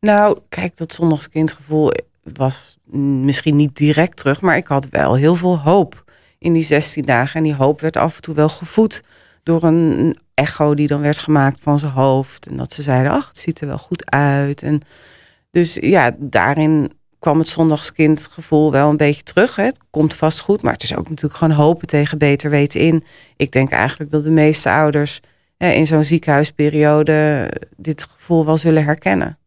Nou, 0.00 0.38
kijk, 0.48 0.76
dat 0.76 0.92
zondagskindgevoel 0.92 1.92
was 2.22 2.78
misschien 3.24 3.56
niet 3.56 3.76
direct 3.76 4.16
terug, 4.16 4.40
maar 4.40 4.56
ik 4.56 4.66
had 4.66 4.88
wel 4.88 5.14
heel 5.14 5.34
veel 5.34 5.58
hoop 5.58 6.04
in 6.38 6.52
die 6.52 6.64
16 6.64 7.04
dagen. 7.04 7.36
En 7.36 7.42
die 7.42 7.54
hoop 7.54 7.80
werd 7.80 7.96
af 7.96 8.16
en 8.16 8.22
toe 8.22 8.34
wel 8.34 8.48
gevoed 8.48 9.02
door 9.42 9.62
een 9.62 9.98
een 9.98 10.16
echo 10.34 10.74
die 10.74 10.86
dan 10.86 11.00
werd 11.00 11.18
gemaakt 11.18 11.58
van 11.60 11.78
zijn 11.78 11.92
hoofd. 11.92 12.46
En 12.46 12.56
dat 12.56 12.72
ze 12.72 12.82
zeiden, 12.82 13.12
ach, 13.12 13.28
het 13.28 13.38
ziet 13.38 13.60
er 13.60 13.66
wel 13.66 13.78
goed 13.78 14.10
uit. 14.10 14.62
En 14.62 14.80
dus 15.50 15.74
ja, 15.80 16.16
daarin 16.18 16.92
kwam 17.18 17.38
het 17.38 17.48
zondagskindgevoel 17.48 18.70
wel 18.70 18.90
een 18.90 18.96
beetje 18.96 19.22
terug. 19.22 19.56
Hè. 19.56 19.64
Het 19.64 19.78
komt 19.90 20.14
vast 20.14 20.40
goed, 20.40 20.62
maar 20.62 20.72
het 20.72 20.82
is 20.82 20.96
ook 20.96 21.08
natuurlijk 21.08 21.36
gewoon 21.36 21.56
hopen 21.56 21.86
tegen 21.86 22.18
beter 22.18 22.50
weten 22.50 22.80
in. 22.80 23.04
Ik 23.36 23.52
denk 23.52 23.70
eigenlijk 23.70 24.10
dat 24.10 24.22
de 24.22 24.30
meeste 24.30 24.70
ouders 24.70 25.20
hè, 25.56 25.70
in 25.70 25.86
zo'n 25.86 26.04
ziekenhuisperiode 26.04 27.48
dit 27.76 28.08
gevoel 28.10 28.46
wel 28.46 28.56
zullen 28.56 28.84
herkennen. 28.84 29.38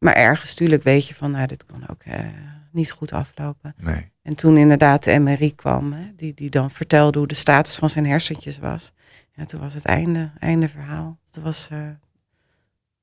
Maar 0.00 0.14
ergens 0.14 0.50
natuurlijk 0.50 0.82
weet 0.82 1.06
je 1.06 1.14
van, 1.14 1.30
nou, 1.30 1.46
dit 1.46 1.66
kan 1.66 1.88
ook 1.88 2.02
eh, 2.02 2.24
niet 2.70 2.90
goed 2.90 3.12
aflopen. 3.12 3.74
Nee. 3.76 4.12
En 4.22 4.36
toen 4.36 4.56
inderdaad 4.56 5.04
de 5.04 5.18
MRI 5.18 5.54
kwam, 5.54 5.92
hè, 5.92 6.14
die, 6.16 6.34
die 6.34 6.50
dan 6.50 6.70
vertelde 6.70 7.18
hoe 7.18 7.28
de 7.28 7.34
status 7.34 7.76
van 7.76 7.90
zijn 7.90 8.06
hersentjes 8.06 8.58
was. 8.58 8.92
Ja, 9.34 9.44
toen 9.44 9.60
was 9.60 9.74
het 9.74 9.84
einde, 9.84 10.30
einde 10.38 10.68
verhaal. 10.68 11.18
Het 11.26 11.42
was, 11.42 11.68
eh, 11.70 11.88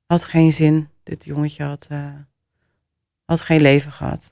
had 0.05 0.25
geen 0.25 0.53
zin. 0.53 0.89
Dit 1.03 1.25
jongetje 1.25 1.63
had, 1.63 1.87
eh, 1.89 2.13
had 3.25 3.41
geen 3.41 3.61
leven 3.61 3.91
gehad. 3.91 4.27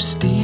Steve. 0.00 0.39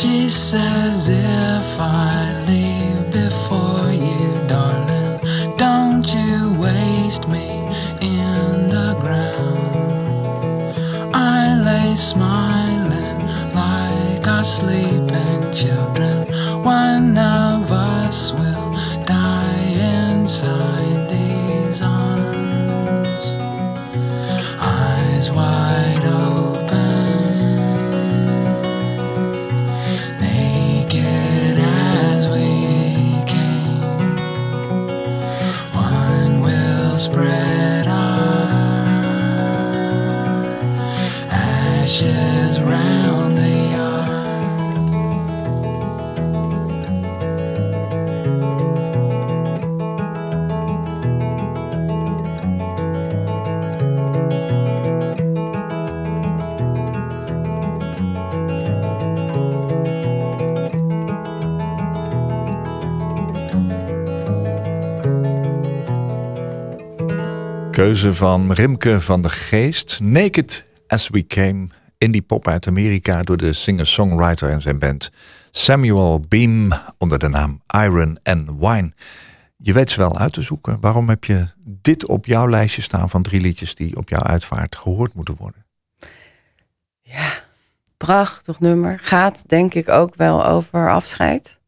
She 0.00 0.28
says 0.28 1.08
if 1.08 1.80
I 1.80 2.44
leave 2.46 2.77
Keuze 67.98 68.16
van 68.16 68.52
Rimke 68.52 69.00
van 69.00 69.22
der 69.22 69.30
Geest. 69.30 70.00
Naked 70.00 70.64
as 70.86 71.08
we 71.08 71.26
came. 71.26 71.68
Indie 71.98 72.22
pop 72.22 72.48
uit 72.48 72.66
Amerika 72.66 73.22
door 73.22 73.36
de 73.36 73.52
singer-songwriter 73.52 74.50
en 74.50 74.62
zijn 74.62 74.78
band 74.78 75.10
Samuel 75.50 76.20
Beam 76.28 76.72
onder 76.98 77.18
de 77.18 77.28
naam 77.28 77.60
Iron 77.84 78.18
and 78.22 78.50
Wine. 78.58 78.92
Je 79.56 79.72
weet 79.72 79.90
ze 79.90 79.98
wel 80.00 80.18
uit 80.18 80.32
te 80.32 80.42
zoeken. 80.42 80.80
Waarom 80.80 81.08
heb 81.08 81.24
je 81.24 81.46
dit 81.64 82.06
op 82.06 82.26
jouw 82.26 82.48
lijstje 82.48 82.82
staan 82.82 83.10
van 83.10 83.22
drie 83.22 83.40
liedjes 83.40 83.74
die 83.74 83.96
op 83.96 84.08
jouw 84.08 84.22
uitvaart 84.22 84.76
gehoord 84.76 85.14
moeten 85.14 85.36
worden? 85.38 85.64
Ja, 87.02 87.32
prachtig 87.96 88.60
nummer. 88.60 88.98
Gaat 88.98 89.48
denk 89.48 89.74
ik 89.74 89.88
ook 89.88 90.14
wel 90.14 90.46
over 90.46 90.90
afscheid. 90.90 91.58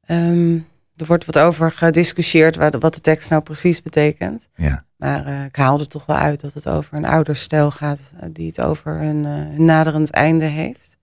Ehm, 0.00 0.54
er 0.96 1.06
wordt 1.06 1.24
wat 1.24 1.38
over 1.38 1.72
gediscussieerd 1.72 2.54
de- 2.54 2.78
wat 2.78 2.94
de 2.94 3.00
tekst 3.00 3.30
nou 3.30 3.42
precies 3.42 3.82
betekent. 3.82 4.48
Ja, 4.54 4.86
Maar 4.98 5.26
eh, 5.26 5.44
ik 5.44 5.56
haal 5.56 5.80
er 5.80 5.88
toch 5.88 6.06
wel 6.06 6.16
uit 6.16 6.40
dat 6.40 6.54
het 6.54 6.68
over 6.68 6.94
een 6.94 7.06
ouderstel 7.06 7.70
gaat 7.70 8.12
eh, 8.20 8.28
die 8.32 8.46
het 8.46 8.60
over 8.60 9.00
een, 9.00 9.24
eh, 9.24 9.58
naderend 9.58 10.10
einde 10.10 10.44
heeft. 10.44 10.96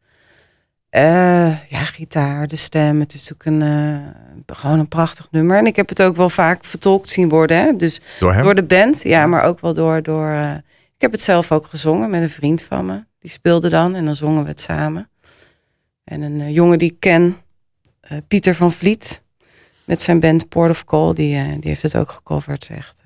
Ja, 1.70 1.84
gitaar, 1.84 2.48
de 2.48 2.56
stem, 2.56 3.00
het 3.00 3.14
is 3.14 3.34
ook 3.34 3.46
een, 3.46 3.62
gewoon 4.46 4.80
een 4.80 4.88
prachtig 4.88 5.28
nummer. 5.32 5.58
En 5.58 5.66
ik 5.66 5.76
heb 5.76 5.90
het 5.90 6.02
ook 6.02 6.16
wel 6.16 6.30
vaak 6.30 6.64
vertolkt 6.64 7.10
zien 7.10 7.30
worden. 7.30 7.58
Hè? 7.58 7.76
Dus 7.76 8.02
door 8.20 8.34
door 8.34 8.56
de 8.56 8.64
band, 8.64 9.04
ja, 9.04 9.26
maar 9.26 9.44
ook 9.44 9.60
wel 9.60 9.74
door. 9.74 10.04
door 10.04 10.34
ik 10.96 11.02
heb 11.02 11.12
het 11.12 11.22
zelf 11.22 11.52
ook 11.52 11.66
gezongen 11.66 12.10
met 12.10 12.22
een 12.22 12.30
vriend 12.30 12.64
van 12.64 12.86
me. 12.86 13.04
Die 13.20 13.32
speelde 13.32 13.70
dan 13.70 13.96
en 13.96 14.06
dan 14.06 14.16
zongen 14.16 14.44
we 14.44 14.50
het 14.50 14.62
samen. 14.62 15.10
En 16.04 16.22
een 16.22 16.52
jongen 16.52 16.78
die 16.78 16.92
ik 16.92 17.00
ken, 17.00 17.38
Pieter 18.28 18.56
van 18.56 18.72
Vliet, 18.72 19.22
met 19.86 20.02
zijn 20.02 20.20
band 20.20 20.50
Port 20.50 20.70
of 20.70 20.84
Call, 20.84 21.14
die, 21.14 21.60
die 21.60 21.70
heeft 21.70 21.82
het 21.82 21.96
ook 21.96 22.12
gecoverd. 22.12 22.70
Echt, 22.70 23.02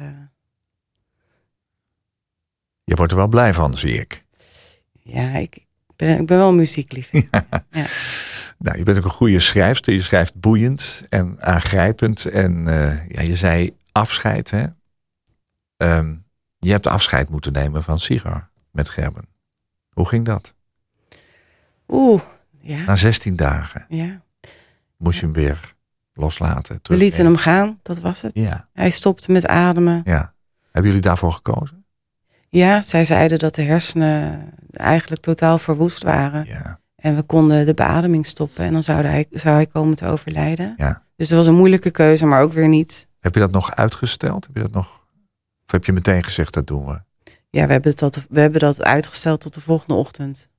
Je 2.89 2.95
wordt 2.95 3.11
er 3.11 3.17
wel 3.17 3.27
blij 3.27 3.53
van, 3.53 3.77
zie 3.77 3.93
ik. 3.99 4.25
ja, 5.03 5.29
ik 5.35 5.65
ben, 5.95 6.19
ik 6.19 6.25
ben 6.25 6.37
wel 6.37 6.53
muziekliefhebber. 6.53 7.45
Nou, 8.57 8.77
je 8.77 8.83
bent 8.83 8.97
ook 8.97 9.03
een 9.03 9.09
goede 9.09 9.39
schrijfster. 9.39 9.93
Je 9.93 10.01
schrijft 10.01 10.35
boeiend 10.35 11.01
en 11.09 11.41
aangrijpend. 11.41 12.25
En 12.25 12.67
eh, 12.67 13.07
ja, 13.07 13.21
je 13.21 13.35
zei 13.35 13.75
afscheid, 13.91 14.49
hè? 14.49 14.65
Ehm, 15.77 16.15
je 16.57 16.71
hebt 16.71 16.87
afscheid 16.87 17.29
moeten 17.29 17.51
nemen 17.51 17.83
van 17.83 17.99
Sigar 17.99 18.49
met 18.71 18.89
Gerben. 18.89 19.25
Hoe 19.89 20.07
ging 20.07 20.25
dat? 20.25 20.53
Oeh, 21.87 22.21
ja, 22.61 22.83
Na 22.83 22.95
16 22.95 23.35
dagen 23.35 23.85
ja. 23.89 24.21
moest 24.97 25.19
je 25.19 25.25
hem 25.25 25.33
weer 25.35 25.73
loslaten. 26.13 26.79
We 26.83 26.97
lieten 26.97 27.25
hem 27.25 27.37
gaan, 27.37 27.79
dat 27.81 27.99
was 27.99 28.21
het. 28.21 28.31
Ja, 28.33 28.69
Hij 28.73 28.89
stopte 28.89 29.31
met 29.31 29.47
ademen. 29.47 30.01
ja. 30.05 30.33
Hebben 30.71 30.91
jullie 30.91 31.05
daarvoor 31.05 31.33
gekozen? 31.33 31.78
Ja, 32.49 32.81
zij 32.81 33.05
zeiden 33.05 33.39
dat 33.39 33.55
de 33.55 33.63
hersenen 33.63 34.49
eigenlijk 34.71 35.21
totaal 35.21 35.57
verwoest 35.57 36.03
waren. 36.03 36.45
Ja. 36.45 36.79
En 36.95 37.15
we 37.15 37.21
konden 37.21 37.65
de 37.65 37.73
beademing 37.73 38.25
stoppen 38.25 38.65
en 38.65 38.73
dan 38.73 38.83
zou 38.83 39.05
hij, 39.05 39.25
zou 39.31 39.55
hij 39.55 39.65
komen 39.65 39.95
te 39.95 40.07
overlijden. 40.07 40.73
Ja. 40.77 41.03
Dus 41.15 41.27
het 41.27 41.37
was 41.37 41.47
een 41.47 41.55
moeilijke 41.55 41.91
keuze, 41.91 42.25
maar 42.25 42.41
ook 42.41 42.53
weer 42.53 42.67
niet. 42.67 43.07
Heb 43.19 43.33
je 43.33 43.39
dat 43.39 43.51
nog 43.51 43.75
uitgesteld? 43.75 44.45
Heb 44.45 44.55
je 44.55 44.61
dat 44.61 44.71
nog... 44.71 44.87
Of 45.65 45.71
heb 45.71 45.85
je 45.85 45.93
meteen 45.93 46.23
gezegd, 46.23 46.53
dat 46.53 46.67
doen 46.67 46.85
we? 46.85 47.01
Ja, 47.49 47.65
we 47.65 47.71
hebben, 47.71 47.95
tot, 47.95 48.25
we 48.29 48.39
hebben 48.39 48.59
dat 48.59 48.83
uitgesteld 48.83 49.41
tot 49.41 49.53
de 49.53 49.61
volgende 49.61 49.93
ochtend. 49.93 50.49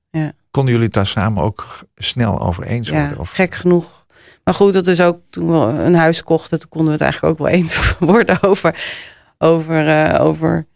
Konden 0.51 0.73
jullie 0.73 0.87
het 0.87 0.95
daar 0.95 1.07
samen 1.07 1.43
ook 1.43 1.87
snel 1.97 2.41
over 2.41 2.65
eens 2.65 2.89
Ja, 2.89 3.01
worden? 3.01 3.19
Of... 3.19 3.31
gek 3.31 3.55
genoeg. 3.55 4.07
Maar 4.45 4.55
goed, 4.55 4.73
dat 4.73 4.87
is 4.87 5.01
ook 5.01 5.21
toen 5.31 5.47
we 5.47 5.83
een 5.83 5.95
huis 5.95 6.23
kochten, 6.23 6.61
toen 6.61 6.69
konden 6.69 6.89
we 6.89 6.93
het 6.93 7.03
eigenlijk 7.03 7.33
ook 7.33 7.47
wel 7.47 7.55
eens 7.59 7.95
worden 7.99 8.43
over, 8.43 8.85
over, 9.39 9.89
eh, 9.89 10.25
over 10.25 10.67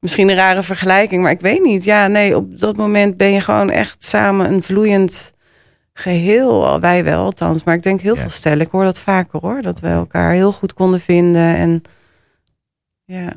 misschien 0.00 0.28
een 0.28 0.34
rare 0.36 0.62
vergelijking. 0.62 1.22
Maar 1.22 1.30
ik 1.30 1.40
weet 1.40 1.62
niet. 1.62 1.84
Ja, 1.84 2.06
nee, 2.06 2.36
op 2.36 2.58
dat 2.58 2.76
moment 2.76 3.16
ben 3.16 3.32
je 3.32 3.40
gewoon 3.40 3.70
echt 3.70 4.04
samen 4.04 4.52
een 4.52 4.62
vloeiend 4.62 5.32
geheel. 5.92 6.80
Wij 6.80 7.04
wel 7.04 7.24
althans, 7.24 7.64
maar 7.64 7.74
ik 7.74 7.82
denk 7.82 8.00
heel 8.00 8.14
Ja. 8.14 8.20
veel 8.20 8.30
stellen. 8.30 8.60
Ik 8.66 8.70
hoor 8.70 8.84
dat 8.84 9.00
vaker 9.00 9.40
hoor, 9.40 9.62
dat 9.62 9.80
we 9.80 9.88
elkaar 9.88 10.32
heel 10.32 10.52
goed 10.52 10.74
konden 10.74 11.00
vinden. 11.00 11.56
En 11.56 11.82
ja, 13.04 13.32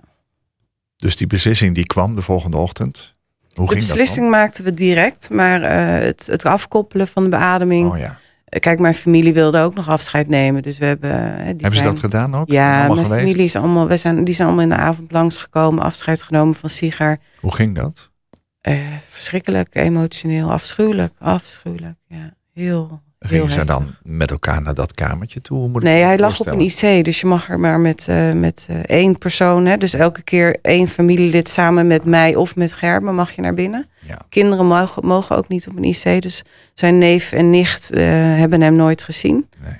Dus 0.96 1.16
die 1.16 1.28
beslissing 1.28 1.76
die 1.76 1.86
kwam 1.86 2.16
de 2.16 2.22
volgende 2.22 2.58
ochtend. 2.58 3.16
Hoe 3.54 3.66
de 3.68 3.72
ging 3.74 3.86
beslissing 3.86 4.30
maakten 4.30 4.64
we 4.64 4.74
direct, 4.74 5.30
maar 5.30 5.62
eh, 5.62 6.06
het, 6.06 6.28
het 6.28 6.46
afkoppelen 6.46 7.08
van 7.08 7.24
de 7.24 7.30
beademing. 7.30 7.92
Oh 7.92 7.98
ja. 7.98 8.18
Kijk, 8.60 8.80
mijn 8.80 8.94
familie 8.94 9.34
wilde 9.34 9.60
ook 9.60 9.74
nog 9.74 9.90
afscheid 9.90 10.28
nemen. 10.28 10.62
Dus 10.62 10.78
we 10.78 10.86
hebben. 10.86 11.12
eh, 11.12 11.36
Die 11.38 11.44
Hebben 11.46 11.76
ze 11.76 11.84
dat 11.84 12.00
gedaan 12.00 12.36
ook? 12.36 12.50
Ja, 12.50 12.78
Allemaal 12.78 12.96
mijn 12.96 13.06
geweest? 13.06 13.22
familie 13.24 13.46
is 13.46 13.56
allemaal. 13.56 13.88
We 13.88 13.98
zijn, 13.98 14.24
die 14.24 14.34
zijn 14.34 14.48
allemaal 14.48 14.66
in 14.66 14.70
de 14.72 14.76
avond 14.82 15.12
langsgekomen, 15.12 15.84
afscheid 15.84 16.22
genomen 16.22 16.56
van 16.56 16.70
Sigar. 16.70 17.18
Hoe 17.40 17.54
ging 17.56 17.76
dat? 17.76 18.12
Eh, 18.62 18.76
verschrikkelijk, 19.10 19.76
emotioneel, 19.76 20.52
afschuwelijk, 20.52 21.14
afschuwelijk. 21.20 21.96
Ja, 22.08 22.34
heel. 22.54 23.02
Gingen 23.26 23.50
ze 23.50 23.66
dan 23.66 23.96
met 24.04 24.32
elkaar 24.32 24.62
naar 24.62 24.74
dat 24.74 24.94
kamertje 24.94 25.42
toe? 25.42 25.58
Hoe 25.58 25.68
moet 25.70 25.84
Nee, 25.84 26.04
hij 26.04 26.18
lag 26.20 26.40
op 26.40 26.48
een 26.48 26.60
IC, 26.60 27.06
dus 27.06 27.20
je 27.22 27.28
mag 27.28 27.50
er 27.50 27.60
maar 27.60 27.80
met, 27.80 28.08
eh, 28.08 28.32
met 28.32 28.66
eh, 28.70 28.78
één 28.80 29.18
persoon. 29.18 29.66
Hè, 29.66 29.78
dus 29.78 29.94
elke 29.94 30.22
keer 30.22 30.58
één 30.62 30.88
familielid 30.88 31.50
samen 31.50 31.88
met 31.88 32.06
mij 32.06 32.36
of 32.36 32.56
met 32.56 32.74
Gerben 32.74 33.16
mag 33.16 33.32
je 33.32 33.42
naar 33.42 33.54
binnen. 33.54 33.88
Ja. 34.00 34.18
Kinderen 34.30 34.66
mogen, 34.66 35.06
mogen 35.08 35.36
ook 35.38 35.48
niet 35.48 35.68
op 35.68 35.78
een 35.78 35.84
IC, 35.84 36.22
dus 36.22 36.44
zijn 36.74 36.98
neef 36.98 37.32
en 37.32 37.50
nicht 37.50 37.92
eh, 37.92 38.02
hebben 38.38 38.62
hem 38.62 38.76
nooit 38.76 39.04
gezien. 39.04 39.48
Nee. 39.64 39.76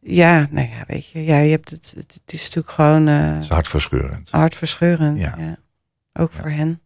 Ja, 0.00 0.46
nou 0.50 0.68
ja, 0.68 0.84
weet 0.86 1.08
je, 1.08 1.24
ja, 1.24 1.38
je 1.38 1.50
hebt 1.50 1.70
het, 1.70 1.92
het, 1.96 2.20
het 2.24 2.32
is 2.32 2.42
natuurlijk 2.42 2.70
gewoon 2.74 3.04
Dat 3.34 3.42
is 3.42 3.48
hartverscheurend. 3.48 4.30
hartverscheurend. 4.30 5.18
Ja. 5.18 5.34
Ja. 5.38 5.56
Ook 6.12 6.32
Ja. 6.32 6.40
voor 6.40 6.50
hen. 6.50 6.80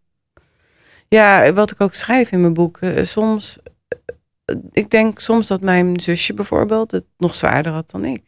Ja, 1.08 1.52
wat 1.52 1.70
ik 1.70 1.80
ook 1.80 1.94
schrijf 1.94 2.32
in 2.32 2.40
mijn 2.40 2.54
boek. 2.54 2.78
soms, 3.00 3.58
ik 4.72 4.90
denk 4.90 5.18
soms 5.18 5.46
dat 5.46 5.60
mijn 5.60 6.00
zusje 6.00 6.34
bijvoorbeeld 6.34 6.90
het 6.90 7.04
nog 7.18 7.34
zwaarder 7.34 7.72
had 7.72 7.90
dan 7.90 8.04
ik. 8.04 8.22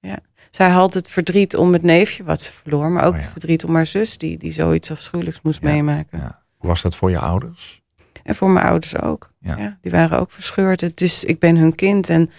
Ja. 0.00 0.18
Zij 0.50 0.68
had 0.68 0.94
het 0.94 1.08
verdriet 1.08 1.56
om 1.56 1.72
het 1.72 1.82
neefje 1.82 2.24
wat 2.24 2.40
ze 2.42 2.52
verloor, 2.52 2.90
maar 2.90 3.04
ook 3.04 3.12
Oh 3.12 3.16
ja. 3.18 3.22
het 3.22 3.32
verdriet 3.32 3.64
om 3.64 3.74
haar 3.74 3.86
zus 3.86 4.18
die, 4.18 4.38
die 4.38 4.52
zoiets 4.52 4.90
afschuwelijks 4.90 5.40
moest 5.42 5.62
Ja, 5.62 5.70
meemaken. 5.70 6.18
ja. 6.18 6.42
Hoe 6.56 6.68
was 6.68 6.82
dat 6.82 6.96
voor 6.96 7.10
je 7.10 7.18
ouders? 7.18 7.82
En 8.22 8.34
voor 8.34 8.50
mijn 8.50 8.66
ouders 8.66 8.96
ook. 8.96 9.32
Ja. 9.40 9.56
Ja. 9.56 9.78
die 9.80 9.90
waren 9.90 10.18
ook 10.18 10.30
verscheurd. 10.30 10.80
Het 10.80 11.00
is, 11.00 11.24
ik 11.24 11.38
ben 11.38 11.56
hun 11.56 11.74
kind 11.74 12.08
en 12.08 12.30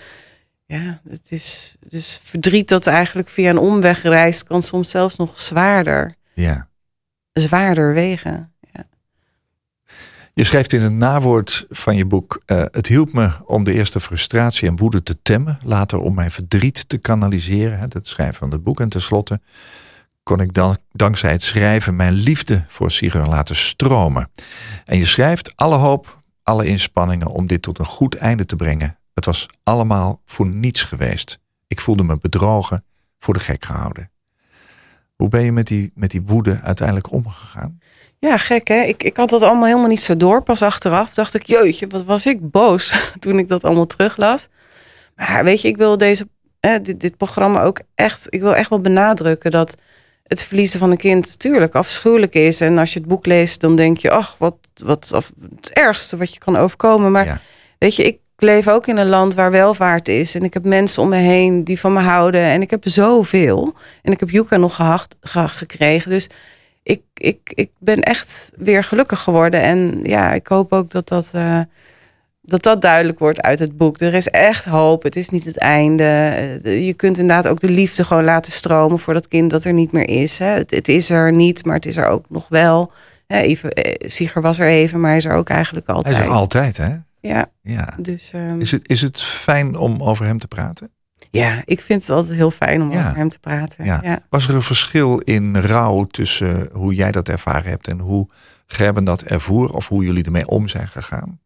ja, 0.66 1.02
het 1.10 1.32
is 1.32 1.76
dus 1.88 2.20
verdriet 2.22 2.68
dat 2.70 2.88
eigenlijk 2.88 3.30
via 3.30 3.50
een 3.50 3.58
omweg 3.58 4.02
reist, 4.02 4.44
kan 4.44 4.62
soms 4.62 4.90
zelfs 4.90 5.16
nog 5.16 5.40
zwaarder, 5.40 6.16
Ja. 6.34 6.70
zwaarder 7.34 7.94
wegen. 7.94 8.51
Je 10.34 10.44
schrijft 10.44 10.74
in 10.74 10.82
het 10.82 10.92
nawoord 10.92 11.66
van 11.70 11.96
je 11.96 12.06
boek: 12.06 12.42
eh, 12.46 12.64
Het 12.72 12.88
hielp 12.88 13.14
me 13.14 13.32
om 13.46 13.64
de 13.64 13.74
eerste 13.74 14.00
frustratie 14.00 14.68
en 14.68 14.78
woede 14.78 15.04
te 15.04 15.22
temmen, 15.22 15.60
later 15.64 16.00
om 16.00 16.14
mijn 16.14 16.32
verdriet 16.32 16.90
te 16.90 16.98
kanaliseren. 16.98 17.80
Hè, 17.80 17.88
dat 17.88 18.08
schrijven 18.08 18.36
van 18.36 18.52
het 18.52 18.64
boek. 18.64 18.80
En 18.80 18.90
tenslotte 18.90 19.42
kon 20.24 20.40
ik 20.40 20.54
dan, 20.54 20.78
dankzij 20.92 21.32
het 21.32 21.42
schrijven 21.42 21.96
mijn 21.96 22.14
liefde 22.14 22.66
voor 22.68 22.92
Sigur 22.92 23.26
laten 23.26 23.56
stromen. 23.56 24.30
En 24.86 24.98
je 24.98 25.06
schrijft 25.06 25.56
alle 25.56 25.76
hoop, 25.76 26.22
alle 26.44 26.66
inspanningen 26.66 27.28
om 27.28 27.48
dit 27.48 27.62
tot 27.62 27.80
een 27.80 27.86
goed 27.86 28.16
einde 28.16 28.46
te 28.46 28.56
brengen. 28.56 28.98
Het 29.14 29.26
was 29.26 29.48
allemaal 29.64 30.22
voor 30.26 30.48
niets 30.48 30.84
geweest. 30.84 31.40
Ik 31.68 31.82
voelde 31.82 32.04
me 32.04 32.18
bedrogen, 32.22 32.84
voor 33.20 33.34
de 33.34 33.40
gek 33.40 33.66
gehouden. 33.66 34.12
Hoe 35.16 35.30
ben 35.30 35.44
je 35.44 35.52
met 35.52 35.68
die, 35.68 35.92
met 35.96 36.12
die 36.12 36.22
woede 36.22 36.60
uiteindelijk 36.60 37.12
omgegaan? 37.12 37.80
Ja, 38.28 38.38
gek 38.38 38.68
hè. 38.68 38.82
Ik, 38.82 39.04
ik 39.04 39.18
had 39.18 39.30
dat 39.30 39.42
allemaal 39.42 39.66
helemaal 39.66 39.88
niet 39.88 40.02
zo 40.02 40.18
door. 40.18 40.42
Pas 40.44 40.62
achteraf 40.62 41.10
dacht 41.14 41.34
ik, 41.34 41.46
jeetje, 41.48 41.88
wat 41.88 42.04
was 42.04 42.26
ik 42.26 42.52
boos 42.52 42.96
toen 43.20 43.40
ik 43.40 43.48
dat 43.48 43.64
allemaal 43.64 43.86
teruglas. 43.88 44.48
Maar 45.16 45.44
weet 45.44 45.62
je, 45.62 45.68
ik 45.68 45.78
wil 45.78 45.98
deze, 45.98 46.28
dit, 46.82 47.00
dit 47.00 47.18
programma 47.18 47.64
ook 47.64 47.80
echt, 47.96 48.28
ik 48.30 48.42
wil 48.42 48.56
echt 48.56 48.70
wel 48.70 48.80
benadrukken 48.82 49.52
dat 49.52 49.76
het 50.24 50.44
verliezen 50.44 50.80
van 50.80 50.92
een 50.92 50.98
kind 50.98 51.28
natuurlijk 51.28 51.76
afschuwelijk 51.76 52.34
is. 52.34 52.62
En 52.62 52.78
als 52.78 52.94
je 52.94 53.00
het 53.00 53.08
boek 53.08 53.26
leest, 53.26 53.62
dan 53.62 53.76
denk 53.76 53.98
je, 53.98 54.12
ach, 54.12 54.36
wat, 54.40 54.56
wat 54.84 55.22
het 55.56 55.70
ergste 55.70 56.18
wat 56.18 56.34
je 56.34 56.40
kan 56.40 56.56
overkomen. 56.58 57.12
Maar 57.12 57.26
Ja. 57.26 57.42
weet 57.78 57.96
je, 57.96 58.04
ik 58.04 58.18
leef 58.38 58.68
ook 58.68 58.88
in 58.88 58.98
een 58.98 59.10
land 59.10 59.34
waar 59.34 59.52
welvaart 59.52 60.08
is. 60.08 60.36
En 60.36 60.44
ik 60.44 60.54
heb 60.54 60.66
mensen 60.66 61.04
om 61.04 61.10
me 61.10 61.16
heen 61.18 61.64
die 61.64 61.80
van 61.80 61.94
me 61.94 62.00
houden. 62.00 62.42
En 62.42 62.62
ik 62.62 62.70
heb 62.70 62.82
zoveel. 62.88 63.74
En 64.02 64.12
ik 64.12 64.20
heb 64.20 64.30
Yuka 64.30 64.58
nog 64.58 64.76
gehacht, 64.76 65.16
ge- 65.22 65.48
gekregen. 65.48 66.10
Dus 66.12 66.30
ik, 66.84 67.02
ik, 67.14 67.52
ik 67.56 67.72
ben 67.80 68.02
echt 68.02 68.52
weer 68.58 68.84
gelukkig 68.84 69.20
geworden. 69.20 69.62
En 69.62 70.00
ja, 70.04 70.34
ik 70.34 70.48
hoop 70.48 70.74
ook 70.74 70.90
dat 70.92 71.08
dat, 71.08 71.30
eh, 71.34 71.62
dat 72.42 72.64
dat 72.64 72.82
duidelijk 72.82 73.20
wordt 73.20 73.42
uit 73.42 73.60
het 73.60 73.78
boek. 73.78 74.00
Er 74.00 74.14
is 74.14 74.28
echt 74.28 74.66
hoop. 74.66 75.04
Het 75.04 75.16
is 75.16 75.30
niet 75.30 75.46
het 75.46 75.58
einde. 75.58 76.04
Eh, 76.64 76.86
Je 76.86 76.94
kunt 76.94 77.18
inderdaad 77.18 77.48
ook 77.48 77.60
de 77.60 77.70
liefde 77.70 78.04
gewoon 78.04 78.24
laten 78.24 78.52
stromen 78.52 79.00
voor 79.00 79.14
dat 79.14 79.28
kind 79.28 79.50
dat 79.52 79.64
er 79.66 79.74
niet 79.74 79.92
meer 79.92 80.08
is. 80.08 80.40
Hè. 80.40 80.46
Het, 80.46 80.72
het 80.72 80.88
is 80.88 81.10
er 81.10 81.32
niet, 81.34 81.66
maar 81.66 81.76
het 81.76 81.86
is 81.86 81.98
er 81.98 82.08
ook 82.08 82.26
nog 82.30 82.46
wel. 82.50 82.92
Hè, 83.28 83.40
even, 83.40 83.72
eh, 83.72 84.08
Sieger 84.10 84.42
was 84.42 84.60
er 84.60 84.68
even, 84.68 85.00
maar 85.00 85.10
hij 85.10 85.18
is 85.18 85.26
er 85.26 85.34
ook 85.36 85.50
eigenlijk 85.50 85.86
Hij 85.88 85.96
altijd. 85.96 86.18
is 86.18 86.22
er 86.24 86.30
altijd, 86.30 86.78
hè? 86.78 86.90
Ja, 87.20 87.46
Ja. 87.62 87.94
dus 88.00 88.32
ehm, 88.32 88.60
Is 88.60 88.72
het, 88.72 88.90
is 88.90 89.02
het 89.02 89.22
fijn 89.24 89.76
om 89.76 90.04
over 90.04 90.26
hem 90.26 90.40
te 90.40 90.48
praten? 90.48 90.92
Ja, 91.32 91.62
ik 91.66 91.82
vind 91.82 92.02
het 92.02 92.12
altijd 92.12 92.36
heel 92.36 92.52
fijn 92.52 92.82
om 92.82 92.92
Ja. 92.92 93.00
over 93.06 93.18
hem 93.18 93.30
te 93.30 93.40
praten. 93.40 93.86
Ja. 93.86 94.00
Ja. 94.04 94.20
Was 94.30 94.48
er 94.48 94.56
een 94.56 94.62
verschil 94.62 95.18
in 95.18 95.58
rouw 95.58 96.04
tussen 96.06 96.70
hoe 96.74 96.94
jij 96.94 97.12
dat 97.12 97.30
ervaren 97.30 97.70
hebt 97.70 97.88
en 97.88 98.00
hoe 98.00 98.28
Gerben 98.66 99.04
dat 99.04 99.22
ervoer? 99.22 99.70
Of 99.74 99.88
hoe 99.88 100.04
jullie 100.04 100.24
ermee 100.24 100.48
om 100.48 100.68
zijn 100.68 100.88
gegaan? 100.88 101.40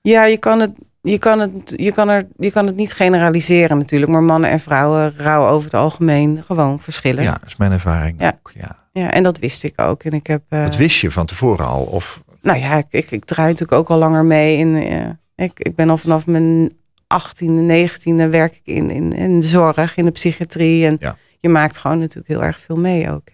Ja, 0.00 0.24
je 0.24 0.38
kan 0.38 0.60
het, 0.60 0.70
je 1.02 1.18
kan 1.18 1.38
het, 1.40 1.72
je 1.76 1.92
kan 1.92 2.08
er, 2.08 2.26
je 2.36 2.52
kan 2.52 2.66
het 2.66 2.76
niet 2.76 2.92
generaliseren 2.92 3.78
natuurlijk. 3.78 4.12
Maar 4.12 4.22
mannen 4.22 4.50
en 4.50 4.60
vrouwen 4.60 5.16
rouwen 5.16 5.50
over 5.50 5.64
het 5.64 5.74
algemeen 5.74 6.42
gewoon 6.46 6.80
verschillen. 6.80 7.22
Ja, 7.22 7.32
dat 7.32 7.46
is 7.46 7.56
mijn 7.56 7.72
ervaring 7.72 8.20
Ja. 8.20 8.32
ook. 8.38 8.50
Ja. 8.54 8.86
Ja, 8.92 9.10
en 9.10 9.22
dat 9.22 9.38
wist 9.38 9.64
ik 9.64 9.80
ook. 9.80 10.02
En 10.02 10.12
ik 10.12 10.26
heb. 10.26 10.42
eh, 10.48 10.62
Dat 10.62 10.76
wist 10.76 11.00
je 11.00 11.10
van 11.10 11.26
tevoren 11.26 11.66
al? 11.66 11.82
Of, 11.84 12.22
Nou 12.42 12.58
ja, 12.58 12.76
ik, 12.76 12.86
ik, 12.90 13.10
ik 13.10 13.24
draai 13.24 13.48
natuurlijk 13.52 13.78
ook 13.80 13.88
al 13.88 13.98
langer 13.98 14.24
mee. 14.24 14.56
In, 14.56 14.76
eh, 14.76 15.44
ik, 15.46 15.60
ik 15.60 15.74
ben 15.74 15.90
al 15.90 15.98
vanaf 15.98 16.26
mijn 16.26 16.72
18e, 17.14 17.88
19e 17.88 18.30
werk 18.30 18.54
ik 18.54 18.74
in, 18.74 18.90
in, 18.90 19.12
in 19.12 19.40
de 19.40 19.46
zorg, 19.46 19.96
in 19.96 20.04
de 20.04 20.10
psychiatrie. 20.10 20.86
En 20.86 20.96
Ja. 20.98 21.16
je 21.40 21.48
maakt 21.48 21.78
gewoon 21.78 21.98
natuurlijk 21.98 22.28
heel 22.28 22.42
erg 22.42 22.60
veel 22.60 22.76
mee 22.76 23.10
ook. 23.10 23.28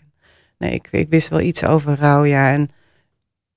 Nee, 0.58 0.72
ik, 0.72 0.88
ik 0.90 1.08
wist 1.08 1.28
wel 1.28 1.40
iets 1.40 1.64
over 1.64 1.96
rouw, 1.98 2.24
ja. 2.24 2.52
En 2.52 2.70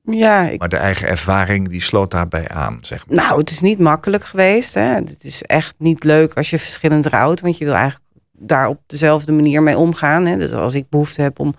ja, 0.04 0.48
ik, 0.50 0.60
maar 0.60 0.70
de 0.70 0.76
eigen 0.78 1.08
ervaring 1.08 1.70
die 1.70 1.82
sloot 1.82 2.12
daarbij 2.12 2.50
aan, 2.50 2.78
zeg 2.82 3.08
maar. 3.08 3.18
Nou, 3.18 3.40
het 3.40 3.50
is 3.50 3.62
niet 3.62 3.80
makkelijk 3.80 4.24
geweest. 4.24 4.74
Hè. 4.74 4.82
Het 4.94 5.24
is 5.24 5.44
echt 5.44 5.76
niet 5.78 6.04
leuk 6.04 6.34
als 6.34 6.50
je 6.50 6.60
verschillend 6.60 7.06
rouwt. 7.06 7.42
Want 7.42 7.58
je 7.58 7.66
wil 7.66 7.74
eigenlijk 7.74 8.06
daar 8.32 8.68
op 8.68 8.82
dezelfde 8.86 9.32
manier 9.32 9.64
mee 9.64 9.78
omgaan. 9.78 10.26
Hè. 10.26 10.38
Dus 10.38 10.52
als 10.52 10.76
ik 10.76 10.90
behoefte 10.90 11.22
heb 11.22 11.40
om, 11.40 11.56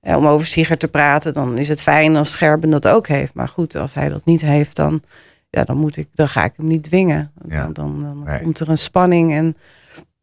eh, 0.00 0.16
om 0.16 0.26
over 0.26 0.46
Sieger 0.46 0.78
te 0.78 0.88
praten... 0.88 1.32
dan 1.34 1.58
is 1.58 1.68
het 1.68 1.82
fijn 1.82 2.16
als 2.16 2.30
Scherben 2.30 2.70
dat 2.70 2.88
ook 2.88 3.08
heeft. 3.08 3.34
Maar 3.34 3.48
goed, 3.48 3.74
als 3.76 3.94
hij 3.94 4.08
dat 4.08 4.24
niet 4.24 4.40
heeft, 4.40 4.76
dan, 4.76 5.02
ja, 5.50 5.64
dan, 5.64 5.76
moet 5.76 5.96
ik, 5.96 6.08
dan 6.14 6.28
ga 6.28 6.44
ik 6.44 6.52
hem 6.56 6.66
niet 6.66 6.82
dwingen. 6.82 7.32
Ja. 7.48 7.62
Dan, 7.62 7.72
dan, 7.72 8.00
dan 8.00 8.24
Nee. 8.24 8.42
komt 8.42 8.60
er 8.60 8.68
een 8.68 8.78
spanning 8.78 9.32
en 9.32 9.56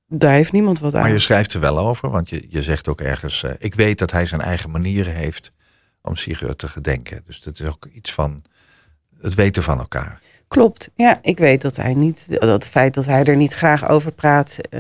daar 0.08 0.34
heeft 0.34 0.52
niemand 0.52 0.80
wat 0.80 0.96
aan. 0.96 1.02
Maar 1.02 1.12
je 1.12 1.20
schrijft 1.20 1.54
er 1.54 1.60
wel 1.60 1.78
over, 1.80 2.10
want 2.10 2.30
je, 2.30 2.46
je 2.50 2.64
zegt 2.64 2.88
ook 2.88 3.02
ergens... 3.02 3.44
eh, 3.44 3.52
ik 3.60 3.76
weet 3.76 4.00
dat 4.00 4.12
hij 4.12 4.26
zijn 4.26 4.42
eigen 4.42 4.72
manieren 4.72 5.14
heeft 5.16 5.52
om 6.02 6.16
Sigurd 6.16 6.58
te 6.58 6.68
gedenken. 6.68 7.22
Dus 7.26 7.42
dat 7.42 7.60
is 7.60 7.66
ook 7.68 7.86
iets 7.94 8.14
van 8.14 8.44
het 9.22 9.34
weten 9.36 9.64
van 9.64 9.78
elkaar. 9.80 10.22
Klopt. 10.48 10.90
Ja, 10.96 11.20
ik 11.22 11.38
weet 11.38 11.62
dat 11.62 11.76
hij 11.76 11.94
niet, 11.94 12.26
dat 12.30 12.42
het 12.50 12.68
feit 12.68 12.94
dat 12.94 13.06
hij 13.06 13.24
er 13.24 13.36
niet 13.36 13.54
graag 13.54 13.88
over 13.90 14.12
praat, 14.12 14.58
eh, 14.70 14.80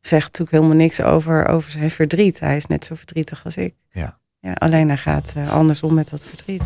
zegt 0.00 0.24
natuurlijk 0.24 0.50
helemaal 0.50 0.76
niks 0.76 1.00
over, 1.00 1.46
over 1.46 1.70
zijn 1.70 1.90
verdriet. 1.90 2.40
Hij 2.40 2.56
is 2.56 2.66
net 2.66 2.84
zo 2.84 2.94
verdrietig 2.94 3.44
als 3.44 3.56
ik. 3.56 3.74
Ja. 3.90 4.18
ja 4.40 4.52
alleen 4.52 4.88
hij 4.88 4.96
gaat 4.96 5.32
eh, 5.36 5.52
anders 5.52 5.82
om 5.82 5.94
met 5.94 6.08
dat 6.10 6.24
verdriet. 6.24 6.62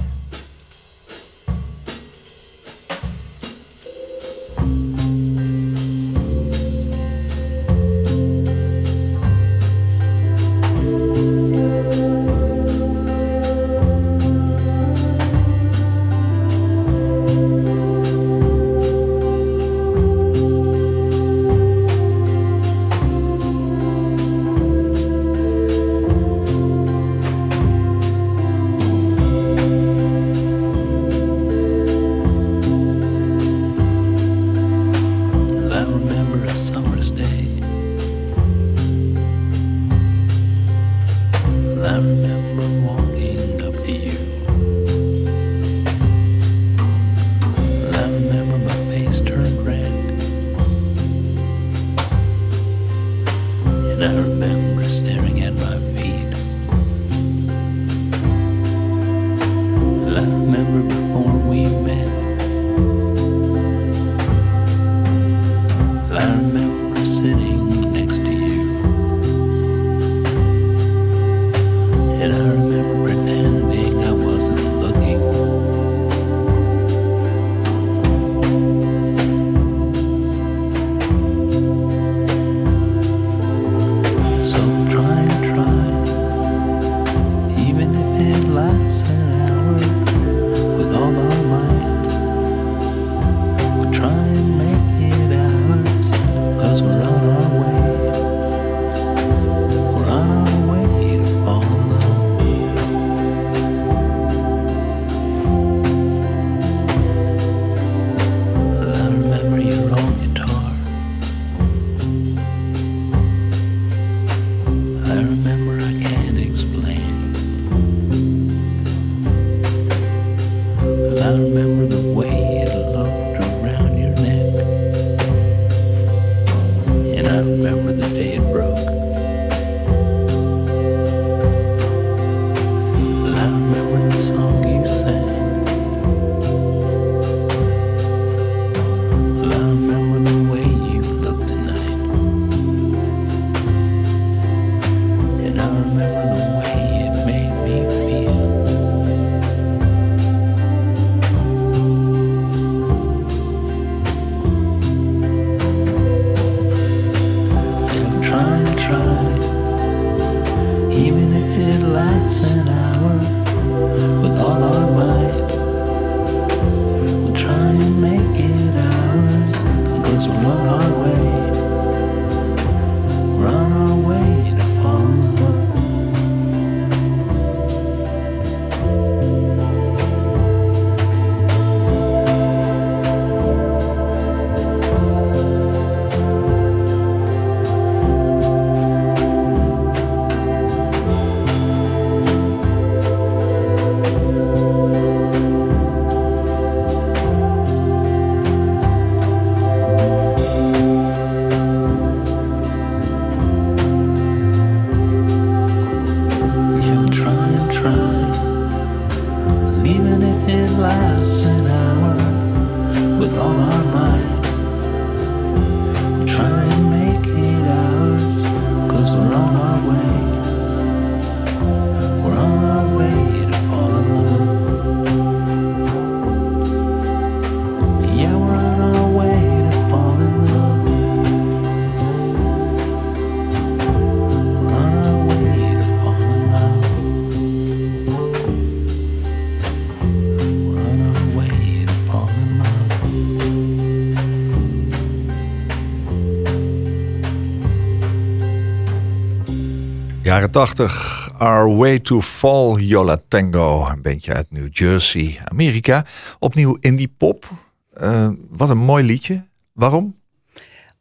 Jaren 250.50 250.76
80, 250.76 251.30
Our 251.38 251.76
Way 251.76 251.98
to 251.98 252.20
Fall, 252.20 252.76
Yola 252.80 253.18
Tango. 253.28 253.86
Een 253.88 254.02
beetje 254.02 254.34
uit 254.34 254.46
New 254.50 254.68
Jersey, 254.70 255.38
Amerika. 255.44 256.04
Opnieuw 256.38 256.76
indie 256.80 257.12
pop. 257.16 257.50
Eh, 257.92 258.28
wat 258.48 258.70
een 258.70 258.78
mooi 258.78 259.04
liedje. 259.04 259.44
Waarom? 259.72 260.16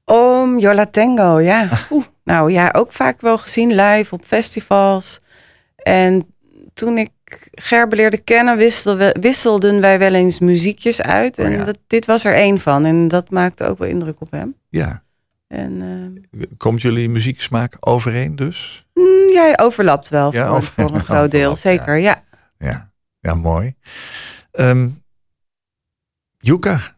Om 0.06 0.60
Yola 0.60 0.86
Tango, 0.86 1.40
ja. 1.40 1.70
Oeh, 1.92 2.06
nou 2.24 2.52
ja, 2.52 2.70
ook 2.76 2.92
vaak 2.92 3.22
wel 3.22 3.38
gezien 3.38 3.76
live 3.76 4.14
op 4.16 4.24
festivals. 4.26 5.20
En 5.76 6.26
toen 6.74 6.98
ik 6.98 7.10
Gerbe 7.52 7.96
leerde 7.96 8.18
kennen, 8.22 8.58
wisselden, 8.58 8.98
we- 9.14 9.20
wisselden 9.20 9.82
wij 9.82 10.00
wel 10.00 10.14
eens 10.14 10.40
muziekjes 10.40 11.02
uit. 11.02 11.38
En 11.38 11.52
Oh 11.52 11.58
ja. 11.58 11.64
dat, 11.64 11.78
dit 11.88 12.06
was 12.06 12.24
er 12.26 12.34
één 12.34 12.60
van. 12.60 12.86
En 12.86 13.08
dat 13.08 13.30
maakte 13.32 13.64
ook 13.64 13.78
wel 13.78 13.88
indruk 13.90 14.22
op 14.22 14.32
hem. 14.32 14.56
Ja. 14.70 15.04
En 15.48 15.82
eh, 16.32 16.42
Komt 16.58 16.82
jullie 16.82 17.10
muzieksmaak 17.10 17.78
overeen 17.80 18.36
dus? 18.36 18.88
Mm, 19.00 19.30
ja, 19.34 19.42
hij 19.42 19.60
overlapt 19.60 20.10
wel 20.10 20.34
Ja, 20.34 20.48
voor, 20.48 20.56
over- 20.58 20.72
voor 20.74 20.94
een 20.94 21.04
groot 21.16 21.32
deel. 21.32 21.56
Zeker, 21.56 21.98
ja. 21.98 22.24
Ja, 22.58 22.92
ja 23.20 23.34
mooi. 23.36 23.76
Yuka, 26.38 26.96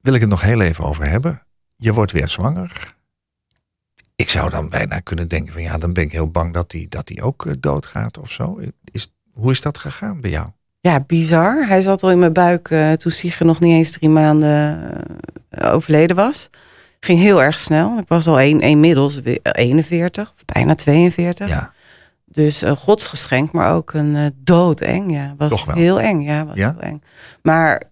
wil 0.00 0.14
ik 0.14 0.20
het 0.20 0.30
nog 0.30 0.40
heel 0.40 0.60
even 0.60 0.84
over 0.84 1.04
hebben. 1.08 1.42
Je 1.76 1.92
wordt 1.92 2.12
weer 2.12 2.28
zwanger. 2.28 2.94
Ik 4.16 4.28
zou 4.28 4.50
dan 4.50 4.68
bijna 4.68 4.98
kunnen 5.00 5.28
denken 5.28 5.52
van 5.52 5.62
ja, 5.62 5.78
dan 5.78 5.92
ben 5.92 6.04
ik 6.04 6.12
heel 6.12 6.30
bang 6.30 6.54
dat 6.54 6.72
hij 6.72 6.86
dat 6.88 7.06
die 7.06 7.22
ook 7.22 7.46
eh, 7.46 7.52
doodgaat 7.58 8.18
of 8.18 8.30
zo. 8.32 8.60
Is, 8.84 9.12
hoe 9.32 9.50
is 9.50 9.60
dat 9.60 9.78
gegaan 9.78 10.20
bij 10.20 10.30
jou? 10.30 10.48
Ja, 10.80 11.00
bizar. 11.00 11.66
Hij 11.66 11.80
zat 11.80 12.02
al 12.02 12.10
in 12.10 12.18
mijn 12.18 12.32
buik 12.32 12.70
eh, 12.70 12.92
toen 12.92 13.12
Sigrid 13.12 13.48
nog 13.48 13.60
niet 13.60 13.72
eens 13.72 13.90
drie 13.90 14.08
maanden 14.08 14.80
eh, 15.48 15.72
overleden 15.72 16.16
was. 16.16 16.50
Ging 17.00 17.18
heel 17.18 17.42
erg 17.42 17.58
snel. 17.58 17.98
Ik 17.98 18.08
was 18.08 18.26
al 18.26 18.40
een, 18.40 18.60
inmiddels 18.60 19.20
we- 19.20 19.40
41, 19.42 20.32
of 20.36 20.44
bijna 20.44 20.74
42. 20.74 21.48
Ja, 21.48 21.72
Dus 22.24 22.60
een 22.62 22.76
godsgeschenk, 22.76 23.52
maar 23.52 23.74
ook 23.74 23.92
een 23.92 24.16
eh, 24.16 24.26
doodeng. 24.36 25.12
Ja, 25.12 25.34
was 25.38 25.50
Toch 25.50 25.64
wel. 25.64 25.76
heel 25.76 26.00
eng. 26.00 26.20
Ja, 26.20 26.44
was 26.46 26.56
Ja? 26.56 26.70
heel 26.70 26.80
eng. 26.80 27.02
Maar 27.42 27.82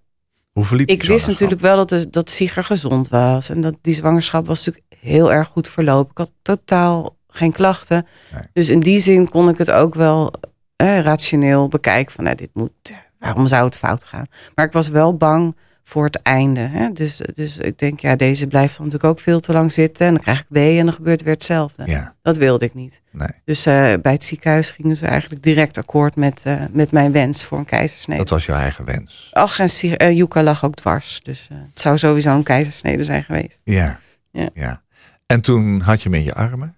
hoe 0.52 0.64
verliep 0.64 0.88
ik 0.88 1.02
wist 1.02 1.26
natuurlijk 1.28 1.60
wel 1.60 1.76
dat, 1.76 1.88
de, 1.88 2.10
dat 2.10 2.30
Sigrid 2.30 2.64
gezond 2.64 3.08
was. 3.08 3.48
En 3.50 3.60
dat 3.60 3.74
die 3.82 3.94
zwangerschap 3.94 4.46
was 4.46 4.66
natuurlijk 4.66 4.94
heel 5.00 5.32
erg 5.32 5.48
goed 5.48 5.68
verlopen. 5.68 6.10
Ik 6.10 6.18
had 6.18 6.32
totaal 6.42 7.16
geen 7.28 7.52
klachten. 7.52 8.06
Nee. 8.32 8.42
Dus 8.52 8.68
in 8.68 8.80
die 8.80 9.00
zin 9.00 9.28
kon 9.28 9.48
ik 9.48 9.58
het 9.58 9.70
ook 9.70 9.94
wel 9.94 10.32
eh, 10.76 11.00
rationeel 11.00 11.68
bekijken. 11.68 12.12
Van 12.12 12.24
nou, 12.24 12.36
dit 12.36 12.50
moet, 12.52 12.70
eh, 12.82 12.96
waarom 13.18 13.46
zou 13.46 13.64
het 13.64 13.76
fout 13.76 14.04
gaan? 14.04 14.26
Maar 14.54 14.64
ik 14.66 14.72
was 14.72 14.88
wel 14.88 15.16
bang 15.16 15.56
voor 15.88 16.04
het 16.04 16.22
einde. 16.22 16.60
Hè? 16.60 16.92
Dus, 16.92 17.20
dus 17.34 17.58
ik 17.58 17.78
denk, 17.78 18.00
ja, 18.00 18.16
deze 18.16 18.46
blijft 18.46 18.76
dan 18.76 18.86
natuurlijk 18.86 19.12
ook 19.12 19.20
veel 19.20 19.40
te 19.40 19.52
lang 19.52 19.72
zitten. 19.72 20.06
En 20.06 20.12
dan 20.12 20.22
krijg 20.22 20.40
ik 20.40 20.46
wee 20.48 20.78
en 20.78 20.84
dan 20.84 20.94
gebeurt 20.94 21.22
weer 21.22 21.32
hetzelfde. 21.34 21.82
Ja, 21.86 22.14
Dat 22.22 22.36
wilde 22.36 22.64
ik 22.64 22.74
niet. 22.74 23.02
nee, 23.12 23.28
Dus 23.44 23.66
eh, 23.66 23.92
bij 24.02 24.12
het 24.12 24.24
ziekenhuis 24.24 24.70
gingen 24.70 24.96
ze 24.96 25.06
eigenlijk 25.06 25.42
direct 25.42 25.78
akkoord 25.78 26.16
met, 26.16 26.42
eh, 26.44 26.62
met 26.70 26.92
mijn 26.92 27.12
wens 27.12 27.44
voor 27.44 27.58
een 27.58 27.64
keizersnede. 27.64 28.18
dat 28.20 28.28
was 28.30 28.46
jouw 28.46 28.56
eigen 28.56 28.84
wens. 28.84 29.28
Ach, 29.32 29.58
en 29.58 30.14
Yuka 30.14 30.42
lag 30.42 30.64
ook 30.64 30.74
dwars. 30.74 31.20
Dus 31.22 31.48
het 31.50 31.80
zou 31.80 31.98
sowieso 31.98 32.30
een 32.30 32.42
keizersnede 32.42 33.04
zijn 33.04 33.24
geweest. 33.24 33.60
Ja, 33.64 33.98
Ja. 34.32 34.48
ja. 34.54 34.82
En 35.26 35.40
toen 35.40 35.80
had 35.80 36.02
je 36.02 36.08
hem 36.08 36.18
in 36.18 36.24
je 36.24 36.34
armen. 36.34 36.76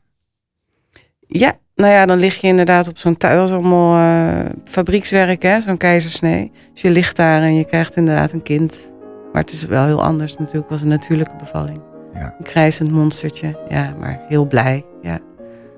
Ja, 1.27 1.59
nou 1.75 1.93
ja, 1.93 2.07
dan 2.07 2.19
lig 2.19 2.41
je 2.41 2.47
inderdaad 2.47 2.89
op 2.89 2.99
zo'n 2.99 3.17
tuin. 3.17 3.37
Dat 3.37 3.49
is 3.49 3.55
allemaal 3.55 4.49
fabriekswerk, 4.65 5.43
hè, 5.43 5.61
zo'n 5.61 5.77
keizersnee. 5.77 6.53
Dus 6.73 6.83
je 6.83 6.91
ligt 6.91 7.17
daar 7.17 7.43
en 7.43 7.55
je 7.55 7.67
krijgt 7.67 7.97
inderdaad 7.97 8.33
een 8.33 8.43
kind. 8.43 8.91
Maar 9.33 9.43
het 9.43 9.53
is 9.53 9.65
wel 9.65 9.85
heel 9.85 10.03
anders 10.03 10.37
natuurlijk. 10.37 10.69
Was 10.71 10.83
een 10.83 10.89
natuurlijke 10.89 11.37
bevalling. 11.39 11.81
Ja. 12.13 12.35
Een 12.39 12.45
krijzend 12.45 12.91
monstertje. 12.91 13.59
Ja, 13.69 13.95
maar 13.99 14.21
heel 14.29 14.45
blij. 14.47 14.85
Ja. 15.03 15.19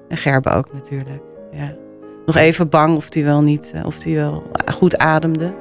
En 0.08 0.16
Gerbe 0.16 0.50
ook 0.50 0.72
natuurlijk. 0.72 1.22
Ja. 1.52 1.72
Nog 2.26 2.36
even 2.36 2.68
bang 2.68 2.96
of 2.96 3.14
hij 3.14 3.24
wel 3.24 3.42
niet, 3.42 3.70
eh, 3.74 3.86
of 3.86 4.04
hij 4.04 4.14
wel 4.14 4.42
goed 4.74 4.98
ademde. 4.98 5.54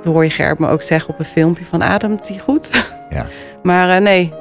Toen 0.00 0.12
hoor 0.12 0.24
je 0.24 0.30
Gerbe 0.30 0.62
me 0.62 0.68
ook 0.68 0.82
zeggen 0.82 1.12
op 1.14 1.18
een 1.18 1.24
filmpje 1.24 1.64
van 1.64 1.82
ademt 1.82 2.28
hij 2.28 2.38
goed? 2.38 2.70
Ja. 3.10 3.26
maar 3.62 3.96
eh, 3.96 4.02
nee, 4.02 4.32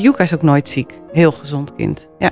Yuka 0.00 0.22
is 0.22 0.34
ook 0.34 0.42
nooit 0.42 0.68
ziek. 0.68 1.00
Heel 1.12 1.32
gezond 1.32 1.74
kind. 1.74 2.08
Ja, 2.18 2.30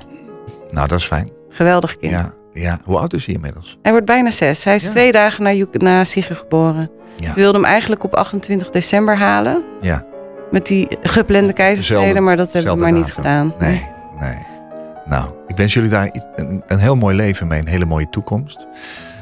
Nou, 0.67 0.87
dat 0.87 0.99
is 0.99 1.05
fijn. 1.05 1.29
geweldig 1.49 1.97
kind. 1.97 2.11
Ja, 2.11 2.33
ja. 2.53 2.79
Hoe 2.85 2.97
oud 2.97 3.13
is 3.13 3.25
hij 3.25 3.35
inmiddels? 3.35 3.77
Hij 3.81 3.91
wordt 3.91 4.05
bijna 4.07 4.31
zes. 4.31 4.63
Hij 4.63 4.75
is 4.75 4.83
Ja. 4.83 4.89
twee 4.89 5.11
dagen 5.11 5.43
na, 5.43 5.51
Yuka- 5.51 5.77
na 5.83 6.03
geboren. 6.05 6.89
Ja. 7.15 7.33
Wilde 7.33 7.57
hem 7.57 7.65
eigenlijk 7.67 8.03
op 8.03 8.15
28 8.15 8.69
december 8.69 9.17
halen. 9.17 9.63
Ja. 9.81 10.03
Met 10.51 10.65
die 10.65 10.87
geplande 11.01 11.53
keizersnede, 11.53 11.99
Dezelfde- 12.01 12.21
maar 12.25 12.35
dat 12.37 12.53
hebben 12.53 12.73
we 12.75 12.79
maar 12.81 12.91
niet 12.91 13.11
gedaan. 13.13 13.53
Nee, 13.59 13.85
nee. 14.19 14.37
Nou, 15.05 15.29
ik 15.47 15.57
wens 15.57 15.73
jullie 15.73 15.89
daar 15.89 16.09
een, 16.35 16.63
een 16.67 16.79
heel 16.79 16.95
mooi 16.95 17.15
leven 17.15 17.47
mee, 17.47 17.59
een 17.59 17.67
hele 17.67 17.85
mooie 17.85 18.09
toekomst. 18.09 18.67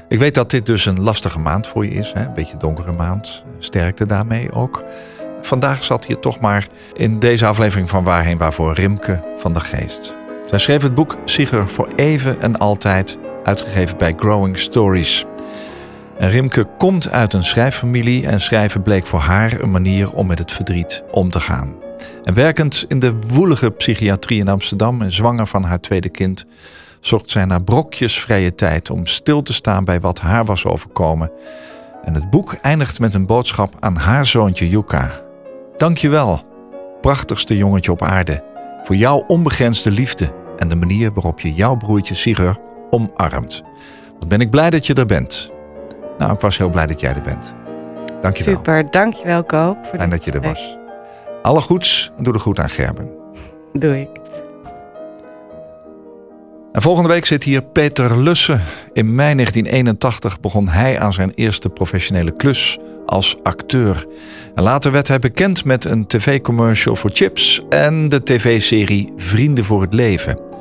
Ik 0.08 0.20
weet 0.20 0.36
dat 0.36 0.50
dit 0.50 0.66
dus 0.66 0.86
een 0.86 1.02
lastige 1.02 1.40
maand 1.40 1.68
voor 1.68 1.86
je 1.86 1.92
is, 1.92 2.12
hè? 2.14 2.26
een 2.26 2.34
beetje 2.34 2.58
donkere 2.58 2.92
maand. 2.92 3.44
Sterkte 3.60 4.06
daarmee 4.06 4.52
ook. 4.52 4.84
Vandaag 5.42 5.84
zat 5.84 6.06
hier 6.06 6.20
toch 6.20 6.40
maar 6.40 6.68
in 6.94 7.20
deze 7.20 7.46
aflevering 7.46 7.90
van 7.90 8.04
Waarheen 8.04 8.38
Waarvoor 8.38 8.74
Rimke 8.74 9.22
van 9.38 9.54
der 9.54 9.62
Geest. 9.62 10.16
Zij 10.46 10.60
schreef 10.60 10.82
het 10.82 10.96
boek 10.96 11.18
Sieger 11.26 11.68
voor 11.68 11.88
even 11.96 12.42
en 12.42 12.58
altijd, 12.58 13.18
uitgegeven 13.44 13.98
bij 13.98 14.14
Growing 14.18 14.58
Stories. 14.58 15.26
En 16.24 16.30
Rimke 16.30 16.68
komt 16.78 17.10
uit 17.10 17.34
een 17.34 17.44
schrijffamilie 17.44 18.28
en 18.28 18.42
schrijven 18.42 18.82
bleek 18.82 19.06
voor 19.06 19.20
haar 19.20 19.62
een 19.62 19.72
manier 19.72 20.12
om 20.12 20.28
met 20.28 20.40
het 20.40 20.52
verdriet 20.52 21.04
om 21.12 21.30
te 21.30 21.40
gaan. 21.40 21.76
En 22.24 22.34
werkend 22.34 22.86
in 22.88 23.00
de 23.00 23.14
woelige 23.28 23.70
psychiatrie 23.70 24.40
in 24.40 24.48
Amsterdam 24.48 25.02
en 25.02 25.12
zwanger 25.12 25.48
van 25.48 25.64
haar 25.64 25.80
tweede 25.80 26.10
kind, 26.10 26.46
zocht 27.00 27.30
zij 27.30 27.46
naar 27.46 27.64
brokjes 27.64 28.20
vrije 28.20 28.56
tijd 28.56 28.90
om 28.90 29.06
stil 29.06 29.42
te 29.42 29.54
staan 29.54 29.86
bij 29.86 30.00
wat 30.00 30.20
haar 30.20 30.46
was 30.46 30.66
overkomen. 30.66 31.32
En 32.04 32.14
het 32.14 32.30
boek 32.30 32.54
eindigt 32.54 33.00
met 33.00 33.14
een 33.14 33.26
boodschap 33.26 33.76
aan 33.80 33.96
haar 33.96 34.26
zoontje 34.26 34.70
Yuka. 34.70 35.12
Dankjewel, 35.76 36.42
prachtigste 37.02 37.58
jongetje 37.58 37.92
op 37.92 38.02
aarde, 38.02 38.44
voor 38.84 38.96
jouw 38.96 39.24
onbegrensde 39.28 39.92
liefde 39.92 40.34
en 40.58 40.70
de 40.70 40.76
manier 40.76 41.14
waarop 41.14 41.40
je 41.40 41.54
jouw 41.54 41.76
broertje 41.76 42.16
Sigur 42.16 42.60
omarmt. 42.90 43.64
Wat 44.20 44.28
ben 44.28 44.42
ik 44.42 44.50
blij 44.50 44.70
dat 44.70 44.88
je 44.88 44.94
er 44.94 45.06
bent. 45.06 45.52
Nou, 46.18 46.34
ik 46.34 46.40
was 46.40 46.58
heel 46.58 46.70
blij 46.70 46.88
dat 46.88 47.00
jij 47.00 47.14
er 47.14 47.22
bent. 47.22 47.54
Dankjewel. 48.22 48.56
Super, 48.56 48.92
dankjewel 48.92 49.44
Koop. 49.44 49.78
Voor 49.86 49.98
Fijn 49.98 50.10
dat 50.10 50.26
je 50.26 50.32
er 50.32 50.42
was. 50.42 50.78
Alle 51.42 51.62
goeds 51.62 52.12
en 52.18 52.24
doe 52.24 52.34
de 52.34 52.40
goed 52.40 52.60
aan 52.60 52.70
Gerben. 52.70 53.10
Doe 53.74 54.00
ik. 54.00 54.10
En 56.72 56.82
volgende 56.82 57.10
week 57.10 57.26
zit 57.26 57.44
hier 57.44 57.62
Peter 57.62 58.18
Lussen. 58.18 58.62
In 58.94 59.16
mei 59.16 59.34
1981 59.36 60.40
begon 60.40 60.68
hij 60.68 61.00
aan 61.00 61.14
zijn 61.14 61.32
eerste 61.36 61.70
professionele 61.70 62.32
klus 62.36 62.80
als 63.06 63.38
acteur. 63.44 64.08
En 64.56 64.64
later 64.64 64.92
werd 64.92 65.08
hij 65.08 65.20
bekend 65.20 65.66
met 65.66 65.86
een 65.86 66.08
tv-commercial 66.08 66.96
voor 66.96 67.10
chips 67.14 67.62
en 67.70 68.10
de 68.10 68.24
tv-serie 68.24 69.14
Vrienden 69.18 69.66
voor 69.66 69.82
het 69.82 69.94
Leven. 69.94 70.53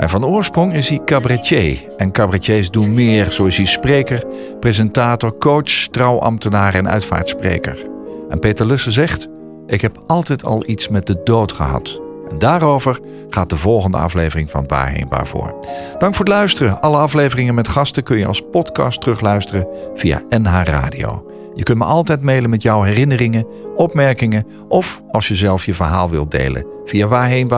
En 0.00 0.08
van 0.08 0.24
oorsprong 0.24 0.74
is 0.74 0.88
hij 0.88 1.00
cabaretier. 1.04 1.78
En 1.96 2.12
cabaretiers 2.12 2.70
doen 2.70 2.94
meer, 2.94 3.30
zo 3.30 3.44
is 3.44 3.56
hij 3.56 3.66
spreker, 3.66 4.24
presentator, 4.60 5.38
coach, 5.38 5.70
trouwambtenaar 5.90 6.74
en 6.74 6.88
uitvaartspreker. 6.88 7.86
En 8.28 8.38
Peter 8.38 8.66
Lussen 8.66 8.92
zegt: 8.92 9.28
Ik 9.66 9.80
heb 9.80 10.02
altijd 10.06 10.44
al 10.44 10.68
iets 10.68 10.88
met 10.88 11.06
de 11.06 11.20
dood 11.24 11.52
gehad. 11.52 12.00
En 12.30 12.38
daarover 12.38 13.00
gaat 13.28 13.50
de 13.50 13.56
volgende 13.56 13.96
aflevering 13.96 14.50
van 14.50 14.64
Waarheen 14.66 15.08
Waarvoor. 15.08 15.54
Dank 15.98 16.14
voor 16.14 16.24
het 16.24 16.34
luisteren. 16.34 16.82
Alle 16.82 16.96
afleveringen 16.96 17.54
met 17.54 17.68
gasten 17.68 18.02
kun 18.02 18.18
je 18.18 18.26
als 18.26 18.42
podcast 18.50 19.00
terugluisteren 19.00 19.68
via 19.94 20.22
NH 20.28 20.62
Radio. 20.64 21.30
Je 21.54 21.62
kunt 21.62 21.78
me 21.78 21.84
altijd 21.84 22.22
mailen 22.22 22.50
met 22.50 22.62
jouw 22.62 22.82
herinneringen, 22.82 23.46
opmerkingen 23.76 24.46
of 24.68 25.02
als 25.10 25.28
je 25.28 25.34
zelf 25.34 25.66
je 25.66 25.74
verhaal 25.74 26.10
wilt 26.10 26.30
delen 26.30 26.66
via 26.84 27.06
waarheen 27.06 27.48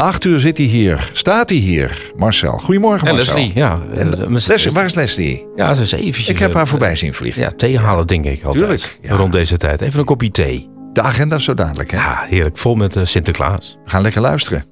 acht 0.00 0.24
uur 0.24 0.40
zit 0.40 0.56
hij 0.56 0.66
hier, 0.66 1.10
staat 1.12 1.48
hij 1.48 1.58
hier. 1.58 2.12
Marcel, 2.16 2.52
goedemorgen 2.52 3.08
En 3.08 3.14
Marcel. 3.14 3.34
Leslie, 3.36 3.54
ja. 3.54 3.78
En 3.94 4.20
Eh, 4.22 4.46
Leslie, 4.46 4.72
waar 4.72 4.84
is 4.84 4.94
Leslie? 4.94 5.46
Ja, 5.56 5.74
ze 5.74 5.82
is 5.82 5.92
eventjes... 5.92 6.28
Ik 6.28 6.38
heb 6.38 6.52
haar 6.54 6.62
eh, 6.62 6.68
voorbij 6.68 6.96
zien 6.96 7.14
vliegen. 7.14 7.42
Ja, 7.42 7.50
thee 7.56 7.78
halen 7.78 8.06
denk 8.06 8.24
ik 8.24 8.42
altijd. 8.42 8.62
Tuurlijk, 8.62 8.98
ja. 9.02 9.14
Rond 9.14 9.32
deze 9.32 9.56
tijd. 9.56 9.80
Even 9.80 9.98
een 9.98 10.04
kopje 10.04 10.30
thee. 10.30 10.68
De 10.92 11.00
agenda 11.02 11.36
is 11.36 11.44
zo 11.44 11.54
dadelijk, 11.54 11.90
hè? 11.90 11.96
Ja, 11.96 12.24
heerlijk. 12.28 12.58
Vol 12.58 12.74
met 12.74 12.96
eh, 12.96 13.04
Sinterklaas. 13.04 13.78
We 13.84 13.90
gaan 13.90 14.02
lekker 14.02 14.20
luisteren. 14.20 14.64